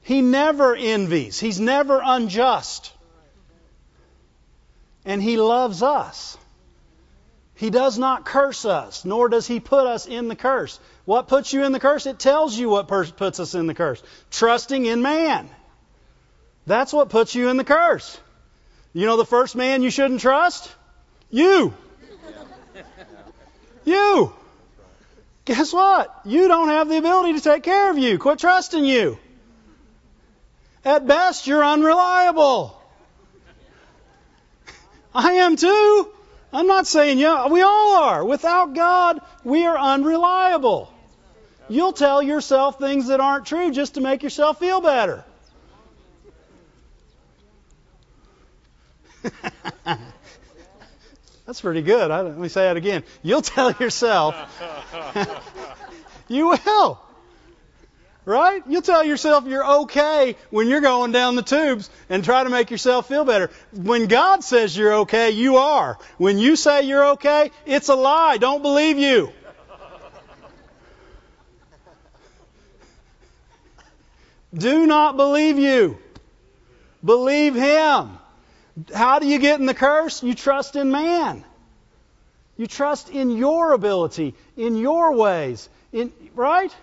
He 0.04 0.22
never 0.22 0.76
envies. 0.76 1.40
He's 1.40 1.60
never 1.60 2.02
unjust. 2.04 2.92
And 5.06 5.22
He 5.22 5.38
loves 5.38 5.82
us. 5.82 6.38
He 7.56 7.70
does 7.70 7.98
not 7.98 8.26
curse 8.26 8.66
us, 8.66 9.06
nor 9.06 9.30
does 9.30 9.48
He 9.48 9.60
put 9.60 9.88
us 9.88 10.06
in 10.06 10.28
the 10.28 10.36
curse. 10.36 10.80
What 11.06 11.28
puts 11.28 11.54
you 11.54 11.64
in 11.64 11.72
the 11.72 11.80
curse? 11.80 12.06
It 12.06 12.20
tells 12.20 12.58
you 12.58 12.70
what 12.70 12.88
puts 12.88 13.40
us 13.40 13.56
in 13.56 13.68
the 13.68 13.74
curse. 13.74 14.04
Trusting 14.32 14.86
in 14.86 15.02
man. 15.02 15.50
That's 16.66 16.94
what 16.94 17.10
puts 17.10 17.36
you 17.36 17.50
in 17.50 17.58
the 17.58 17.64
curse. 17.64 18.20
You 18.94 19.06
know 19.06 19.18
the 19.18 19.26
first 19.26 19.56
man 19.56 19.82
you 19.82 19.90
shouldn't 19.90 20.22
trust? 20.22 20.74
You. 21.30 21.74
You. 23.86 24.34
Guess 25.46 25.74
what? 25.74 26.22
You 26.26 26.48
don't 26.48 26.70
have 26.70 26.88
the 26.90 26.98
ability 26.98 27.34
to 27.34 27.42
take 27.42 27.64
care 27.64 27.90
of 27.90 27.98
you. 27.98 28.18
Quit 28.18 28.40
trusting 28.40 28.86
you. 28.86 29.18
At 30.86 31.08
best, 31.08 31.48
you're 31.48 31.64
unreliable. 31.64 32.80
I 35.16 35.34
am 35.34 35.56
too. 35.56 36.10
I'm 36.52 36.68
not 36.68 36.88
saying 36.88 37.20
you. 37.20 37.48
We 37.50 37.62
all 37.62 38.04
are. 38.04 38.26
Without 38.26 38.74
God, 38.76 39.22
we 39.44 39.66
are 39.66 39.78
unreliable. 39.78 40.92
You'll 41.70 41.94
tell 41.94 42.22
yourself 42.22 42.78
things 42.78 43.08
that 43.08 43.22
aren't 43.22 43.46
true 43.46 43.72
just 43.72 43.94
to 43.96 44.02
make 44.02 44.24
yourself 44.24 44.60
feel 44.60 44.82
better. 44.82 45.24
That's 51.46 51.62
pretty 51.62 51.82
good. 51.82 52.10
let 52.10 52.38
me 52.38 52.50
say 52.50 52.64
that 52.64 52.76
again. 52.78 53.04
You'll 53.22 53.42
tell 53.42 53.72
yourself. 53.72 54.36
you 56.28 56.50
will. 56.50 57.00
Right? 58.26 58.64
You'll 58.68 58.82
tell 58.82 59.04
yourself 59.04 59.46
you're 59.48 59.70
okay 59.82 60.38
when 60.50 60.70
you're 60.70 60.82
going 60.82 61.12
down 61.12 61.36
the 61.36 61.42
tubes 61.42 61.90
and 62.10 62.24
try 62.24 62.44
to 62.44 62.50
make 62.50 62.72
yourself 62.72 63.08
feel 63.08 63.26
better. 63.26 63.52
When 63.74 64.08
God 64.08 64.44
says 64.46 64.78
you're 64.78 64.94
okay, 65.00 65.32
you 65.32 65.58
are. 65.58 65.98
When 66.18 66.38
you 66.38 66.56
say 66.56 66.84
you're 66.84 67.06
okay, 67.12 67.52
it's 67.66 67.90
a 67.90 67.96
lie. 67.96 68.38
Don't 68.38 68.62
believe 68.62 68.98
you. 68.98 69.34
Do 74.54 74.86
not 74.86 75.18
believe 75.18 75.58
you. 75.58 75.98
Believe 77.04 77.56
Him. 77.56 78.18
How 78.94 79.20
do 79.20 79.28
you 79.28 79.40
get 79.40 79.60
in 79.60 79.66
the 79.66 79.74
curse? 79.74 80.24
You 80.24 80.34
trust 80.34 80.76
in 80.76 80.92
man. 80.92 81.44
You 82.56 82.68
trust 82.68 83.10
in 83.10 83.32
your 83.32 83.74
ability, 83.74 84.36
in 84.56 84.76
your 84.78 85.16
ways, 85.16 85.68
in, 85.92 86.14
right? 86.36 86.74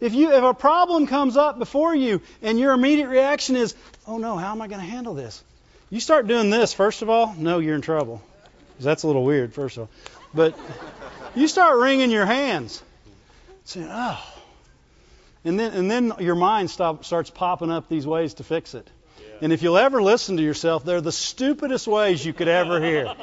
If 0.00 0.14
you 0.14 0.32
if 0.32 0.42
a 0.42 0.54
problem 0.54 1.06
comes 1.06 1.36
up 1.36 1.58
before 1.58 1.94
you 1.94 2.20
and 2.42 2.58
your 2.58 2.72
immediate 2.72 3.08
reaction 3.08 3.56
is, 3.56 3.74
"Oh 4.06 4.18
no, 4.18 4.36
how 4.36 4.52
am 4.52 4.60
I 4.60 4.68
going 4.68 4.80
to 4.80 4.86
handle 4.86 5.14
this?" 5.14 5.42
You 5.88 6.00
start 6.00 6.26
doing 6.26 6.50
this 6.50 6.74
first 6.74 7.02
of 7.02 7.08
all, 7.08 7.34
no, 7.38 7.58
you're 7.58 7.74
in 7.74 7.80
trouble. 7.80 8.20
That's 8.78 9.04
a 9.04 9.06
little 9.06 9.24
weird, 9.24 9.54
first 9.54 9.76
of 9.76 9.82
all. 9.84 9.88
But 10.34 10.58
you 11.34 11.48
start 11.48 11.78
wringing 11.78 12.10
your 12.10 12.26
hands, 12.26 12.82
saying, 13.64 13.88
"Oh," 13.90 14.22
and 15.44 15.58
then 15.58 15.72
and 15.72 15.90
then 15.90 16.12
your 16.18 16.34
mind 16.34 16.70
stop, 16.70 17.04
starts 17.04 17.30
popping 17.30 17.70
up 17.70 17.88
these 17.88 18.06
ways 18.06 18.34
to 18.34 18.44
fix 18.44 18.74
it. 18.74 18.86
And 19.40 19.52
if 19.52 19.62
you'll 19.62 19.78
ever 19.78 20.02
listen 20.02 20.36
to 20.36 20.42
yourself, 20.42 20.84
they're 20.84 21.00
the 21.00 21.12
stupidest 21.12 21.86
ways 21.86 22.24
you 22.24 22.32
could 22.32 22.48
ever 22.48 22.80
hear. 22.80 23.14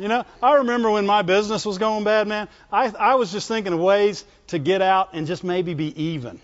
You 0.00 0.08
know, 0.08 0.24
I 0.42 0.54
remember 0.54 0.90
when 0.90 1.04
my 1.04 1.20
business 1.20 1.66
was 1.66 1.76
going 1.76 2.04
bad, 2.04 2.26
man. 2.26 2.48
I 2.72 2.90
I 2.98 3.14
was 3.16 3.30
just 3.30 3.48
thinking 3.48 3.74
of 3.74 3.80
ways 3.80 4.24
to 4.46 4.58
get 4.58 4.80
out 4.80 5.10
and 5.12 5.26
just 5.26 5.44
maybe 5.44 5.74
be 5.74 6.04
even. 6.04 6.40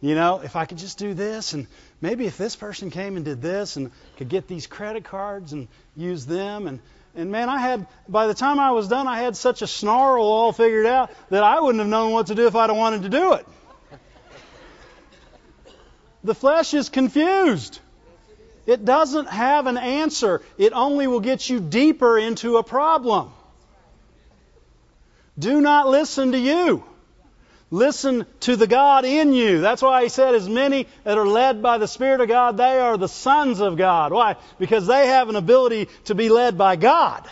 You 0.00 0.14
know, 0.14 0.40
if 0.44 0.54
I 0.54 0.64
could 0.64 0.78
just 0.78 0.96
do 0.96 1.12
this, 1.12 1.54
and 1.54 1.66
maybe 2.00 2.24
if 2.26 2.38
this 2.38 2.54
person 2.54 2.90
came 2.90 3.16
and 3.16 3.24
did 3.24 3.42
this, 3.42 3.74
and 3.74 3.90
could 4.16 4.28
get 4.28 4.46
these 4.46 4.68
credit 4.68 5.02
cards 5.02 5.52
and 5.52 5.66
use 5.96 6.24
them, 6.24 6.68
and 6.68 6.78
and 7.16 7.32
man, 7.32 7.48
I 7.48 7.58
had 7.58 7.88
by 8.08 8.28
the 8.28 8.34
time 8.34 8.60
I 8.60 8.70
was 8.70 8.86
done, 8.86 9.08
I 9.08 9.20
had 9.20 9.36
such 9.36 9.62
a 9.62 9.66
snarl 9.66 10.22
all 10.22 10.52
figured 10.52 10.86
out 10.86 11.10
that 11.30 11.42
I 11.42 11.58
wouldn't 11.58 11.80
have 11.80 11.90
known 11.90 12.12
what 12.12 12.28
to 12.28 12.36
do 12.36 12.46
if 12.46 12.54
I'd 12.54 12.70
have 12.70 12.76
wanted 12.76 13.02
to 13.02 13.08
do 13.08 13.32
it. 13.32 13.46
The 16.22 16.34
flesh 16.36 16.74
is 16.74 16.90
confused. 16.90 17.80
It 18.66 18.84
doesn't 18.84 19.28
have 19.28 19.66
an 19.66 19.76
answer. 19.76 20.42
It 20.56 20.72
only 20.72 21.06
will 21.06 21.20
get 21.20 21.48
you 21.48 21.60
deeper 21.60 22.18
into 22.18 22.58
a 22.58 22.62
problem. 22.62 23.32
Do 25.38 25.60
not 25.60 25.88
listen 25.88 26.32
to 26.32 26.38
you. 26.38 26.84
Listen 27.70 28.26
to 28.40 28.54
the 28.54 28.66
God 28.66 29.06
in 29.06 29.32
you. 29.32 29.62
That's 29.62 29.80
why 29.80 30.02
he 30.02 30.10
said, 30.10 30.34
as 30.34 30.46
many 30.46 30.86
that 31.04 31.16
are 31.16 31.26
led 31.26 31.62
by 31.62 31.78
the 31.78 31.88
Spirit 31.88 32.20
of 32.20 32.28
God, 32.28 32.58
they 32.58 32.78
are 32.78 32.98
the 32.98 33.08
sons 33.08 33.60
of 33.60 33.78
God. 33.78 34.12
Why? 34.12 34.36
Because 34.58 34.86
they 34.86 35.06
have 35.06 35.30
an 35.30 35.36
ability 35.36 35.88
to 36.04 36.14
be 36.14 36.28
led 36.28 36.58
by 36.58 36.76
God. 36.76 37.26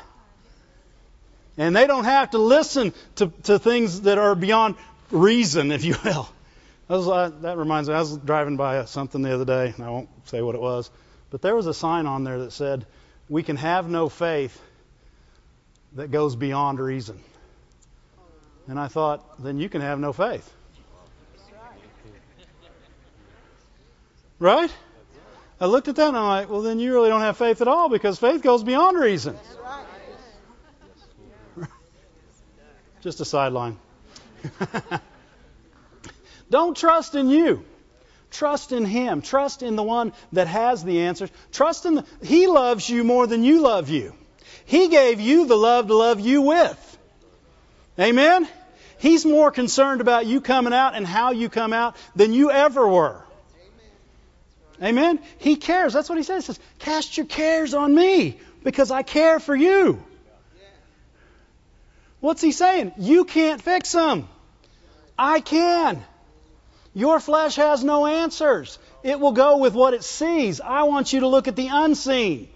And 1.59 1.76
they 1.76 1.87
don't 1.87 2.05
have 2.05 2.31
to 2.31 2.39
listen 2.39 2.95
to, 3.16 3.31
to 3.43 3.59
things 3.59 4.01
that 4.03 4.16
are 4.16 4.35
beyond 4.35 4.76
reason, 5.11 5.72
if 5.72 5.85
you 5.85 5.95
will. 6.05 6.26
That, 6.89 6.97
was, 6.97 7.09
uh, 7.09 7.31
that 7.43 7.59
reminds 7.59 7.91
me, 7.91 7.95
I 7.95 7.99
was 7.99 8.16
driving 8.16 8.57
by 8.57 8.87
something 8.87 9.20
the 9.20 9.35
other 9.35 9.45
day, 9.45 9.74
and 9.76 9.85
I 9.85 9.91
won't 9.91 10.09
say 10.24 10.41
what 10.41 10.55
it 10.55 10.61
was. 10.61 10.91
But 11.31 11.43
there 11.43 11.55
was 11.55 11.66
a 11.66 11.74
sign 11.74 12.07
on 12.07 12.24
there 12.24 12.41
that 12.41 12.53
said, 12.53 12.87
We 13.28 13.43
can 13.43 13.57
have 13.57 13.89
no 13.89 14.09
faith 14.09 14.61
that 15.95 16.11
goes 16.11 16.37
beyond 16.37 16.78
reason. 16.81 17.20
And 18.68 18.78
I 18.78 18.89
thought, 18.89 19.43
then 19.43 19.59
you 19.59 19.68
can 19.68 19.81
have 19.81 19.99
no 19.99 20.12
faith. 20.12 20.49
Right? 24.39 24.72
I 25.61 25.66
looked 25.66 25.89
at 25.89 25.97
that 25.97 26.09
and 26.09 26.16
I'm 26.16 26.26
like, 26.26 26.49
well, 26.49 26.62
then 26.62 26.78
you 26.78 26.95
really 26.95 27.11
don't 27.11 27.20
have 27.20 27.37
faith 27.37 27.61
at 27.61 27.68
all 27.68 27.89
because 27.89 28.18
faith 28.18 28.43
goes 28.43 28.62
beyond 28.64 28.99
reason. 28.99 29.37
Just 33.03 33.20
a 33.20 33.24
sideline. 33.24 33.78
don't 36.51 36.76
trust 36.76 37.14
in 37.14 37.28
you. 37.28 37.64
Trust 38.31 38.72
in 38.72 38.85
Him. 38.85 39.22
Trust 39.22 39.62
in 39.62 39.76
the 39.76 39.83
one 39.83 40.12
that 40.33 40.47
has 40.47 40.85
the 40.85 41.01
answers. 41.01 41.31
Trust 41.53 41.87
in 41.87 41.97
the, 41.97 42.05
He 42.22 42.47
loves 42.47 42.89
you 42.89 43.05
more 43.05 43.26
than 43.26 43.45
you 43.45 43.61
love 43.61 43.89
you. 43.89 44.14
He 44.64 44.89
gave 44.89 45.20
you 45.20 45.47
the 45.47 45.57
love 45.57 45.89
to 45.89 45.95
love 45.95 46.20
you 46.20 46.43
with. 46.43 46.99
Amen? 47.99 48.49
He's 48.99 49.24
more 49.24 49.51
concerned 49.51 50.01
about 50.01 50.26
you 50.26 50.41
coming 50.41 50.72
out 50.72 50.95
and 50.95 51.07
how 51.07 51.33
you 51.33 51.49
come 51.49 51.72
out 51.72 51.97
than 52.14 52.33
you 52.33 52.51
ever 52.51 52.87
were. 52.87 53.22
Amen? 54.83 55.20
He 55.39 55.57
cares. 55.57 55.93
That's 55.93 56.09
what 56.09 56.18
he 56.18 56.24
says. 56.24 56.47
He 56.47 56.53
says, 56.53 56.61
Cast 56.78 57.16
your 57.16 57.26
cares 57.26 57.74
on 57.74 57.95
me 57.95 58.39
because 58.62 58.91
I 58.91 59.03
care 59.03 59.41
for 59.41 59.55
you. 59.55 60.03
What's 62.20 62.43
he 62.43 62.53
saying? 62.53 62.93
You 62.99 63.24
can't 63.24 63.61
fix 63.61 63.93
them. 63.93 64.28
I 65.18 65.41
can. 65.41 66.03
Your 66.95 67.20
flesh 67.20 67.57
has 67.57 67.84
no 67.84 68.07
answers. 68.07 68.78
It 69.03 69.20
will 69.20 69.32
go 69.32 69.59
with 69.59 69.74
what 69.74 69.95
it 69.95 70.05
sees. 70.05 70.61
I 70.61 70.82
want 70.84 71.12
you 71.12 71.20
to 71.20 71.28
look 71.28 71.49
at 71.49 71.57
the 71.57 71.68
unseen. 71.70 72.49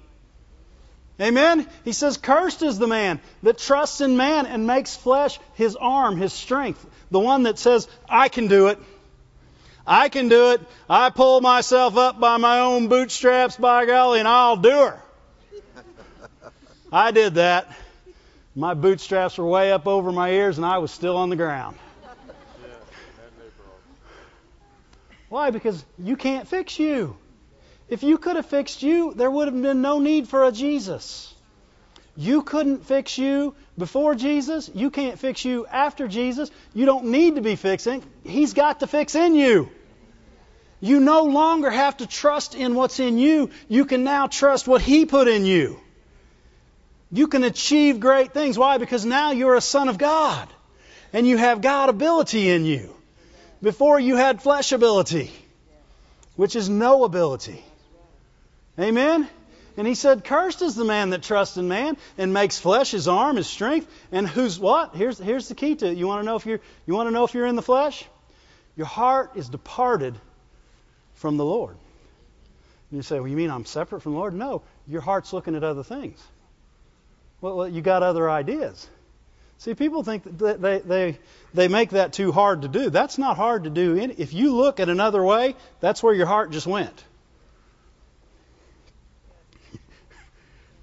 Amen? 1.21 1.69
He 1.85 1.93
says, 1.93 2.17
Cursed 2.17 2.63
is 2.63 2.79
the 2.79 2.89
man 2.89 3.21
that 3.45 3.59
trusts 3.59 4.01
in 4.01 4.17
man 4.17 4.47
and 4.47 4.67
makes 4.67 4.97
flesh 4.97 5.39
his 5.55 5.77
arm, 5.77 6.17
his 6.17 6.33
strength. 6.33 6.85
The 7.13 7.21
one 7.21 7.45
that 7.45 7.59
says, 7.59 7.87
I 8.09 8.29
can 8.29 8.49
do 8.49 8.67
it. 8.67 8.81
I 9.87 10.09
can 10.09 10.29
do 10.29 10.53
it. 10.53 10.61
I 10.91 11.11
pull 11.11 11.41
myself 11.41 11.97
up 11.97 12.19
by 12.19 12.39
my 12.39 12.61
own 12.61 12.89
bootstraps, 12.89 13.57
by 13.57 13.87
golly, 13.87 14.19
and 14.19 14.27
I'll 14.27 14.57
do 14.57 14.71
her. 14.71 15.01
I 16.91 17.13
did 17.13 17.35
that. 17.35 17.71
My 18.57 18.75
bootstraps 18.75 19.39
were 19.39 19.47
way 19.47 19.73
up 19.73 19.87
over 19.87 20.11
my 20.11 20.31
ears, 20.31 20.57
and 20.57 20.67
I 20.67 20.79
was 20.79 20.91
still 20.91 21.17
on 21.17 21.29
the 21.29 21.37
ground. 21.37 21.77
Why? 25.35 25.51
Because 25.51 25.85
you 25.99 26.15
can't 26.15 26.47
fix 26.47 26.79
you. 26.79 27.17
If 27.89 28.05
you 28.05 28.19
could 28.19 28.37
have 28.37 28.47
fixed 28.47 28.85
you, 28.85 29.15
there 29.15 29.29
would 29.29 29.49
have 29.49 29.61
been 29.61 29.83
no 29.83 29.99
need 29.99 30.29
for 30.29 30.45
a 30.45 30.53
Jesus. 30.53 31.35
You 32.17 32.43
couldn't 32.43 32.87
fix 32.87 33.19
you 33.19 33.57
before 33.77 34.15
Jesus. 34.15 34.71
You 34.73 34.93
can't 34.93 35.19
fix 35.19 35.45
you 35.45 35.67
after 35.67 36.07
Jesus. 36.07 36.53
You 36.73 36.87
don't 36.87 37.07
need 37.07 37.35
to 37.35 37.41
be 37.41 37.57
fixing. 37.57 38.05
He's 38.23 38.55
got 38.55 38.79
to 38.79 38.87
fix 38.87 39.17
in 39.17 39.35
you. 39.35 39.71
You 40.81 41.01
no 41.01 41.25
longer 41.25 41.69
have 41.69 41.97
to 41.97 42.07
trust 42.07 42.55
in 42.55 42.77
what's 42.77 43.01
in 43.01 43.19
you. 43.19 43.51
You 43.69 43.87
can 43.87 44.05
now 44.05 44.29
trust 44.29 44.69
what 44.69 44.83
He 44.83 45.05
put 45.05 45.27
in 45.27 45.45
you. 45.45 45.81
You 47.11 47.27
can 47.27 47.43
achieve 47.43 47.99
great 47.99 48.33
things. 48.33 48.57
Why? 48.57 48.79
Because 48.79 49.05
now 49.05 49.33
you're 49.33 49.57
a 49.57 49.61
son 49.61 49.89
of 49.89 49.99
God 49.99 50.49
and 51.13 51.27
you 51.27 51.37
have 51.39 51.61
God 51.61 51.89
ability 51.89 52.51
in 52.51 52.65
you. 52.65 52.94
Before 53.65 53.99
you 53.99 54.17
had 54.17 54.43
flesh 54.43 54.73
ability, 54.73 55.33
which 56.37 56.55
is 56.55 56.69
no 56.69 57.05
ability. 57.05 57.65
Amen? 58.79 59.27
And 59.79 59.87
he 59.87 59.95
said, 59.95 60.23
Cursed 60.23 60.61
is 60.61 60.75
the 60.75 60.85
man 60.85 61.11
that 61.11 61.23
trusts 61.23 61.57
in 61.57 61.67
man 61.67 61.97
and 62.19 62.35
makes 62.35 62.59
flesh 62.59 62.91
his 62.91 63.09
arm, 63.09 63.37
his 63.37 63.47
strength, 63.47 63.91
and 64.13 64.29
who's 64.29 64.59
what? 64.59 64.95
Here's, 64.95 65.17
here's 65.17 65.49
the 65.49 65.55
key 65.55 65.77
to 65.77 65.87
it. 65.87 65.97
You 65.97 66.07
want 66.07 66.21
to 66.21 66.27
know 66.27 66.37
if 66.37 66.45
you're 66.45 66.61
you 66.85 66.93
want 66.93 67.07
to 67.07 67.11
know 67.11 67.25
if 67.25 67.33
you're 67.33 67.47
in 67.47 67.57
the 67.57 67.63
flesh? 67.63 68.05
Your 68.77 68.87
heart 68.87 69.31
is 69.35 69.49
departed 69.49 70.15
from 71.15 71.39
the 71.39 71.45
Lord. 71.47 71.77
And 72.91 72.99
you 72.99 73.03
say, 73.03 73.19
Well, 73.19 73.29
you 73.29 73.37
mean 73.37 73.51
I'm 73.51 73.65
separate 73.65 74.03
from 74.03 74.13
the 74.13 74.19
Lord? 74.19 74.35
No, 74.35 74.61
your 74.87 75.01
heart's 75.01 75.33
looking 75.33 75.57
at 75.57 75.65
other 75.65 75.83
things. 75.83 76.23
Well, 77.41 77.67
you 77.67 77.81
got 77.81 78.03
other 78.03 78.31
ideas. 78.31 78.87
See, 79.65 79.73
people 79.73 80.03
think 80.03 80.25
that 80.41 80.61
they, 80.61 80.81
they, 80.81 81.19
they 81.55 81.69
make 81.69 81.89
that 81.91 82.13
too 82.13 82.33
hard 82.33 82.61
to 82.63 82.69
do. 82.69 82.91
That's 82.91 83.17
not 83.17 83.39
hard 83.39 83.65
to 83.65 83.71
do. 83.71 83.97
If 83.97 84.35
you 84.35 84.55
look 84.55 84.79
at 84.79 84.91
another 84.91 85.25
way, 85.25 85.57
that's 85.81 86.03
where 86.03 86.13
your 86.13 86.27
heart 86.27 86.51
just 86.51 86.67
went. 86.67 87.03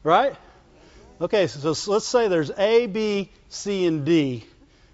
right? 0.04 0.36
Okay, 1.22 1.46
so, 1.46 1.74
so 1.74 1.92
let's 1.92 2.08
say 2.08 2.28
there's 2.28 2.50
A, 2.58 2.88
B, 2.88 3.30
C, 3.50 3.86
and 3.86 4.04
D. 4.04 4.44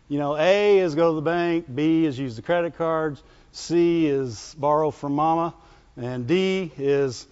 You 0.10 0.20
know, 0.20 0.36
A 0.36 0.80
is 0.80 0.94
go 0.94 1.12
to 1.12 1.16
the 1.16 1.22
bank, 1.22 1.74
B 1.74 2.06
is 2.06 2.20
use 2.20 2.36
the 2.36 2.42
credit 2.42 2.76
cards, 2.78 3.24
C 3.54 4.06
is 4.06 4.54
borrow 4.60 4.92
from 4.92 5.14
mama, 5.14 5.54
and 5.96 6.28
D 6.28 6.74
is 6.78 7.26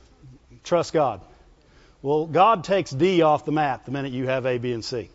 trust 0.63 0.93
God. 0.93 1.19
Well, 2.01 2.27
God 2.27 2.63
takes 2.63 2.91
D 2.91 3.23
off 3.23 3.43
the 3.43 3.51
map 3.51 3.83
the 3.83 3.91
minute 3.91 4.13
you 4.13 4.27
have 4.27 4.45
A, 4.45 4.57
B, 4.57 4.71
and 4.71 4.85
C. 4.85 5.09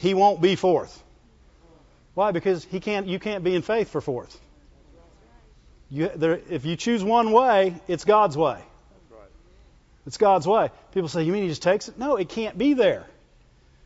He 0.00 0.14
won't 0.14 0.40
be 0.40 0.56
fourth. 0.56 1.04
Why? 2.14 2.32
Because 2.32 2.64
he 2.64 2.80
can't. 2.80 3.06
You 3.06 3.18
can't 3.18 3.44
be 3.44 3.54
in 3.54 3.60
faith 3.60 3.90
for 3.90 4.00
fourth. 4.00 4.34
You, 5.90 6.10
there, 6.14 6.40
if 6.48 6.64
you 6.64 6.74
choose 6.76 7.04
one 7.04 7.32
way, 7.32 7.74
it's 7.86 8.06
God's 8.06 8.34
way. 8.34 8.58
It's 10.06 10.16
God's 10.16 10.46
way. 10.46 10.70
People 10.94 11.10
say, 11.10 11.24
"You 11.24 11.32
mean 11.32 11.42
He 11.42 11.50
just 11.50 11.62
takes 11.62 11.88
it?" 11.88 11.98
No, 11.98 12.16
it 12.16 12.30
can't 12.30 12.56
be 12.56 12.72
there. 12.72 13.04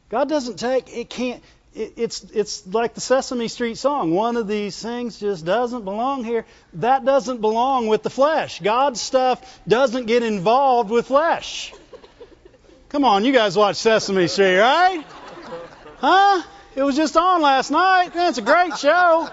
God 0.09 0.29
doesn't 0.29 0.57
take. 0.57 0.97
It 0.97 1.11
can't. 1.11 1.43
It, 1.75 1.95
it's 1.97 2.23
it's 2.33 2.65
like 2.65 2.95
the 2.95 3.01
Sesame 3.01 3.49
Street 3.49 3.77
song. 3.77 4.15
One 4.15 4.37
of 4.37 4.47
these 4.47 4.81
things 4.81 5.19
just 5.19 5.45
doesn't 5.45 5.85
belong 5.85 6.23
here. 6.23 6.47
That 6.75 7.05
doesn't 7.05 7.41
belong 7.41 7.89
with 7.89 8.05
the 8.05 8.11
flesh. 8.11 8.61
God's 8.61 9.01
stuff 9.01 9.61
doesn't 9.67 10.07
get 10.07 10.23
involved 10.23 10.91
with 10.91 11.09
flesh. 11.09 11.75
Come 12.91 13.05
on, 13.05 13.25
you 13.25 13.33
guys 13.33 13.57
watch 13.57 13.75
Sesame 13.75 14.29
Street, 14.29 14.59
right? 14.59 15.05
Huh? 16.07 16.43
It 16.77 16.83
was 16.83 16.97
just 16.97 17.17
on 17.17 17.41
last 17.41 17.71
night. 17.71 18.11
It's 18.15 18.37
a 18.37 18.43
great 18.43 18.77
show. 18.77 19.27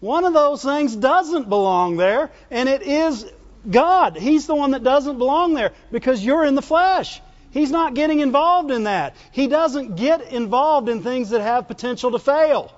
One 0.00 0.24
of 0.24 0.34
those 0.34 0.62
things 0.62 0.94
doesn't 0.94 1.48
belong 1.48 1.96
there, 1.96 2.30
and 2.50 2.68
it 2.68 2.82
is 2.82 3.24
God. 3.70 4.18
He's 4.18 4.46
the 4.46 4.54
one 4.54 4.72
that 4.72 4.82
doesn't 4.82 5.16
belong 5.16 5.54
there 5.54 5.72
because 5.90 6.22
you're 6.22 6.44
in 6.44 6.56
the 6.56 6.60
flesh. 6.60 7.22
He's 7.52 7.70
not 7.70 7.94
getting 7.94 8.20
involved 8.20 8.70
in 8.70 8.84
that. 8.84 9.16
He 9.32 9.46
doesn't 9.46 9.96
get 9.96 10.30
involved 10.30 10.90
in 10.90 11.02
things 11.02 11.30
that 11.30 11.40
have 11.40 11.68
potential 11.68 12.10
to 12.10 12.18
fail. 12.18 12.70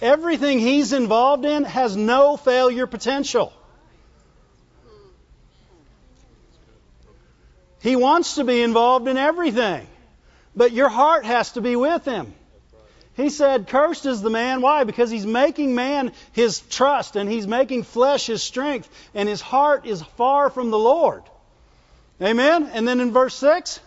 Everything 0.00 0.60
he's 0.60 0.92
involved 0.92 1.44
in 1.44 1.64
has 1.64 1.96
no 1.96 2.36
failure 2.36 2.86
potential. 2.86 3.52
He 7.82 7.96
wants 7.96 8.36
to 8.36 8.44
be 8.44 8.62
involved 8.62 9.08
in 9.08 9.16
everything, 9.16 9.84
but 10.54 10.70
your 10.70 10.88
heart 10.88 11.24
has 11.24 11.52
to 11.52 11.60
be 11.60 11.74
with 11.74 12.04
him. 12.04 12.32
He 13.14 13.28
said, 13.28 13.66
Cursed 13.66 14.06
is 14.06 14.22
the 14.22 14.30
man. 14.30 14.62
Why? 14.62 14.84
Because 14.84 15.10
he's 15.10 15.26
making 15.26 15.74
man 15.74 16.12
his 16.30 16.60
trust 16.60 17.16
and 17.16 17.28
he's 17.28 17.48
making 17.48 17.82
flesh 17.82 18.26
his 18.26 18.40
strength, 18.40 18.88
and 19.14 19.28
his 19.28 19.40
heart 19.40 19.84
is 19.84 20.00
far 20.16 20.48
from 20.48 20.70
the 20.70 20.78
Lord. 20.78 21.24
Amen? 22.22 22.70
And 22.72 22.86
then 22.86 23.00
in 23.00 23.10
verse 23.10 23.34
6, 23.34 23.80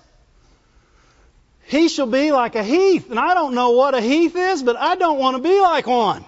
he 1.64 1.88
shall 1.88 2.06
be 2.06 2.34
like 2.34 2.56
a 2.56 2.64
heath. 2.64 3.10
And 3.10 3.18
I 3.18 3.34
don't 3.34 3.56
know 3.56 3.72
what 3.72 3.96
a 3.96 4.02
heath 4.02 4.36
is, 4.36 4.62
but 4.62 4.76
I 4.76 4.96
don't 4.96 5.20
want 5.20 5.38
to 5.38 5.42
be 5.42 5.62
like 5.62 5.88
one. 5.88 6.26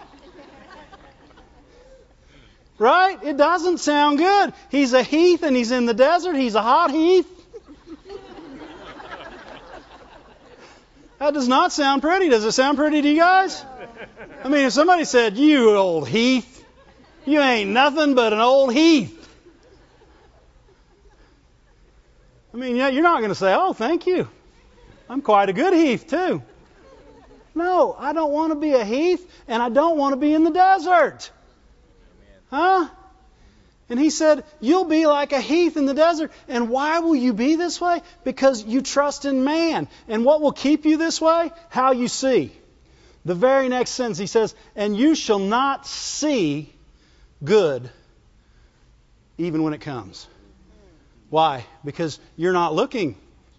Right? 2.80 3.22
It 3.24 3.36
doesn't 3.36 3.80
sound 3.80 4.20
good. 4.20 4.54
He's 4.72 4.94
a 4.94 5.04
heath 5.04 5.44
and 5.44 5.54
he's 5.54 5.72
in 5.72 5.86
the 5.86 5.94
desert. 5.94 6.38
He's 6.38 6.56
a 6.56 6.62
hot 6.62 6.92
heath. 6.92 7.28
That 11.20 11.34
does 11.34 11.48
not 11.48 11.72
sound 11.72 12.02
pretty. 12.02 12.30
Does 12.30 12.46
it 12.46 12.52
sound 12.52 12.78
pretty 12.78 13.02
to 13.02 13.10
you 13.10 13.18
guys? 13.18 13.64
I 14.44 14.50
mean, 14.50 14.66
if 14.66 14.74
somebody 14.74 15.04
said, 15.06 15.38
You 15.38 15.76
old 15.76 16.08
Heath, 16.08 16.64
you 17.26 17.42
ain't 17.42 17.72
nothing 17.72 18.14
but 18.14 18.34
an 18.34 18.40
old 18.40 18.74
Heath. 18.74 19.14
I 22.54 22.58
mean, 22.58 22.76
yeah, 22.76 22.90
you're 22.90 23.04
not 23.04 23.20
going 23.20 23.30
to 23.30 23.36
say, 23.36 23.54
Oh, 23.54 23.74
thank 23.74 24.06
you. 24.06 24.30
I'm 25.10 25.22
quite 25.22 25.50
a 25.50 25.54
good 25.54 25.74
Heath, 25.74 26.08
too. 26.08 26.42
No, 27.56 27.96
I 27.98 28.14
don't 28.14 28.32
want 28.32 28.52
to 28.52 28.60
be 28.60 28.74
a 28.74 28.86
Heath, 28.86 29.28
and 29.48 29.64
I 29.64 29.70
don't 29.70 29.98
want 29.98 30.14
to 30.14 30.18
be 30.18 30.34
in 30.34 30.44
the 30.44 30.52
desert. 30.52 31.32
Huh? 32.52 32.88
And 33.90 34.00
he 34.00 34.10
said, 34.10 34.44
You'll 34.60 34.86
be 34.86 35.08
like 35.08 35.32
a 35.32 35.40
heath 35.40 35.78
in 35.78 35.86
the 35.86 35.94
desert. 35.94 36.32
And 36.48 36.70
why 36.70 37.00
will 37.00 37.16
you 37.16 37.34
be 37.34 37.56
this 37.56 37.80
way? 37.80 38.02
Because 38.24 38.64
you 38.64 38.82
trust 38.82 39.26
in 39.26 39.44
man. 39.44 39.88
And 40.08 40.26
what 40.26 40.42
will 40.42 40.52
keep 40.52 40.86
you 40.86 40.98
this 40.98 41.22
way? 41.22 41.52
How 41.70 41.92
you 41.94 42.08
see. 42.08 42.52
The 43.24 43.36
very 43.36 43.70
next 43.70 43.92
sentence, 43.92 44.18
he 44.18 44.28
says, 44.28 44.56
And 44.76 44.96
you 44.96 45.16
shall 45.16 45.40
not 45.40 45.88
see 45.88 46.74
good 47.44 47.90
even 49.38 49.64
when 49.64 49.74
it 49.74 49.82
comes. 49.82 50.28
Why? 51.30 51.66
Because 51.84 52.20
you're 52.36 52.54
not 52.54 52.74
looking 52.74 53.16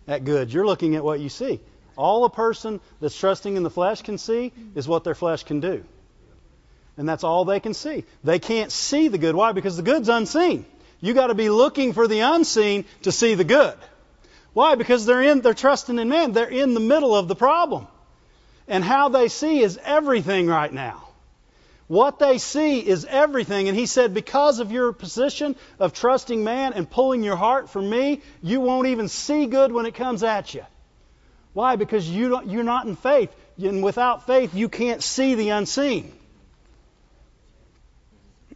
at 0.07 0.25
good, 0.25 0.53
you're 0.53 0.67
looking 0.67 0.97
at 0.97 1.05
what 1.05 1.21
you 1.21 1.29
see. 1.29 1.61
All 1.97 2.25
a 2.25 2.31
person 2.31 2.81
that's 3.01 3.19
trusting 3.19 3.57
in 3.57 3.63
the 3.63 3.71
flesh 3.71 4.03
can 4.03 4.19
see 4.19 4.53
is 4.75 4.89
what 4.89 5.05
their 5.05 5.15
flesh 5.15 5.45
can 5.45 5.61
do. 5.61 5.85
And 6.99 7.09
that's 7.09 7.25
all 7.25 7.45
they 7.45 7.61
can 7.61 7.75
see. 7.75 8.05
They 8.25 8.41
can't 8.41 8.73
see 8.73 9.07
the 9.09 9.19
good. 9.19 9.37
Why? 9.37 9.53
Because 9.53 9.77
the 9.77 9.85
good's 9.85 10.09
unseen. 10.09 10.67
You 11.01 11.15
got 11.15 11.29
to 11.29 11.35
be 11.35 11.49
looking 11.49 11.93
for 11.93 12.09
the 12.09 12.21
unseen 12.21 12.85
to 13.03 13.13
see 13.13 13.35
the 13.35 13.45
good. 13.45 13.77
Why? 14.53 14.75
Because 14.75 15.07
they're 15.07 15.23
in 15.23 15.41
they're 15.41 15.55
trusting 15.55 15.97
in 15.99 16.09
man. 16.09 16.33
They're 16.33 16.49
in 16.49 16.75
the 16.75 16.81
middle 16.81 17.15
of 17.15 17.29
the 17.29 17.37
problem. 17.37 17.87
And 18.67 18.83
how 18.83 19.09
they 19.09 19.29
see 19.29 19.61
is 19.63 19.79
everything 19.83 20.49
right 20.49 20.73
now. 20.73 21.05
What 21.87 22.19
they 22.19 22.37
see 22.37 22.81
is 22.81 23.07
everything. 23.07 23.69
And 23.69 23.79
he 23.79 23.87
said, 23.87 24.13
because 24.13 24.59
of 24.59 24.73
your 24.73 24.93
position 24.93 25.55
of 25.79 25.95
trusting 25.95 26.43
man 26.43 26.75
and 26.75 26.91
pulling 26.91 27.23
your 27.23 27.37
heart 27.37 27.71
from 27.71 27.89
me, 27.89 28.21
you 28.43 28.61
won't 28.61 28.89
even 28.89 29.09
see 29.09 29.47
good 29.47 29.71
when 29.73 29.87
it 29.87 29.95
comes 29.95 30.25
at 30.25 30.53
you. 30.53 30.67
Why? 31.55 31.77
Because 31.77 32.09
you 32.09 32.29
don't, 32.29 32.51
you're 32.51 32.65
not 32.65 32.87
in 32.87 32.97
faith. 32.97 33.31
And 33.57 33.83
without 33.83 34.27
faith, 34.27 34.53
you 34.55 34.69
can't 34.69 35.03
see 35.03 35.35
the 35.35 35.51
unseen. 35.51 36.13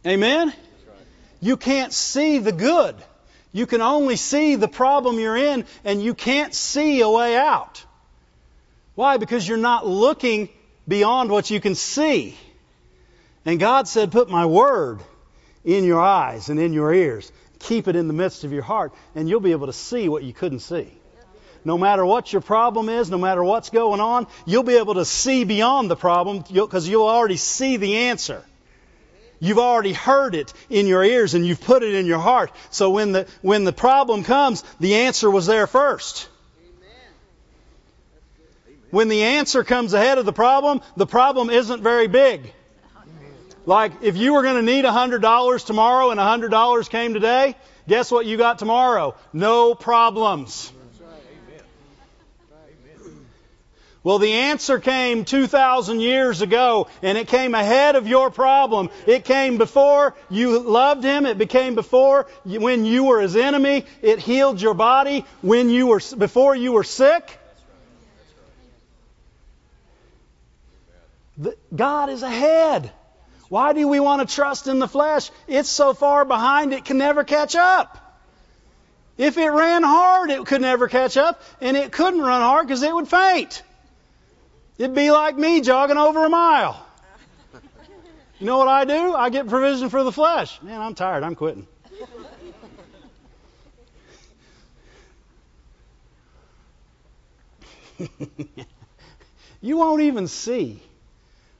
Amen? 0.05 0.53
You 1.39 1.57
can't 1.57 1.93
see 1.93 2.39
the 2.39 2.51
good. 2.51 2.95
You 3.51 3.65
can 3.65 3.81
only 3.81 4.15
see 4.15 4.55
the 4.55 4.67
problem 4.67 5.19
you're 5.19 5.37
in, 5.37 5.65
and 5.83 6.01
you 6.01 6.13
can't 6.13 6.53
see 6.53 7.01
a 7.01 7.09
way 7.09 7.37
out. 7.37 7.83
Why? 8.95 9.17
Because 9.17 9.47
you're 9.47 9.57
not 9.57 9.85
looking 9.85 10.49
beyond 10.87 11.29
what 11.29 11.49
you 11.49 11.59
can 11.59 11.75
see. 11.75 12.37
And 13.45 13.59
God 13.59 13.87
said, 13.87 14.11
Put 14.11 14.29
my 14.29 14.45
word 14.45 15.01
in 15.63 15.83
your 15.83 16.01
eyes 16.01 16.49
and 16.49 16.59
in 16.59 16.73
your 16.73 16.93
ears. 16.93 17.31
Keep 17.59 17.87
it 17.87 17.95
in 17.95 18.07
the 18.07 18.13
midst 18.13 18.43
of 18.43 18.51
your 18.51 18.63
heart, 18.63 18.93
and 19.15 19.29
you'll 19.29 19.39
be 19.39 19.51
able 19.51 19.67
to 19.67 19.73
see 19.73 20.09
what 20.09 20.23
you 20.23 20.33
couldn't 20.33 20.59
see. 20.59 20.91
No 21.65 21.77
matter 21.77 22.05
what 22.05 22.33
your 22.33 22.41
problem 22.41 22.89
is, 22.89 23.09
no 23.09 23.17
matter 23.17 23.41
what's 23.41 23.69
going 23.69 24.01
on, 24.01 24.27
you'll 24.45 24.63
be 24.63 24.75
able 24.75 24.95
to 24.95 25.05
see 25.05 25.45
beyond 25.45 25.89
the 25.89 25.95
problem 25.95 26.43
because 26.51 26.87
you'll 26.87 27.07
already 27.07 27.37
see 27.37 27.77
the 27.77 27.95
answer. 27.95 28.43
You've 29.43 29.59
already 29.59 29.91
heard 29.91 30.35
it 30.35 30.53
in 30.69 30.87
your 30.87 31.03
ears 31.03 31.33
and 31.33 31.45
you've 31.45 31.59
put 31.59 31.83
it 31.83 31.93
in 31.93 32.05
your 32.05 32.19
heart. 32.19 32.49
So 32.69 32.91
when 32.91 33.11
the, 33.11 33.27
when 33.41 33.65
the 33.65 33.73
problem 33.73 34.23
comes, 34.23 34.63
the 34.79 34.95
answer 34.95 35.29
was 35.29 35.45
there 35.47 35.67
first. 35.67 36.29
When 38.89 39.09
the 39.09 39.23
answer 39.23 39.65
comes 39.65 39.93
ahead 39.93 40.17
of 40.17 40.25
the 40.25 40.31
problem, 40.31 40.79
the 40.95 41.05
problem 41.05 41.49
isn't 41.49 41.83
very 41.83 42.07
big. 42.07 42.53
Like 43.65 43.91
if 44.01 44.15
you 44.15 44.33
were 44.33 44.43
going 44.43 44.65
to 44.65 44.71
need 44.71 44.85
$100 44.85 45.65
tomorrow 45.65 46.11
and 46.11 46.19
$100 46.21 46.89
came 46.89 47.13
today, 47.13 47.57
guess 47.85 48.11
what 48.11 48.25
you 48.25 48.37
got 48.37 48.59
tomorrow? 48.59 49.13
No 49.33 49.75
problems. 49.75 50.71
Well, 54.03 54.19
the 54.19 54.33
answer 54.33 54.79
came 54.79 55.23
2,000 55.23 56.01
years 56.01 56.41
ago, 56.41 56.87
and 57.01 57.17
it 57.17 57.29
came 57.29 57.55
ahead 57.55 57.95
of 57.95 58.05
your 58.05 58.29
problem. 58.29 58.89
It 59.07 59.23
came 59.23 59.57
before 59.57 60.13
you 60.29 60.59
loved 60.59 61.05
Him. 61.05 61.25
It 61.25 61.37
became 61.37 61.73
before 61.73 62.27
when 62.43 62.83
you 62.83 63.05
were 63.05 63.21
His 63.21 63.37
enemy. 63.37 63.85
It 64.01 64.19
healed 64.19 64.61
your 64.61 64.73
body 64.73 65.25
when 65.41 65.69
you 65.69 65.87
were, 65.87 66.01
before 66.17 66.53
you 66.53 66.73
were 66.73 66.83
sick. 66.83 67.39
God 71.73 72.09
is 72.09 72.23
ahead. 72.23 72.91
Why 73.47 73.71
do 73.71 73.87
we 73.87 74.01
want 74.01 74.27
to 74.27 74.35
trust 74.35 74.67
in 74.67 74.79
the 74.79 74.87
flesh? 74.87 75.31
It's 75.47 75.69
so 75.69 75.93
far 75.93 76.25
behind 76.25 76.73
it 76.73 76.83
can 76.83 76.97
never 76.97 77.23
catch 77.23 77.55
up. 77.55 77.99
If 79.17 79.37
it 79.37 79.49
ran 79.49 79.83
hard, 79.83 80.29
it 80.29 80.45
could 80.45 80.61
never 80.61 80.89
catch 80.89 81.15
up, 81.15 81.41
and 81.61 81.77
it 81.77 81.91
couldn't 81.91 82.19
run 82.19 82.41
hard 82.41 82.67
because 82.67 82.83
it 82.83 82.93
would 82.93 83.07
faint. 83.07 83.63
It'd 84.77 84.95
be 84.95 85.11
like 85.11 85.37
me 85.37 85.61
jogging 85.61 85.97
over 85.97 86.25
a 86.25 86.29
mile. 86.29 86.83
You 88.39 88.47
know 88.47 88.57
what 88.57 88.67
I 88.67 88.85
do? 88.85 89.13
I 89.13 89.29
get 89.29 89.47
provision 89.47 89.89
for 89.89 90.03
the 90.03 90.11
flesh. 90.11 90.61
Man, 90.61 90.81
I'm 90.81 90.95
tired. 90.95 91.23
I'm 91.23 91.35
quitting. 91.35 91.67
you 99.61 99.77
won't 99.77 100.01
even 100.01 100.27
see. 100.27 100.81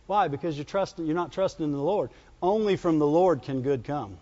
Why? 0.07 0.27
Because 0.27 0.57
you're 0.57 0.65
trusting 0.65 1.05
you're 1.05 1.15
not 1.15 1.31
trusting 1.31 1.63
in 1.63 1.71
the 1.71 1.77
Lord. 1.77 2.09
Only 2.41 2.75
from 2.75 2.99
the 2.99 3.07
Lord 3.07 3.43
can 3.43 3.61
good 3.61 3.83
come. 3.85 4.17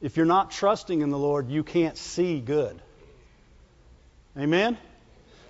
if 0.00 0.16
you're 0.16 0.24
not 0.24 0.50
trusting 0.50 1.02
in 1.02 1.10
the 1.10 1.18
Lord, 1.18 1.50
you 1.50 1.62
can't 1.62 1.98
see 1.98 2.40
good. 2.40 2.80
Amen? 4.38 4.78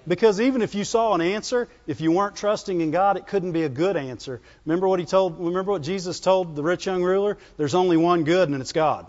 Because 0.06 0.40
even 0.40 0.62
if 0.62 0.74
you 0.74 0.84
saw 0.84 1.14
an 1.14 1.20
answer, 1.20 1.68
if 1.86 2.00
you 2.00 2.10
weren't 2.10 2.34
trusting 2.34 2.80
in 2.80 2.90
God, 2.90 3.16
it 3.16 3.26
couldn't 3.26 3.52
be 3.52 3.62
a 3.62 3.68
good 3.68 3.96
answer. 3.96 4.40
Remember 4.66 4.88
what 4.88 4.98
he 4.98 5.06
told 5.06 5.38
remember 5.38 5.72
what 5.72 5.82
Jesus 5.82 6.18
told 6.18 6.56
the 6.56 6.62
rich 6.62 6.86
young 6.86 7.02
ruler? 7.02 7.38
There's 7.56 7.74
only 7.74 7.96
one 7.96 8.24
good 8.24 8.48
and 8.48 8.60
it's 8.60 8.72
God. 8.72 9.08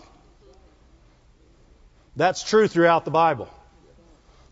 That's 2.16 2.44
true 2.44 2.68
throughout 2.68 3.04
the 3.04 3.10
Bible. 3.10 3.48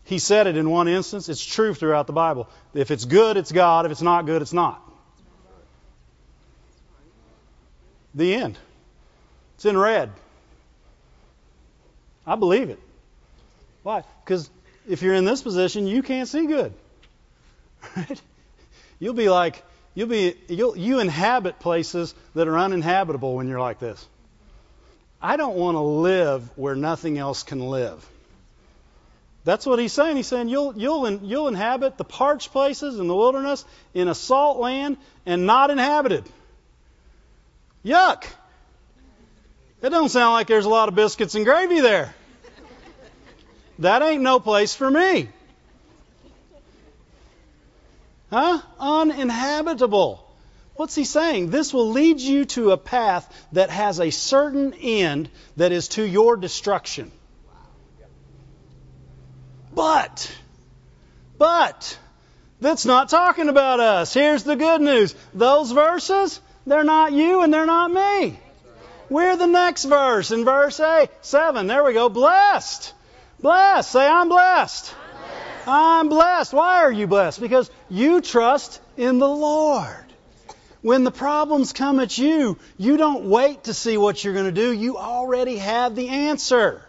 He 0.03 0.19
said 0.19 0.47
it 0.47 0.57
in 0.57 0.69
one 0.69 0.89
instance, 0.89 1.29
it's 1.29 1.43
true 1.43 1.73
throughout 1.73 2.07
the 2.07 2.13
Bible. 2.13 2.49
If 2.73 2.91
it's 2.91 3.05
good, 3.05 3.37
it's 3.37 3.53
God. 3.53 3.85
If 3.85 3.93
it's 3.93 4.01
not 4.01 4.25
good, 4.25 4.41
it's 4.41 4.51
not. 4.51 4.81
The 8.13 8.35
end. 8.35 8.57
It's 9.55 9.65
in 9.65 9.77
red. 9.77 10.11
I 12.27 12.35
believe 12.35 12.69
it. 12.69 12.79
Why? 13.83 14.03
Because 14.23 14.49
if 14.87 15.01
you're 15.01 15.13
in 15.13 15.25
this 15.25 15.41
position, 15.41 15.87
you 15.87 16.03
can't 16.03 16.27
see 16.27 16.45
good. 16.45 16.73
Right? 17.95 18.21
You'll 18.99 19.13
be 19.13 19.29
like 19.29 19.61
you'll 19.93 20.07
be 20.07 20.35
you'll 20.47 20.77
you 20.77 20.99
inhabit 20.99 21.59
places 21.59 22.15
that 22.35 22.47
are 22.47 22.57
uninhabitable 22.57 23.35
when 23.35 23.47
you're 23.47 23.59
like 23.59 23.79
this. 23.79 24.07
I 25.21 25.37
don't 25.37 25.55
want 25.55 25.75
to 25.75 25.81
live 25.81 26.49
where 26.57 26.75
nothing 26.75 27.17
else 27.17 27.43
can 27.43 27.59
live. 27.59 28.05
That's 29.45 29.65
what 29.65 29.79
he's 29.79 29.91
saying. 29.91 30.15
He's 30.15 30.27
saying 30.27 30.49
you'll 30.49 30.77
you'll 30.77 31.09
you'll 31.11 31.47
inhabit 31.47 31.97
the 31.97 32.03
parched 32.03 32.51
places 32.51 32.99
in 32.99 33.07
the 33.07 33.15
wilderness 33.15 33.65
in 33.93 34.07
a 34.07 34.15
salt 34.15 34.59
land 34.59 34.97
and 35.25 35.45
not 35.45 35.69
inhabited. 35.69 36.23
Yuck. 37.83 38.23
It 39.81 39.89
don't 39.89 40.07
sound 40.07 40.31
like 40.31 40.47
there's 40.47 40.63
a 40.63 40.69
lot 40.69 40.87
of 40.87 40.95
biscuits 40.95 41.35
and 41.35 41.43
gravy 41.43 41.81
there. 41.81 42.15
That 43.79 44.01
ain't 44.01 44.21
no 44.21 44.39
place 44.39 44.75
for 44.75 44.89
me. 44.89 45.29
Huh? 48.31 48.61
Uninhabitable. 48.79 50.23
What's 50.75 50.95
he 50.95 51.03
saying? 51.03 51.51
This 51.51 51.73
will 51.73 51.91
lead 51.91 52.19
you 52.19 52.45
to 52.45 52.71
a 52.71 52.77
path 52.77 53.31
that 53.51 53.69
has 53.69 53.99
a 53.99 54.09
certain 54.09 54.73
end 54.73 55.29
that 55.55 55.71
is 55.71 55.87
to 55.89 56.03
your 56.03 56.35
destruction. 56.35 57.11
But, 59.75 60.35
but, 61.37 61.97
that's 62.59 62.85
not 62.85 63.09
talking 63.09 63.49
about 63.49 63.79
us. 63.79 64.13
Here's 64.13 64.43
the 64.43 64.55
good 64.55 64.81
news. 64.81 65.13
Those 65.33 65.71
verses, 65.71 66.39
they're 66.65 66.83
not 66.83 67.11
you 67.11 67.41
and 67.41 67.53
they're 67.53 67.65
not 67.65 67.91
me. 67.91 68.39
We're 69.09 69.35
the 69.35 69.47
next 69.47 69.83
verse 69.83 70.31
in 70.31 70.45
verse 70.45 70.79
8, 70.79 71.09
7. 71.21 71.67
There 71.67 71.83
we 71.83 71.93
go. 71.93 72.09
Blessed. 72.09 72.93
Blessed. 73.43 73.91
Say, 73.91 74.07
I'm 74.07 74.29
blessed. 74.29 74.95
I'm 74.95 75.19
blessed. 75.19 75.67
I'm 75.67 76.09
blessed. 76.09 76.53
Why 76.53 76.83
are 76.83 76.91
you 76.91 77.07
blessed? 77.07 77.41
Because 77.41 77.69
you 77.89 78.21
trust 78.21 78.79
in 78.95 79.19
the 79.19 79.27
Lord. 79.27 80.05
When 80.81 81.03
the 81.03 81.11
problems 81.11 81.73
come 81.73 81.99
at 81.99 82.17
you, 82.17 82.57
you 82.77 82.95
don't 82.95 83.25
wait 83.25 83.65
to 83.65 83.73
see 83.73 83.97
what 83.97 84.23
you're 84.23 84.33
going 84.33 84.45
to 84.45 84.51
do. 84.53 84.71
You 84.71 84.97
already 84.97 85.57
have 85.57 85.93
the 85.93 86.07
answer. 86.07 86.81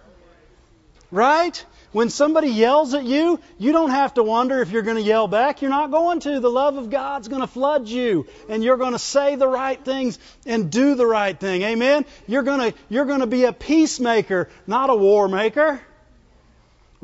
Right? 1.10 1.64
When 1.90 2.08
somebody 2.08 2.48
yells 2.48 2.94
at 2.94 3.04
you, 3.04 3.40
you 3.58 3.72
don't 3.72 3.90
have 3.90 4.14
to 4.14 4.22
wonder 4.22 4.60
if 4.60 4.70
you're 4.70 4.82
going 4.82 4.96
to 4.96 5.02
yell 5.02 5.26
back. 5.26 5.60
You're 5.60 5.72
not 5.72 5.90
going 5.90 6.20
to. 6.20 6.38
The 6.38 6.50
love 6.50 6.76
of 6.76 6.88
God's 6.88 7.26
going 7.26 7.40
to 7.40 7.48
flood 7.48 7.88
you, 7.88 8.26
and 8.48 8.62
you're 8.62 8.76
going 8.76 8.92
to 8.92 8.98
say 9.00 9.34
the 9.34 9.48
right 9.48 9.84
things 9.84 10.20
and 10.46 10.70
do 10.70 10.94
the 10.94 11.06
right 11.06 11.38
thing. 11.38 11.62
Amen? 11.62 12.04
You're 12.28 12.44
going 12.44 12.72
to, 12.72 12.78
you're 12.88 13.06
going 13.06 13.20
to 13.20 13.26
be 13.26 13.44
a 13.44 13.52
peacemaker, 13.52 14.48
not 14.68 14.90
a 14.90 14.94
war 14.94 15.28
maker. 15.28 15.80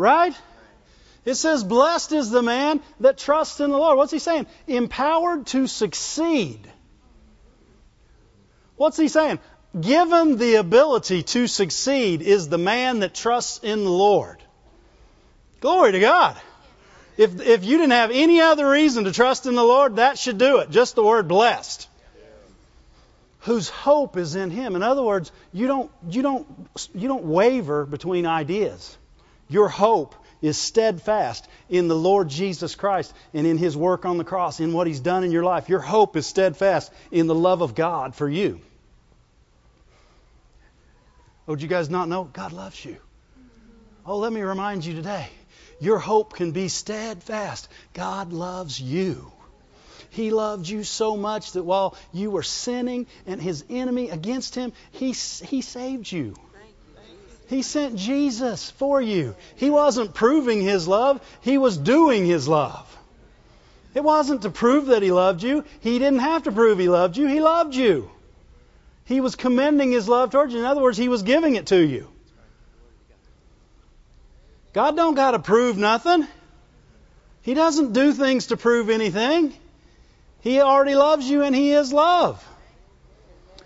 Right? 0.01 0.35
It 1.27 1.35
says, 1.35 1.63
Blessed 1.63 2.13
is 2.13 2.31
the 2.31 2.43
man 2.43 2.81
that 3.01 3.19
trusts 3.19 3.61
in 3.61 3.71
the 3.71 3.77
Lord. 3.77 3.99
What's 3.99 4.13
he 4.13 4.19
saying? 4.19 4.47
Empowered 4.67 5.47
to 5.49 5.67
succeed. 5.67 6.67
What's 8.77 8.97
he 8.97 9.09
saying? 9.09 9.41
Given 9.79 10.39
the 10.39 10.55
ability 10.55 11.23
to 11.35 11.47
succeed 11.47 12.23
is 12.23 12.49
the 12.49 12.57
man 12.57 13.01
that 13.01 13.15
trusts 13.15 13.59
in 13.63 13.85
the 13.85 13.91
Lord. 13.91 14.43
Glory 15.61 15.93
to 15.93 16.01
God. 16.01 16.41
If, 17.19 17.39
if 17.39 17.67
you 17.67 17.77
didn't 17.77 17.93
have 17.93 18.11
any 18.11 18.41
other 18.41 18.71
reason 18.71 19.05
to 19.05 19.13
trust 19.13 19.45
in 19.45 19.55
the 19.55 19.63
Lord, 19.63 19.97
that 19.97 20.19
should 20.19 20.39
do 20.39 20.61
it. 20.61 20.71
Just 20.71 20.95
the 20.95 21.05
word 21.05 21.29
blessed. 21.29 21.87
Whose 23.41 23.69
hope 23.69 24.17
is 24.17 24.35
in 24.35 24.51
Him. 24.51 24.77
In 24.77 24.83
other 24.83 25.03
words, 25.03 25.31
you 25.53 25.67
don't, 25.67 25.91
you 26.09 26.23
don't, 26.23 26.47
you 26.95 27.07
don't 27.07 27.25
waver 27.25 27.85
between 27.85 28.25
ideas. 28.25 28.97
Your 29.51 29.69
hope 29.69 30.15
is 30.41 30.57
steadfast 30.57 31.47
in 31.69 31.89
the 31.89 31.97
Lord 31.97 32.29
Jesus 32.31 32.75
Christ 32.75 33.13
and 33.35 33.47
in 33.47 33.59
His 33.59 33.77
work 33.77 34.07
on 34.07 34.17
the 34.17 34.25
cross, 34.25 34.61
in 34.61 34.73
what 34.73 34.87
He's 34.87 35.01
done 35.01 35.25
in 35.25 35.33
your 35.33 35.45
life. 35.45 35.69
Your 35.69 35.81
hope 35.81 36.17
is 36.17 36.27
steadfast 36.27 36.91
in 37.11 37.27
the 37.27 37.35
love 37.35 37.61
of 37.61 37.75
God 37.75 38.15
for 38.15 38.29
you. 38.29 38.61
Oh, 41.47 41.57
did 41.57 41.63
you 41.63 41.69
guys 41.69 41.91
not 41.91 42.09
know? 42.09 42.25
God 42.25 42.53
loves 42.53 42.83
you. 42.83 42.97
Oh, 44.07 44.19
let 44.19 44.33
me 44.33 44.41
remind 44.41 44.85
you 44.85 44.95
today 44.95 45.29
your 45.81 45.99
hope 45.99 46.35
can 46.35 46.53
be 46.53 46.69
steadfast. 46.69 47.69
God 47.93 48.33
loves 48.33 48.81
you. 48.81 49.33
He 50.11 50.31
loved 50.31 50.69
you 50.69 50.85
so 50.85 51.17
much 51.17 51.53
that 51.53 51.63
while 51.63 51.97
you 52.13 52.31
were 52.31 52.43
sinning 52.43 53.07
and 53.27 53.41
his 53.41 53.65
enemy 53.69 54.11
against 54.11 54.55
him, 54.55 54.73
he, 54.93 55.13
he 55.13 55.63
saved 55.63 56.11
you. 56.11 56.35
He 57.51 57.63
sent 57.63 57.97
Jesus 57.97 58.71
for 58.71 59.03
you. 59.03 59.35
He 59.57 59.71
wasn't 59.71 60.15
proving 60.15 60.63
his 60.63 60.87
love, 60.87 61.21
he 61.41 61.59
was 61.59 61.77
doing 61.77 62.25
his 62.25 62.47
love. 62.47 62.87
It 63.93 64.05
wasn't 64.05 64.43
to 64.43 64.51
prove 64.51 64.87
that 64.87 65.03
he 65.03 65.11
loved 65.11 65.43
you. 65.43 65.65
He 65.81 65.99
didn't 65.99 66.21
have 66.21 66.45
to 66.45 66.53
prove 66.53 66.79
he 66.79 66.89
loved 66.89 67.17
you. 67.17 67.27
He 67.27 67.41
loved 67.41 67.75
you. 67.75 68.09
He 69.05 69.21
was 69.21 69.35
commending 69.35 69.91
his 69.91 70.09
love 70.09 70.31
towards 70.31 70.53
you. 70.53 70.61
In 70.61 70.65
other 70.65 70.81
words, 70.81 70.97
he 70.97 71.09
was 71.09 71.25
giving 71.25 71.57
it 71.57 71.67
to 71.67 71.85
you. 71.85 72.07
God 74.73 74.95
don't 74.95 75.17
got 75.17 75.33
to 75.33 75.41
prove 75.41 75.77
nothing. 75.77 76.29
He 77.43 77.55
doesn't 77.55 77.95
do 77.95 78.13
things 78.13 78.47
to 78.47 78.57
prove 78.57 78.91
anything. 78.91 79.53
He 80.43 80.61
already 80.61 80.95
loves 80.95 81.29
you 81.29 81.43
and 81.43 81.57
He 81.57 81.73
is 81.73 81.93
love. 81.93 82.47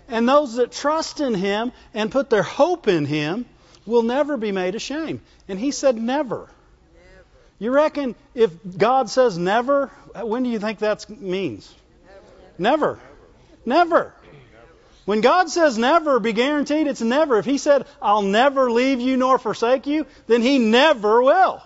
And 0.07 0.27
those 0.27 0.55
that 0.55 0.71
trust 0.71 1.19
in 1.19 1.35
Him 1.35 1.71
and 1.93 2.11
put 2.11 2.31
their 2.31 2.41
hope 2.41 2.87
in 2.87 3.05
Him 3.05 3.45
will 3.85 4.03
never 4.03 4.37
be 4.37 4.51
made 4.51 4.75
ashamed. 4.75 5.21
And 5.47 5.59
He 5.59 5.71
said 5.71 5.97
never. 5.97 6.49
You 7.59 7.71
reckon 7.71 8.15
if 8.33 8.51
God 8.77 9.09
says 9.09 9.37
never, 9.37 9.87
when 10.13 10.43
do 10.43 10.49
you 10.49 10.59
think 10.59 10.79
that 10.79 11.09
means? 11.09 11.73
Never. 12.57 12.99
Never. 13.65 14.13
When 15.05 15.21
God 15.21 15.49
says 15.49 15.77
never, 15.77 16.19
be 16.19 16.33
guaranteed 16.33 16.87
it's 16.87 17.01
never. 17.01 17.37
If 17.37 17.45
He 17.45 17.57
said, 17.57 17.85
I'll 18.01 18.23
never 18.23 18.71
leave 18.71 18.99
you 18.99 19.17
nor 19.17 19.37
forsake 19.37 19.85
you, 19.85 20.05
then 20.27 20.41
He 20.41 20.57
never 20.57 21.21
will. 21.21 21.61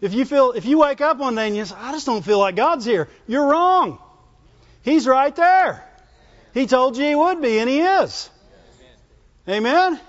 If 0.00 0.14
you 0.14 0.24
feel, 0.24 0.52
if 0.52 0.64
you 0.64 0.78
wake 0.78 1.00
up 1.00 1.18
one 1.18 1.34
day 1.34 1.46
and 1.46 1.56
you 1.56 1.64
say, 1.64 1.74
I 1.78 1.92
just 1.92 2.06
don't 2.06 2.24
feel 2.24 2.38
like 2.38 2.56
God's 2.56 2.84
here, 2.84 3.08
you're 3.26 3.46
wrong. 3.46 3.98
He's 4.82 5.06
right 5.06 5.34
there. 5.34 5.86
He 6.54 6.66
told 6.66 6.96
you 6.96 7.04
He 7.04 7.14
would 7.14 7.40
be, 7.40 7.58
and 7.58 7.68
He 7.68 7.80
is. 7.80 8.30
Amen? 9.48 10.00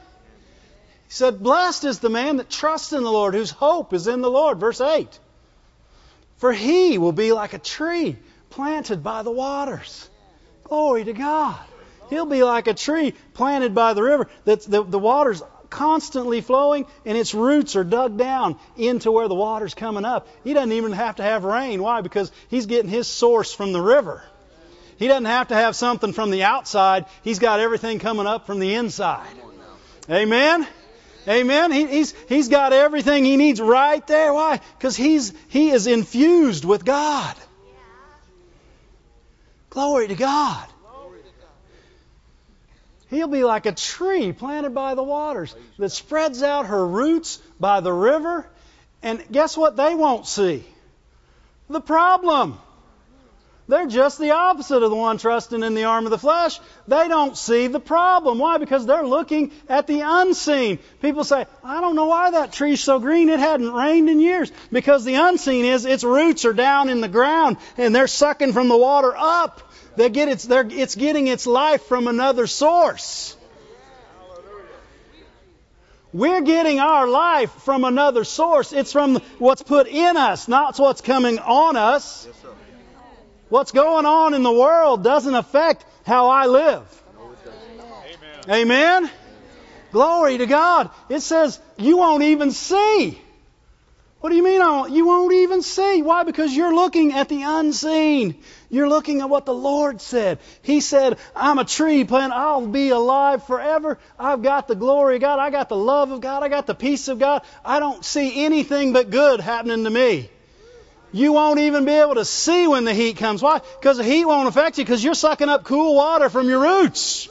He 1.12 1.16
said, 1.16 1.44
Blessed 1.44 1.84
is 1.84 2.00
the 2.00 2.10
man 2.10 2.38
that 2.38 2.50
trusts 2.50 2.94
in 2.94 3.04
the 3.04 3.12
Lord, 3.12 3.34
whose 3.34 3.52
hope 3.52 3.92
is 3.92 4.08
in 4.08 4.22
the 4.22 4.32
Lord. 4.32 4.62
Verse 4.62 4.80
8. 4.80 5.20
For 6.38 6.54
he 6.54 6.98
will 6.98 7.12
be 7.12 7.34
like 7.34 7.52
a 7.52 7.60
tree 7.60 8.16
planted 8.50 9.04
by 9.04 9.22
the 9.22 9.30
waters. 9.30 10.10
Glory 10.64 11.04
to 11.04 11.12
God. 11.12 11.60
He'll 12.10 12.26
be 12.26 12.44
like 12.46 12.68
a 12.68 12.74
tree 12.74 13.14
planted 13.34 13.76
by 13.76 13.94
the 13.94 14.02
river. 14.02 14.30
That 14.46 14.62
the, 14.62 14.84
the 14.84 14.98
water's 14.98 15.44
constantly 15.70 16.40
flowing 16.40 16.86
and 17.06 17.18
its 17.18 17.34
roots 17.34 17.76
are 17.76 17.84
dug 17.84 18.18
down 18.18 18.58
into 18.78 19.12
where 19.12 19.28
the 19.28 19.36
water's 19.36 19.74
coming 19.74 20.06
up. 20.06 20.30
He 20.46 20.54
doesn't 20.54 20.72
even 20.72 20.94
have 20.94 21.18
to 21.18 21.24
have 21.24 21.44
rain. 21.44 21.84
Why? 21.84 22.00
Because 22.00 22.32
he's 22.48 22.68
getting 22.68 22.90
his 22.90 23.08
source 23.08 23.54
from 23.54 23.74
the 23.74 23.82
river. 23.82 24.24
He 24.96 25.10
doesn't 25.10 25.26
have 25.26 25.50
to 25.50 25.56
have 25.56 25.76
something 25.76 26.14
from 26.14 26.32
the 26.32 26.44
outside. 26.44 27.06
He's 27.22 27.40
got 27.40 27.60
everything 27.60 28.00
coming 28.00 28.28
up 28.28 28.48
from 28.48 28.60
the 28.60 28.76
inside. 28.76 29.28
Amen. 30.10 30.66
Amen. 31.28 31.72
He, 31.72 31.86
he's 31.86 32.14
he's 32.28 32.48
got 32.48 32.74
everything 32.74 33.26
he 33.26 33.38
needs 33.38 33.62
right 33.62 34.06
there. 34.08 34.34
Why? 34.34 34.60
Because 34.78 34.96
he's 34.96 35.34
he 35.50 35.70
is 35.70 35.88
infused 35.88 36.66
with 36.66 36.84
God. 36.84 37.36
Glory 39.70 40.08
to 40.08 40.16
God. 40.16 40.68
He'll 43.12 43.28
be 43.28 43.44
like 43.44 43.66
a 43.66 43.74
tree 43.74 44.32
planted 44.32 44.74
by 44.74 44.96
the 44.96 45.04
waters 45.04 45.54
that 45.78 45.90
spreads 45.90 46.42
out 46.42 46.68
her 46.68 46.88
roots 46.88 47.40
by 47.60 47.82
the 47.82 47.92
river. 47.92 48.48
And 49.04 49.22
guess 49.30 49.58
what 49.58 49.76
they 49.76 49.94
won't 49.96 50.26
see? 50.26 50.64
The 51.70 51.82
problem. 51.82 52.58
They're 53.72 53.88
just 53.88 54.20
the 54.20 54.32
opposite 54.32 54.84
of 54.84 54.90
the 54.90 54.98
one 54.98 55.18
trusting 55.18 55.64
in 55.64 55.76
the 55.76 55.86
arm 55.86 56.04
of 56.04 56.12
the 56.12 56.18
flesh. 56.18 56.60
They 56.90 57.08
don't 57.08 57.38
see 57.38 57.68
the 57.68 57.80
problem. 57.80 58.38
Why? 58.38 58.58
Because 58.58 58.86
they're 58.86 59.08
looking 59.08 59.54
at 59.70 59.88
the 59.88 60.02
unseen. 60.02 60.78
People 61.02 61.24
say, 61.24 61.46
I 61.64 61.80
don't 61.80 61.96
know 61.96 62.08
why 62.08 62.32
that 62.32 62.52
tree's 62.52 62.84
so 62.84 63.00
green. 63.00 63.30
It 63.30 63.40
hadn't 63.40 63.72
rained 63.72 64.10
in 64.10 64.20
years. 64.20 64.52
Because 64.74 65.06
the 65.06 65.16
unseen 65.16 65.64
is 65.64 65.86
its 65.86 66.04
roots 66.04 66.44
are 66.44 66.52
down 66.52 66.90
in 66.90 67.00
the 67.00 67.08
ground 67.08 67.56
and 67.78 67.96
they're 67.96 68.08
sucking 68.08 68.52
from 68.52 68.68
the 68.68 68.76
water 68.76 69.16
up. 69.16 69.62
They 69.96 70.10
get 70.10 70.28
its, 70.28 70.46
it's 70.50 70.96
getting 70.96 71.28
its 71.28 71.48
life 71.48 71.84
from 71.84 72.10
another 72.10 72.48
source. 72.48 73.38
We're 76.12 76.42
getting 76.42 76.82
our 76.82 77.08
life 77.08 77.52
from 77.64 77.86
another 77.86 78.26
source. 78.26 78.74
It's 78.74 78.92
from 78.92 79.22
what's 79.40 79.64
put 79.64 79.88
in 79.88 80.18
us, 80.18 80.50
not 80.50 80.78
what's 80.78 81.00
coming 81.00 81.40
on 81.40 81.78
us. 81.78 82.28
What's 83.52 83.74
going 83.74 84.06
on 84.06 84.34
in 84.34 84.44
the 84.44 84.52
world 84.52 85.04
doesn't 85.04 85.36
affect 85.36 85.84
how 86.06 86.30
I 86.30 86.46
live. 86.46 87.04
Amen. 88.48 88.50
Amen. 88.50 89.12
Glory 89.92 90.38
to 90.38 90.46
God. 90.46 90.90
It 91.10 91.20
says 91.20 91.60
you 91.76 91.98
won't 91.98 92.24
even 92.24 92.52
see. 92.52 93.20
What 94.22 94.30
do 94.30 94.38
you 94.38 94.44
mean 94.44 94.94
you 94.94 95.06
won't 95.06 95.34
even 95.34 95.62
see? 95.64 96.02
Why? 96.02 96.24
Because 96.24 96.56
you're 96.56 96.74
looking 96.74 97.12
at 97.12 97.28
the 97.28 97.42
unseen. 97.42 98.42
You're 98.70 98.88
looking 98.88 99.20
at 99.20 99.30
what 99.30 99.46
the 99.46 99.54
Lord 99.54 100.00
said. 100.00 100.40
He 100.62 100.80
said, 100.80 101.18
I'm 101.36 101.60
a 101.60 101.66
tree 101.66 102.06
plant. 102.06 102.32
I'll 102.32 102.66
be 102.66 102.92
alive 102.92 103.46
forever. 103.48 104.00
I've 104.18 104.44
got 104.44 104.70
the 104.70 104.76
glory 104.76 105.16
of 105.16 105.22
God. 105.22 105.40
I 105.40 105.50
got 105.50 105.68
the 105.68 105.76
love 105.76 106.12
of 106.12 106.22
God. 106.22 106.42
I 106.42 106.48
got 106.48 106.68
the 106.68 106.76
peace 106.76 107.10
of 107.10 107.20
God. 107.20 107.42
I 107.66 107.82
don't 107.82 108.06
see 108.06 108.46
anything 108.46 108.94
but 108.94 109.10
good 109.10 109.42
happening 109.42 109.84
to 109.84 109.90
me. 109.90 110.30
You 111.14 111.34
won't 111.34 111.60
even 111.60 111.86
be 111.86 111.92
able 111.92 112.16
to 112.16 112.26
see 112.26 112.68
when 112.68 112.86
the 112.86 112.94
heat 112.94 113.18
comes. 113.18 113.42
Why? 113.42 113.60
Because 113.80 113.98
the 113.98 114.04
heat 114.04 114.26
won't 114.26 114.48
affect 114.48 114.78
you 114.78 114.86
because 114.86 115.04
you're 115.04 115.14
sucking 115.14 115.50
up 115.50 115.66
cool 115.66 115.96
water 115.96 116.30
from 116.30 116.48
your 116.48 116.62
roots. 116.62 117.28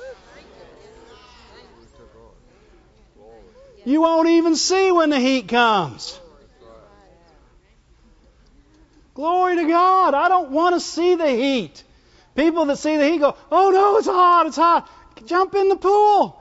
You 3.85 4.03
won't 4.03 4.29
even 4.29 4.57
see 4.57 4.93
when 4.93 5.09
the 5.09 5.19
heat 5.19 5.49
comes. 5.49 6.19
Glory 9.15 9.57
to 9.57 9.67
God. 9.67 10.15
I 10.15 10.29
don't 10.29 10.51
want 10.51 10.77
to 10.77 10.81
see 10.81 11.15
the 11.15 11.29
heat. 11.29 11.83
People 12.35 12.67
that 12.67 12.77
see 12.77 12.97
the 12.97 13.05
heat 13.05 13.19
go, 13.19 13.37
oh 13.51 13.71
no, 13.71 13.97
it's 13.97 14.07
hot, 14.07 14.47
it's 14.47 14.57
hot. 14.57 14.89
Jump 15.27 15.55
in 15.55 15.69
the 15.69 15.77
pool. 15.77 16.40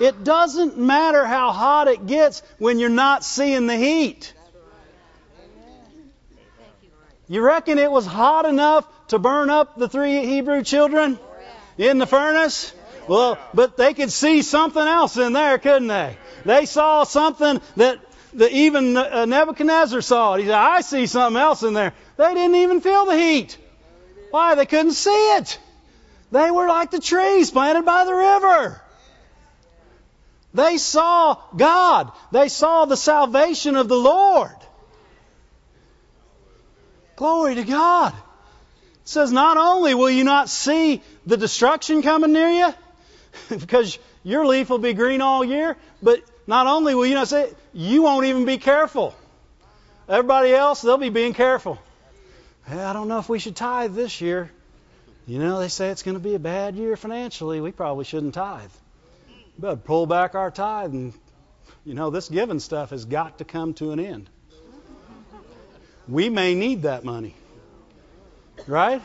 It 0.00 0.24
doesn't 0.24 0.76
matter 0.76 1.24
how 1.24 1.52
hot 1.52 1.88
it 1.88 2.06
gets 2.06 2.42
when 2.58 2.78
you're 2.78 2.88
not 2.88 3.24
seeing 3.24 3.66
the 3.66 3.76
heat. 3.76 4.34
You 7.28 7.40
reckon 7.40 7.78
it 7.78 7.90
was 7.90 8.04
hot 8.04 8.44
enough 8.44 8.86
to 9.08 9.18
burn 9.18 9.50
up 9.50 9.78
the 9.78 9.88
three 9.88 10.26
Hebrew 10.26 10.62
children 10.62 11.18
in 11.78 11.98
the 11.98 12.06
furnace? 12.06 12.72
Well, 13.08 13.38
but 13.52 13.76
they 13.76 13.94
could 13.94 14.10
see 14.10 14.42
something 14.42 14.82
else 14.82 15.16
in 15.16 15.32
there, 15.32 15.58
couldn't 15.58 15.88
they? 15.88 16.16
They 16.44 16.66
saw 16.66 17.04
something 17.04 17.60
that 17.76 17.98
the, 18.32 18.50
even 18.52 18.96
uh, 18.96 19.24
Nebuchadnezzar 19.26 20.00
saw 20.00 20.34
it. 20.34 20.40
He 20.40 20.46
said, 20.46 20.54
I 20.54 20.80
see 20.80 21.06
something 21.06 21.40
else 21.40 21.62
in 21.62 21.74
there. 21.74 21.92
They 22.16 22.34
didn't 22.34 22.56
even 22.56 22.80
feel 22.80 23.06
the 23.06 23.16
heat. 23.16 23.56
Why? 24.30 24.54
They 24.54 24.66
couldn't 24.66 24.92
see 24.92 25.36
it. 25.36 25.58
They 26.32 26.50
were 26.50 26.66
like 26.66 26.90
the 26.90 27.00
trees 27.00 27.50
planted 27.50 27.84
by 27.84 28.04
the 28.04 28.14
river. 28.14 28.80
They 30.54 30.78
saw 30.78 31.36
God. 31.56 32.12
They 32.30 32.48
saw 32.48 32.84
the 32.84 32.96
salvation 32.96 33.74
of 33.74 33.88
the 33.88 33.96
Lord. 33.96 34.54
Glory 37.16 37.56
to 37.56 37.64
God. 37.64 38.12
It 38.12 39.08
says, 39.08 39.32
not 39.32 39.56
only 39.56 39.94
will 39.94 40.10
you 40.10 40.24
not 40.24 40.48
see 40.48 41.02
the 41.26 41.36
destruction 41.36 42.02
coming 42.02 42.32
near 42.32 42.48
you, 42.48 42.74
because 43.58 43.98
your 44.22 44.46
leaf 44.46 44.70
will 44.70 44.78
be 44.78 44.94
green 44.94 45.20
all 45.20 45.44
year, 45.44 45.76
but 46.02 46.22
not 46.46 46.66
only 46.68 46.94
will 46.94 47.06
you 47.06 47.14
not 47.14 47.28
say, 47.28 47.52
you 47.72 48.02
won't 48.02 48.26
even 48.26 48.44
be 48.44 48.58
careful. 48.58 49.14
Everybody 50.08 50.54
else, 50.54 50.82
they'll 50.82 50.98
be 50.98 51.10
being 51.10 51.34
careful. 51.34 51.78
Hey, 52.66 52.78
I 52.78 52.92
don't 52.92 53.08
know 53.08 53.18
if 53.18 53.28
we 53.28 53.38
should 53.38 53.56
tithe 53.56 53.94
this 53.94 54.20
year. 54.20 54.50
You 55.26 55.38
know, 55.38 55.58
they 55.58 55.68
say 55.68 55.88
it's 55.88 56.02
going 56.02 56.16
to 56.16 56.22
be 56.22 56.34
a 56.34 56.38
bad 56.38 56.76
year 56.76 56.96
financially. 56.96 57.60
We 57.60 57.72
probably 57.72 58.04
shouldn't 58.04 58.34
tithe. 58.34 58.70
But 59.58 59.84
pull 59.84 60.06
back 60.06 60.34
our 60.34 60.50
tithe, 60.50 60.92
and 60.92 61.12
you 61.84 61.94
know, 61.94 62.10
this 62.10 62.28
giving 62.28 62.60
stuff 62.60 62.90
has 62.90 63.04
got 63.04 63.38
to 63.38 63.44
come 63.44 63.74
to 63.74 63.92
an 63.92 64.00
end. 64.00 64.28
We 66.08 66.28
may 66.28 66.54
need 66.54 66.82
that 66.82 67.04
money, 67.04 67.34
right? 68.66 69.00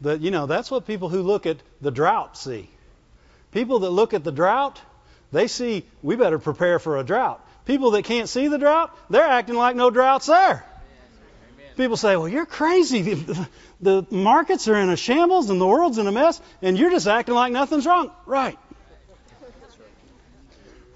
But 0.00 0.20
you 0.20 0.30
know, 0.30 0.46
that's 0.46 0.70
what 0.70 0.86
people 0.86 1.08
who 1.08 1.22
look 1.22 1.46
at 1.46 1.58
the 1.80 1.90
drought 1.90 2.36
see. 2.36 2.68
People 3.52 3.80
that 3.80 3.90
look 3.90 4.14
at 4.14 4.24
the 4.24 4.32
drought, 4.32 4.80
they 5.32 5.46
see 5.46 5.84
we 6.02 6.16
better 6.16 6.38
prepare 6.38 6.78
for 6.78 6.98
a 6.98 7.04
drought. 7.04 7.40
People 7.64 7.92
that 7.92 8.04
can't 8.04 8.28
see 8.28 8.48
the 8.48 8.58
drought, 8.58 8.96
they're 9.10 9.26
acting 9.26 9.56
like 9.56 9.76
no 9.76 9.90
drought's 9.90 10.26
there. 10.26 10.64
People 11.76 11.96
say, 11.96 12.16
well, 12.16 12.28
you're 12.28 12.46
crazy. 12.46 13.14
The, 13.78 14.06
the, 14.10 14.16
markets 14.16 14.68
are 14.68 14.76
in 14.76 14.88
a 14.88 14.96
shambles 14.96 15.50
and 15.50 15.60
the 15.60 15.66
world's 15.66 15.98
in 15.98 16.06
a 16.06 16.12
mess, 16.12 16.40
and 16.62 16.78
you're 16.78 16.90
just 16.90 17.06
acting 17.06 17.34
like 17.34 17.52
nothing's 17.52 17.84
wrong. 17.84 18.10
Right. 18.24 18.58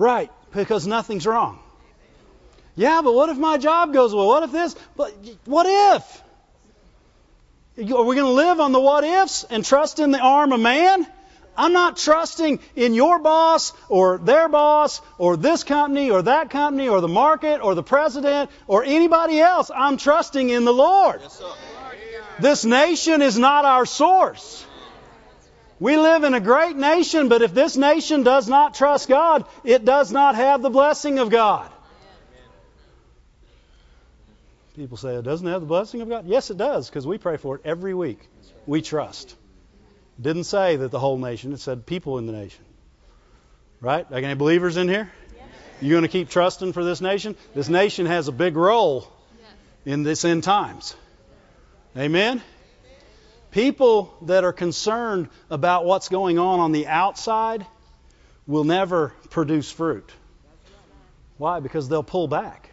Right, 0.01 0.33
because 0.55 0.87
nothing's 0.87 1.27
wrong. 1.27 1.59
Yeah, 2.75 3.03
but 3.05 3.13
what 3.13 3.29
if 3.29 3.37
my 3.37 3.59
job 3.59 3.93
goes 3.93 4.15
well? 4.15 4.29
What 4.29 4.43
if 4.45 4.51
this? 4.51 4.75
But 4.97 5.13
what 5.45 5.67
if? 5.69 6.23
Are 7.93 8.05
we 8.05 8.17
going 8.17 8.27
to 8.27 8.33
live 8.33 8.61
on 8.61 8.73
the 8.73 8.81
what 8.81 9.05
ifs 9.05 9.45
and 9.45 9.63
trust 9.63 9.99
in 9.99 10.11
the 10.11 10.19
arm 10.19 10.53
of 10.53 10.61
man? 10.61 11.07
I'm 11.55 11.75
not 11.75 11.99
trusting 11.99 12.61
in 12.77 12.95
your 12.95 13.19
boss 13.19 13.75
or 13.91 14.17
their 14.17 14.49
boss 14.49 15.03
or 15.19 15.37
this 15.37 15.65
company 15.65 16.11
or 16.11 16.23
that 16.23 16.49
company 16.49 16.89
or 16.89 17.03
the 17.03 17.09
market 17.09 17.61
or 17.63 17.75
the 17.75 17.83
president 17.83 18.49
or 18.67 18.83
anybody 18.83 19.39
else. 19.39 19.71
I'm 19.71 19.99
trusting 19.99 20.49
in 20.49 20.65
the 20.65 20.73
Lord. 20.73 21.21
Yes, 21.21 21.43
this 22.41 22.65
nation 22.65 23.21
is 23.21 23.39
not 23.39 23.67
our 23.67 23.85
source. 23.85 24.65
We 25.81 25.97
live 25.97 26.25
in 26.25 26.35
a 26.35 26.41
great 26.41 26.77
nation, 26.77 27.29
but 27.29 27.41
if 27.41 27.55
this 27.55 27.75
nation 27.75 28.23
does 28.23 28.47
not 28.47 28.75
trust 28.75 29.09
God, 29.09 29.47
it 29.65 29.87
does 29.87 30.13
not 30.13 30.35
have 30.35 30.61
the 30.61 30.69
blessing 30.69 31.19
of 31.19 31.31
God. 31.31 31.71
People 34.77 34.99
say 34.99 35.15
it 35.15 35.25
doesn't 35.25 35.47
have 35.47 35.63
the 35.63 35.67
blessing 35.67 36.03
of 36.03 36.09
God. 36.11 36.27
Yes, 36.27 36.51
it 36.51 36.59
does, 36.59 36.89
because 36.89 37.07
we 37.07 37.17
pray 37.17 37.39
for 37.39 37.57
it 37.57 37.63
every 37.65 37.95
week. 37.95 38.21
We 38.67 38.83
trust. 38.83 39.31
It 40.19 40.23
didn't 40.23 40.45
say 40.45 40.77
that 40.77 40.91
the 40.91 40.99
whole 40.99 41.17
nation, 41.17 41.55
it 41.55 41.61
said 41.61 41.87
people 41.87 42.19
in 42.19 42.27
the 42.27 42.33
nation. 42.33 42.65
Right? 43.81 44.07
Are 44.13 44.19
any 44.19 44.35
believers 44.35 44.77
in 44.77 44.87
here? 44.87 45.11
Yes. 45.35 45.45
You 45.81 45.91
going 45.93 46.03
to 46.03 46.09
keep 46.09 46.29
trusting 46.29 46.75
for 46.75 46.85
this 46.85 47.01
nation? 47.01 47.37
This 47.55 47.71
nation 47.71 48.05
has 48.05 48.29
a 48.29 48.33
big 48.33 48.57
role 48.57 49.11
in 49.87 50.03
this 50.03 50.27
end 50.27 50.45
times. 50.45 50.95
Amen? 51.97 52.43
People 53.51 54.15
that 54.23 54.45
are 54.45 54.53
concerned 54.53 55.29
about 55.51 55.85
what's 55.85 56.09
going 56.09 56.39
on 56.39 56.61
on 56.61 56.73
the 56.73 56.87
outside 56.87 57.67
will 58.47 58.65
never 58.65 59.13
produce 59.31 59.71
fruit. 59.71 60.11
Why? 61.39 61.61
Because 61.61 61.89
they'll 61.89 62.03
pull 62.03 62.29
back. 62.29 62.71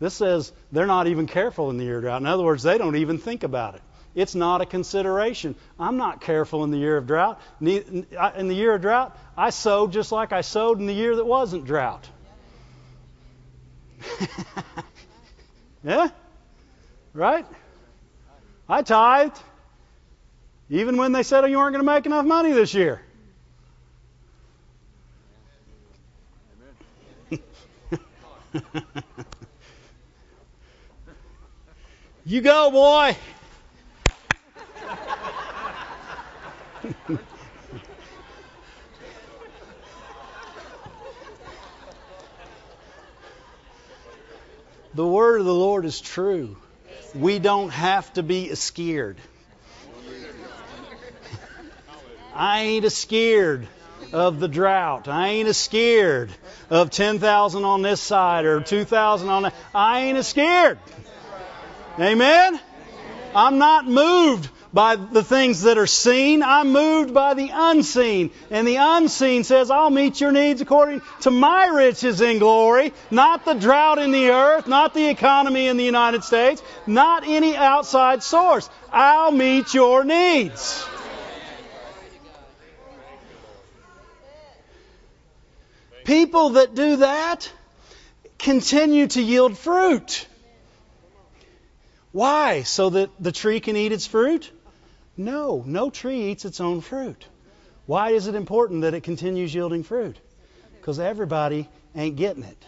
This 0.00 0.14
says 0.14 0.52
they're 0.72 0.86
not 0.86 1.06
even 1.06 1.26
careful 1.26 1.70
in 1.70 1.76
the 1.76 1.84
year 1.84 1.98
of 1.98 2.02
drought. 2.02 2.20
In 2.20 2.26
other 2.26 2.42
words, 2.42 2.62
they 2.62 2.78
don't 2.78 2.96
even 2.96 3.18
think 3.18 3.44
about 3.44 3.76
it. 3.76 3.82
It's 4.14 4.34
not 4.34 4.60
a 4.60 4.66
consideration. 4.66 5.54
I'm 5.78 5.96
not 5.96 6.20
careful 6.20 6.64
in 6.64 6.70
the 6.70 6.78
year 6.78 6.96
of 6.96 7.06
drought. 7.06 7.40
In 7.60 8.06
the 8.10 8.54
year 8.54 8.74
of 8.74 8.82
drought, 8.82 9.16
I 9.36 9.50
sowed 9.50 9.92
just 9.92 10.12
like 10.12 10.32
I 10.32 10.40
sowed 10.40 10.80
in 10.80 10.86
the 10.86 10.92
year 10.92 11.16
that 11.16 11.24
wasn't 11.24 11.64
drought. 11.64 12.08
yeah? 15.84 16.10
Right? 17.14 17.46
I 18.68 18.82
tithed, 18.82 19.38
even 20.72 20.96
when 20.96 21.12
they 21.12 21.22
said 21.22 21.44
oh, 21.44 21.46
you 21.46 21.58
weren't 21.58 21.74
going 21.74 21.84
to 21.84 21.92
make 21.92 22.06
enough 22.06 22.24
money 22.24 22.52
this 22.52 22.72
year. 22.72 23.02
you 32.24 32.40
go, 32.40 32.70
boy. 32.70 33.14
the 44.94 45.06
word 45.06 45.40
of 45.40 45.46
the 45.46 45.52
Lord 45.52 45.84
is 45.84 46.00
true. 46.00 46.56
We 47.14 47.38
don't 47.38 47.68
have 47.68 48.10
to 48.14 48.22
be 48.22 48.54
scared. 48.54 49.18
I 52.34 52.62
ain't 52.62 52.84
a 52.84 52.90
scared 52.90 53.68
of 54.12 54.40
the 54.40 54.48
drought. 54.48 55.08
I 55.08 55.28
ain't 55.28 55.48
a 55.48 55.54
scared 55.54 56.30
of 56.70 56.90
10,000 56.90 57.64
on 57.64 57.82
this 57.82 58.00
side 58.00 58.44
or 58.44 58.60
2,000 58.60 59.28
on 59.28 59.42
that. 59.44 59.54
I 59.74 60.00
ain't 60.00 60.18
a 60.18 60.22
scared. 60.22 60.78
Amen? 61.98 62.60
I'm 63.34 63.58
not 63.58 63.86
moved 63.86 64.48
by 64.72 64.96
the 64.96 65.22
things 65.22 65.62
that 65.62 65.76
are 65.76 65.86
seen. 65.86 66.42
I'm 66.42 66.72
moved 66.72 67.12
by 67.12 67.34
the 67.34 67.50
unseen. 67.52 68.30
And 68.50 68.66
the 68.66 68.76
unseen 68.76 69.44
says, 69.44 69.70
I'll 69.70 69.90
meet 69.90 70.20
your 70.20 70.32
needs 70.32 70.60
according 70.60 71.02
to 71.20 71.30
my 71.30 71.66
riches 71.66 72.20
in 72.20 72.38
glory, 72.38 72.92
not 73.10 73.44
the 73.44 73.54
drought 73.54 73.98
in 73.98 74.12
the 74.12 74.30
earth, 74.30 74.66
not 74.66 74.94
the 74.94 75.08
economy 75.08 75.66
in 75.66 75.76
the 75.76 75.84
United 75.84 76.24
States, 76.24 76.62
not 76.86 77.24
any 77.26 77.54
outside 77.56 78.22
source. 78.22 78.68
I'll 78.90 79.32
meet 79.32 79.74
your 79.74 80.04
needs. 80.04 80.86
People 86.04 86.50
that 86.50 86.74
do 86.74 86.96
that 86.96 87.50
continue 88.38 89.06
to 89.06 89.22
yield 89.22 89.56
fruit. 89.56 90.26
Why? 92.10 92.62
So 92.62 92.90
that 92.90 93.10
the 93.20 93.32
tree 93.32 93.60
can 93.60 93.76
eat 93.76 93.92
its 93.92 94.06
fruit? 94.06 94.50
No, 95.16 95.62
no 95.66 95.90
tree 95.90 96.30
eats 96.30 96.44
its 96.44 96.60
own 96.60 96.80
fruit. 96.80 97.26
Why 97.86 98.10
is 98.10 98.26
it 98.26 98.34
important 98.34 98.82
that 98.82 98.94
it 98.94 99.02
continues 99.02 99.54
yielding 99.54 99.82
fruit? 99.82 100.16
Because 100.80 100.98
everybody 100.98 101.68
ain't 101.94 102.16
getting 102.16 102.42
it. 102.42 102.64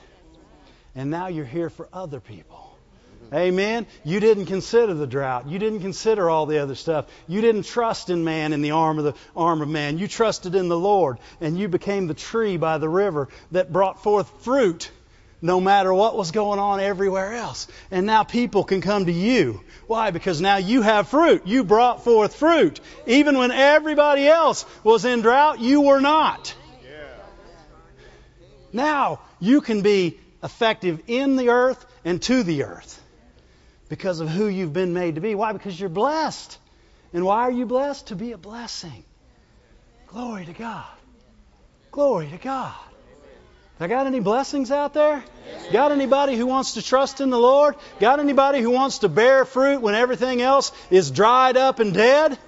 And 0.95 1.11
now 1.11 1.29
you're 1.29 1.45
here 1.45 1.71
for 1.71 1.89
other 1.93 2.21
people. 2.21 2.64
Amen. 3.35 3.87
You 4.05 4.21
didn't 4.21 4.47
consider 4.47 4.95
the 4.95 5.09
drought. 5.09 5.49
You 5.49 5.59
didn't 5.59 5.81
consider 5.81 6.31
all 6.31 6.47
the 6.47 6.59
other 6.59 6.77
stuff. 6.77 7.07
You 7.27 7.41
didn't 7.41 7.65
trust 7.65 8.09
in 8.09 8.23
man 8.23 8.53
in 8.53 8.63
the 8.63 8.71
arm 8.71 8.99
of 8.99 9.05
the 9.05 9.15
arm 9.37 9.61
of 9.61 9.69
man. 9.69 9.99
You 9.99 10.07
trusted 10.07 10.55
in 10.55 10.69
the 10.69 10.79
Lord, 10.79 11.19
and 11.41 11.59
you 11.59 11.67
became 11.67 12.07
the 12.07 12.15
tree 12.15 12.57
by 12.59 12.79
the 12.79 12.89
river 12.89 13.29
that 13.51 13.73
brought 13.73 14.05
forth 14.05 14.31
fruit 14.45 14.89
no 15.43 15.61
matter 15.61 15.93
what 15.93 16.17
was 16.17 16.31
going 16.31 16.61
on 16.61 16.79
everywhere 16.79 17.35
else. 17.35 17.67
And 17.91 18.07
now 18.07 18.23
people 18.23 18.63
can 18.63 18.81
come 18.81 19.07
to 19.07 19.13
you. 19.13 19.63
Why? 19.89 20.13
Because 20.13 20.41
now 20.41 20.59
you 20.59 20.83
have 20.83 21.09
fruit. 21.09 21.45
You 21.45 21.65
brought 21.65 22.05
forth 22.05 22.37
fruit. 22.37 22.81
Even 23.07 23.37
when 23.37 23.51
everybody 23.51 24.29
else 24.29 24.65
was 24.85 25.05
in 25.05 25.23
drought, 25.23 25.59
you 25.59 25.81
were 25.81 26.01
not. 26.01 26.55
Now 28.73 29.21
you 29.41 29.61
can 29.61 29.83
be 29.83 30.19
effective 30.43 31.03
in 31.09 31.37
the 31.37 31.49
earth 31.49 31.85
and 32.05 32.23
to 32.23 32.43
the 32.45 32.65
earth 32.65 33.01
because 33.89 34.21
of 34.21 34.29
who 34.29 34.47
you've 34.47 34.73
been 34.73 34.93
made 34.93 35.17
to 35.17 35.21
be. 35.21 35.35
Why? 35.35 35.53
Because 35.53 35.79
you're 35.79 35.89
blessed. 35.89 36.59
And 37.13 37.25
why 37.25 37.43
are 37.43 37.51
you 37.51 37.67
blessed? 37.67 38.09
To 38.09 38.17
be 38.17 38.33
a 38.33 38.39
blessing. 38.39 39.05
Glory 40.09 40.47
to 40.47 40.53
God. 40.53 40.87
Glory 41.91 42.29
to 42.31 42.39
God. 42.39 42.75
I 43.81 43.89
got 43.89 44.07
any 44.07 44.21
blessings 44.21 44.71
out 44.71 44.95
there? 44.95 45.25
Got 45.73 45.91
anybody 45.91 46.37
who 46.37 46.47
wants 46.47 46.75
to 46.75 46.83
trust 46.83 47.21
in 47.21 47.31
the 47.31 47.39
Lord? 47.39 47.75
Got 47.99 48.21
anybody 48.21 48.61
who 48.61 48.71
wants 48.71 48.99
to 48.99 49.09
bear 49.09 49.45
fruit 49.45 49.81
when 49.81 49.95
everything 49.95 50.41
else 50.41 50.71
is 50.91 51.11
dried 51.11 51.57
up 51.57 51.81
and 51.81 51.93
dead? 51.93 52.39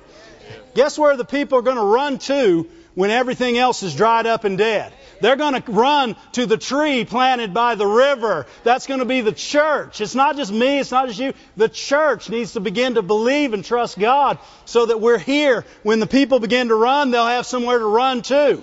Guess 0.74 0.98
where 0.98 1.16
the 1.16 1.24
people 1.24 1.58
are 1.58 1.62
going 1.62 1.76
to 1.76 1.82
run 1.82 2.18
to 2.20 2.68
when 2.94 3.10
everything 3.10 3.58
else 3.58 3.82
is 3.82 3.94
dried 3.94 4.26
up 4.26 4.44
and 4.44 4.56
dead? 4.56 4.92
They're 5.20 5.36
going 5.36 5.60
to 5.60 5.72
run 5.72 6.16
to 6.32 6.46
the 6.46 6.56
tree 6.56 7.04
planted 7.04 7.54
by 7.54 7.74
the 7.74 7.86
river. 7.86 8.46
That's 8.64 8.86
going 8.86 9.00
to 9.00 9.06
be 9.06 9.20
the 9.20 9.32
church. 9.32 10.00
It's 10.00 10.14
not 10.14 10.36
just 10.36 10.52
me, 10.52 10.78
it's 10.78 10.90
not 10.90 11.08
just 11.08 11.18
you. 11.18 11.32
The 11.56 11.68
church 11.68 12.28
needs 12.30 12.52
to 12.52 12.60
begin 12.60 12.94
to 12.94 13.02
believe 13.02 13.54
and 13.54 13.64
trust 13.64 13.98
God 13.98 14.38
so 14.64 14.86
that 14.86 15.00
we're 15.00 15.18
here. 15.18 15.64
When 15.82 16.00
the 16.00 16.06
people 16.06 16.40
begin 16.40 16.68
to 16.68 16.74
run, 16.74 17.10
they'll 17.10 17.26
have 17.26 17.46
somewhere 17.46 17.78
to 17.78 17.86
run 17.86 18.22
to. 18.22 18.62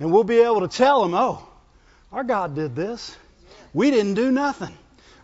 And 0.00 0.12
we'll 0.12 0.24
be 0.24 0.38
able 0.38 0.60
to 0.60 0.68
tell 0.68 1.02
them, 1.02 1.14
oh, 1.14 1.46
our 2.12 2.24
God 2.24 2.54
did 2.54 2.76
this. 2.76 3.16
We 3.74 3.90
didn't 3.90 4.14
do 4.14 4.30
nothing. 4.30 4.76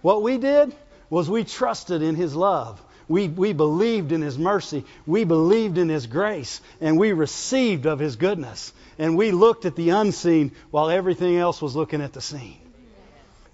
What 0.03 0.23
we 0.23 0.37
did 0.39 0.75
was 1.09 1.31
we 1.31 1.45
trusted 1.45 2.03
in 2.03 2.15
His 2.17 2.35
love. 2.35 2.84
We, 3.09 3.29
we 3.29 3.53
believed 3.53 4.13
in 4.13 4.23
His 4.23 4.39
mercy. 4.39 4.85
We 5.07 5.25
believed 5.25 5.79
in 5.79 5.89
His 5.89 6.07
grace. 6.07 6.61
And 6.81 6.99
we 6.99 7.13
received 7.13 7.87
of 7.87 7.99
His 7.99 8.17
goodness. 8.17 8.73
And 8.99 9.17
we 9.17 9.31
looked 9.31 9.65
at 9.65 9.77
the 9.77 9.91
unseen 9.91 10.53
while 10.71 10.91
everything 10.91 11.37
else 11.37 11.61
was 11.61 11.77
looking 11.77 12.01
at 12.01 12.13
the 12.13 12.21
seen. 12.21 12.59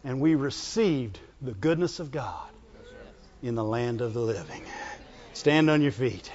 And 0.05 0.21
we 0.21 0.35
received 0.35 1.19
the 1.43 1.53
goodness 1.53 2.01
of 2.01 2.11
God 2.11 2.49
in 3.43 3.55
the 3.55 3.65
land 3.65 4.01
of 4.01 4.15
the 4.15 4.21
living. 4.21 4.63
Stand 5.33 5.71
on 5.71 5.83
your 5.83 5.93
feet. 5.93 6.31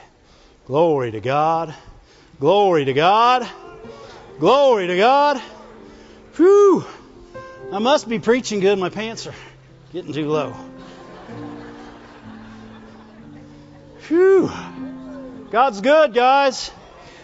Glory 0.65 1.11
to 1.11 1.19
God. 1.19 1.73
Glory 2.39 2.85
to 2.85 2.93
God. 2.93 3.47
Glory 4.39 4.87
to 4.87 4.97
God. 4.97 5.41
Whew. 6.35 6.83
I 7.71 7.79
must 7.79 8.09
be 8.09 8.19
preaching 8.19 8.59
good. 8.59 8.77
My 8.77 8.89
pants 8.89 9.27
are 9.27 9.33
getting 9.93 10.13
too 10.13 10.27
low. 10.27 10.55
Whew. 14.07 14.51
God's 15.49 15.81
good, 15.81 16.13
guys. 16.13 16.69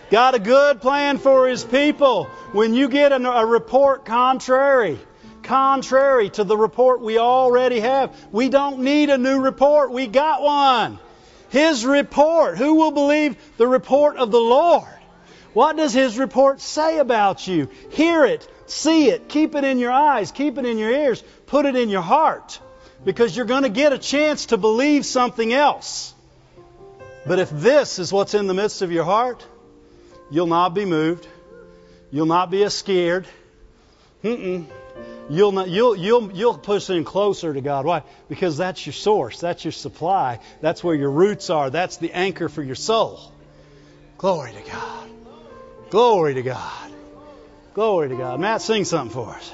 Got 0.10 0.36
a 0.36 0.40
good 0.40 0.82
plan 0.82 1.20
for 1.20 1.48
His 1.48 1.64
people. 1.64 2.26
When 2.54 2.74
you 2.74 2.90
get 2.90 3.12
a, 3.12 3.16
a 3.18 3.46
report 3.46 4.04
contrary, 4.04 5.00
contrary 5.44 6.30
to 6.32 6.44
the 6.44 6.58
report 6.58 7.02
we 7.02 7.18
already 7.18 7.80
have, 7.82 8.16
we 8.32 8.50
don't 8.50 8.80
need 8.80 9.10
a 9.10 9.18
new 9.18 9.40
report. 9.40 9.92
We 9.92 10.08
got 10.08 10.42
one. 10.42 11.00
His 11.50 11.86
report. 11.86 12.58
Who 12.58 12.76
will 12.76 12.92
believe 12.92 13.36
the 13.58 13.68
report 13.68 14.18
of 14.18 14.32
the 14.32 14.40
Lord? 14.40 14.88
What 15.54 15.76
does 15.76 15.94
his 15.94 16.18
report 16.18 16.62
say 16.62 16.98
about 16.98 17.46
you? 17.48 17.70
Hear 17.92 18.26
it, 18.26 18.48
see 18.68 19.10
it, 19.10 19.28
keep 19.28 19.54
it 19.54 19.66
in 19.66 19.80
your 19.80 19.92
eyes, 19.92 20.32
keep 20.32 20.58
it 20.58 20.66
in 20.66 20.78
your 20.78 20.92
ears, 20.92 21.22
put 21.46 21.66
it 21.66 21.76
in 21.76 21.90
your 21.90 22.02
heart. 22.02 22.60
Because 23.04 23.36
you're 23.36 23.46
going 23.46 23.64
to 23.64 23.70
get 23.70 23.94
a 23.94 23.98
chance 23.98 24.48
to 24.48 24.58
believe 24.58 25.06
something 25.06 25.52
else. 25.52 26.14
But 27.26 27.40
if 27.40 27.50
this 27.50 28.00
is 28.00 28.12
what's 28.12 28.34
in 28.34 28.48
the 28.48 28.54
midst 28.54 28.82
of 28.82 28.92
your 28.92 29.04
heart, 29.04 29.46
you'll 30.30 30.48
not 30.48 30.74
be 30.74 30.86
moved. 30.86 31.28
You'll 32.12 32.26
not 32.26 32.52
be 32.52 32.64
as 32.64 32.74
scared. 32.74 33.28
Mm-mm. 34.24 34.66
You'll, 35.30 35.52
not, 35.52 35.70
you'll, 35.70 35.96
you'll, 35.96 36.32
you'll 36.34 36.58
push 36.58 36.90
in 36.90 37.06
closer 37.06 37.54
to 37.54 37.62
God. 37.62 37.86
Why? 37.86 38.04
Because 38.28 38.58
that's 38.58 38.86
your 38.86 38.94
source. 38.94 39.40
That's 39.40 39.64
your 39.64 39.72
supply. 39.72 40.40
That's 40.60 40.84
where 40.84 40.96
your 40.96 41.12
roots 41.12 41.50
are. 41.50 41.70
That's 41.70 41.98
the 41.98 42.12
anchor 42.12 42.50
for 42.50 42.64
your 42.64 42.76
soul. 42.76 43.32
Glory 44.18 44.54
to 44.54 44.72
God. 44.72 45.10
Glory 45.90 46.34
to 46.34 46.42
God. 46.42 46.92
Glory 47.74 48.10
to 48.10 48.16
God. 48.16 48.40
Matt, 48.40 48.62
sing 48.62 48.84
something 48.84 49.14
for 49.14 49.30
us. 49.30 49.52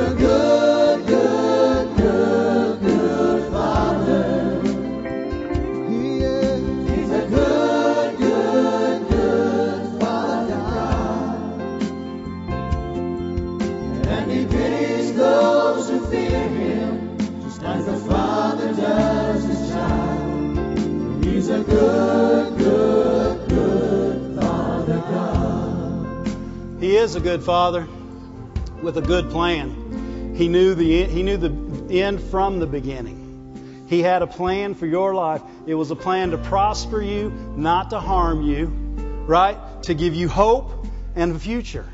A 0.00 0.14
good, 0.14 1.06
good, 1.06 1.96
good, 1.96 2.80
good 2.80 3.52
Father. 3.52 4.62
He 5.88 6.20
is. 6.20 6.88
He's 6.90 7.10
a 7.10 7.26
good, 7.28 8.18
good, 8.18 9.08
good 9.08 10.00
Father 10.00 10.56
God. 10.56 11.62
And 14.08 14.30
He 14.30 14.46
pities 14.46 15.14
those 15.14 15.90
who 15.90 16.06
fear 16.06 16.48
Him, 16.48 17.18
just 17.42 17.62
as 17.62 17.84
the 17.84 17.96
Father 17.96 18.72
does 18.72 19.44
His 19.44 19.68
child. 19.70 21.24
He's 21.24 21.48
a 21.50 21.62
good, 21.62 22.56
good, 22.56 23.48
good 23.50 24.40
Father 24.40 24.98
God. 24.98 26.28
He 26.80 26.96
is 26.96 27.16
a 27.16 27.20
good 27.20 27.42
father 27.42 27.86
with 28.82 28.96
a 28.96 29.02
good 29.02 29.28
plan. 29.30 29.79
He 30.40 30.48
knew 30.48 30.74
the 30.74 31.04
he 31.04 31.22
knew 31.22 31.36
the 31.36 32.00
end 32.00 32.18
from 32.18 32.60
the 32.60 32.66
beginning. 32.66 33.84
He 33.90 34.00
had 34.00 34.22
a 34.22 34.26
plan 34.26 34.74
for 34.74 34.86
your 34.86 35.14
life. 35.14 35.42
It 35.66 35.74
was 35.74 35.90
a 35.90 35.96
plan 35.96 36.30
to 36.30 36.38
prosper 36.38 37.02
you, 37.02 37.28
not 37.56 37.90
to 37.90 38.00
harm 38.00 38.40
you, 38.40 38.68
right? 39.26 39.58
To 39.82 39.92
give 39.92 40.14
you 40.14 40.30
hope 40.30 40.86
and 41.14 41.36
a 41.36 41.38
future. 41.38 41.86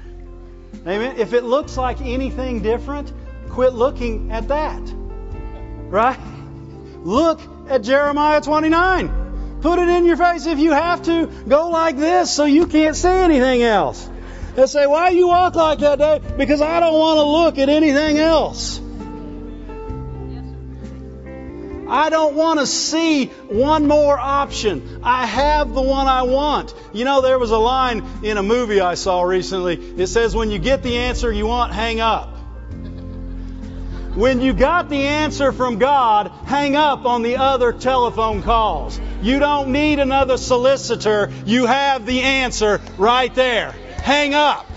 Amen. 0.87 1.17
If 1.19 1.33
it 1.33 1.43
looks 1.43 1.77
like 1.77 2.01
anything 2.01 2.63
different, 2.63 3.13
quit 3.51 3.73
looking 3.73 4.31
at 4.31 4.47
that. 4.47 4.83
Right? 5.91 6.21
Look 7.03 7.41
at 7.69 7.83
Jeremiah 7.83 8.41
29. 8.43 9.59
Put 9.61 9.81
it 9.81 9.89
in 9.89 10.05
your 10.05 10.19
face 10.19 10.47
if 10.47 10.61
you 10.61 10.71
have 10.71 11.03
to. 11.03 11.27
Go 11.49 11.71
like 11.71 11.97
this 11.97 12.31
so 12.31 12.45
you 12.45 12.69
can't 12.69 12.95
see 12.95 13.09
anything 13.09 13.65
else. 13.65 14.09
They 14.57 14.67
say, 14.67 14.87
Why 14.87 15.11
you 15.11 15.29
walk 15.29 15.55
like 15.55 15.81
that, 15.81 15.99
Dave? 15.99 16.37
Because 16.39 16.63
I 16.63 16.81
don't 16.81 16.99
want 16.99 17.19
to 17.19 17.25
look 17.25 17.59
at 17.59 17.69
anything 17.69 18.19
else. 18.19 18.81
I 21.89 22.09
don't 22.09 22.35
want 22.35 22.59
to 22.59 22.67
see 22.67 23.27
one 23.27 23.87
more 23.87 24.19
option. 24.19 25.01
I 25.05 25.27
have 25.27 25.73
the 25.73 25.83
one 25.83 26.09
I 26.09 26.23
want. 26.23 26.75
You 26.93 27.05
know, 27.05 27.21
there 27.21 27.39
was 27.39 27.51
a 27.51 27.59
line 27.59 28.03
in 28.25 28.39
a 28.39 28.43
movie 28.43 28.81
I 28.81 28.95
saw 28.95 29.23
recently. 29.23 29.75
It 29.75 30.09
says, 30.09 30.35
when 30.35 30.51
you 30.51 30.59
get 30.59 30.83
the 30.83 30.97
answer 30.97 31.31
you 31.31 31.47
want, 31.47 31.73
hang 31.73 32.01
up. 32.01 32.37
When 34.17 34.41
you 34.41 34.53
got 34.53 34.89
the 34.89 35.03
answer 35.03 35.53
from 35.53 35.79
God, 35.79 36.33
hang 36.47 36.75
up 36.75 37.05
on 37.05 37.23
the 37.23 37.37
other 37.37 37.73
telephone 37.73 38.43
calls. 38.43 38.99
You 39.23 39.39
don't 39.39 39.71
need 39.71 40.01
another 40.01 40.39
solicitor. 40.39 41.31
You 41.45 41.67
have 41.67 42.07
the 42.07 42.23
answer 42.23 42.81
right 42.97 43.33
there. 43.35 43.75
Hang 44.07 44.35
up. 44.35 44.71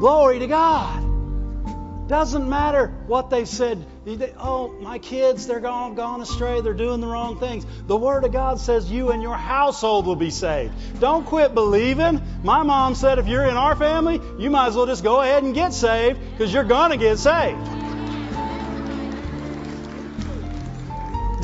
Glory 0.00 0.40
to 0.40 0.48
God. 0.48 2.08
Doesn't 2.08 2.48
matter 2.48 2.88
what 3.06 3.30
they 3.30 3.44
said. 3.44 3.86
Oh, 4.36 4.74
my 4.80 4.98
kids, 4.98 5.46
they're 5.46 5.60
gone, 5.60 5.94
gone 5.94 6.22
astray. 6.22 6.60
They're 6.60 6.74
doing 6.74 7.00
the 7.00 7.06
wrong 7.06 7.38
things. 7.38 7.64
The 7.86 7.96
Word 7.96 8.24
of 8.24 8.32
God 8.32 8.58
says 8.58 8.90
you 8.90 9.12
and 9.12 9.22
your 9.22 9.36
household 9.36 10.06
will 10.06 10.16
be 10.16 10.30
saved. 10.30 10.74
Don't 10.98 11.24
quit 11.24 11.54
believing. 11.54 12.20
My 12.42 12.64
mom 12.64 12.96
said 12.96 13.20
if 13.20 13.28
you're 13.28 13.46
in 13.46 13.56
our 13.56 13.76
family, 13.76 14.20
you 14.36 14.50
might 14.50 14.66
as 14.66 14.74
well 14.74 14.86
just 14.86 15.04
go 15.04 15.20
ahead 15.20 15.44
and 15.44 15.54
get 15.54 15.72
saved 15.72 16.18
because 16.32 16.52
you're 16.52 16.64
going 16.64 16.90
to 16.90 16.96
get 16.96 17.20
saved. 17.20 17.83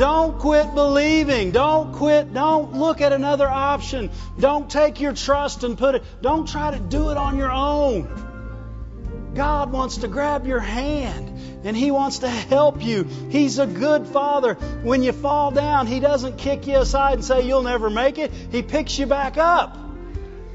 Don't 0.01 0.39
quit 0.39 0.75
believing. 0.75 1.51
Don't 1.51 1.93
quit. 1.93 2.33
Don't 2.33 2.73
look 2.73 3.03
at 3.03 3.13
another 3.13 3.47
option. 3.47 4.11
Don't 4.39 4.71
take 4.71 4.99
your 4.99 5.13
trust 5.13 5.63
and 5.63 5.77
put 5.77 5.95
it. 5.95 6.03
Don't 6.23 6.49
try 6.49 6.71
to 6.71 6.79
do 6.79 7.11
it 7.11 7.19
on 7.19 7.37
your 7.37 7.53
own. 7.53 9.33
God 9.35 9.71
wants 9.71 9.99
to 9.99 10.09
grab 10.09 10.47
your 10.47 10.59
hand 10.59 11.67
and 11.67 11.77
He 11.77 11.91
wants 11.91 12.21
to 12.21 12.31
help 12.31 12.83
you. 12.83 13.05
He's 13.29 13.59
a 13.59 13.67
good 13.67 14.07
Father. 14.07 14.55
When 14.55 15.03
you 15.03 15.13
fall 15.13 15.51
down, 15.51 15.87
He 15.87 16.01
doesn't 16.01 16.39
kick 16.39 16.67
you 16.67 16.79
aside 16.79 17.13
and 17.13 17.25
say, 17.25 17.47
You'll 17.47 17.63
never 17.63 17.91
make 17.91 18.17
it. 18.17 18.33
He 18.51 18.63
picks 18.63 18.99
you 18.99 19.05
back 19.05 19.37
up. 19.37 19.77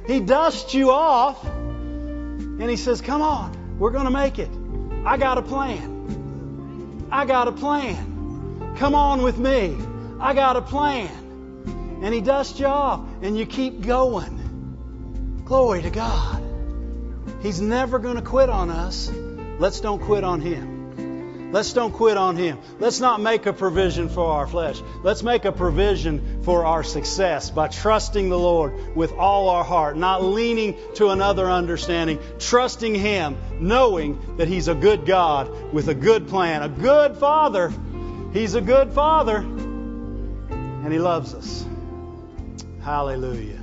He 0.07 0.21
dusts 0.21 0.73
you 0.73 0.89
off 0.89 1.45
and 1.45 2.67
He 2.67 2.77
says, 2.77 2.99
Come 2.99 3.21
on, 3.21 3.77
we're 3.77 3.91
going 3.91 4.05
to 4.05 4.09
make 4.09 4.39
it. 4.39 4.49
I 5.05 5.17
got 5.17 5.37
a 5.37 5.43
plan. 5.43 7.07
I 7.11 7.25
got 7.25 7.47
a 7.47 7.51
plan. 7.51 8.14
Come 8.77 8.95
on 8.95 9.21
with 9.21 9.37
me. 9.37 9.77
I 10.19 10.33
got 10.33 10.57
a 10.57 10.61
plan. 10.61 11.09
And 12.01 12.13
He 12.13 12.21
dusts 12.21 12.59
you 12.59 12.65
off 12.65 13.01
and 13.21 13.37
you 13.37 13.45
keep 13.45 13.81
going. 13.81 15.43
Glory 15.45 15.81
to 15.83 15.89
God. 15.89 16.43
He's 17.41 17.61
never 17.61 17.99
going 17.99 18.15
to 18.15 18.21
quit 18.21 18.49
on 18.49 18.69
us. 18.69 19.09
Let's 19.59 19.79
don't 19.79 20.01
quit 20.01 20.23
on 20.23 20.41
Him. 20.41 21.51
Let's 21.51 21.71
don't 21.71 21.93
quit 21.93 22.17
on 22.17 22.35
Him. 22.35 22.59
Let's 22.79 22.99
not 22.99 23.21
make 23.21 23.45
a 23.45 23.53
provision 23.53 24.09
for 24.09 24.25
our 24.25 24.47
flesh. 24.47 24.81
Let's 25.03 25.23
make 25.23 25.45
a 25.45 25.53
provision 25.53 26.43
for 26.43 26.65
our 26.65 26.83
success 26.83 27.49
by 27.49 27.69
trusting 27.69 28.27
the 28.27 28.37
Lord 28.37 28.95
with 28.95 29.13
all 29.13 29.47
our 29.49 29.63
heart, 29.63 29.95
not 29.95 30.21
leaning 30.21 30.75
to 30.95 31.11
another 31.11 31.49
understanding, 31.49 32.19
trusting 32.39 32.95
Him, 32.95 33.37
knowing 33.59 34.37
that 34.37 34.49
He's 34.49 34.67
a 34.67 34.75
good 34.75 35.05
God 35.05 35.71
with 35.71 35.87
a 35.87 35.95
good 35.95 36.27
plan, 36.27 36.61
a 36.61 36.67
good 36.67 37.15
Father. 37.15 37.71
He's 38.35 38.53
a 38.53 38.59
good 38.59 38.91
Father, 38.91 39.37
and 39.37 40.91
He 40.91 40.99
loves 40.99 41.33
us. 41.33 41.65
Hallelujah. 42.81 43.61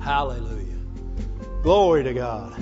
Hallelujah. 0.00 0.78
Glory 1.64 2.04
to 2.04 2.14
God. 2.14 2.54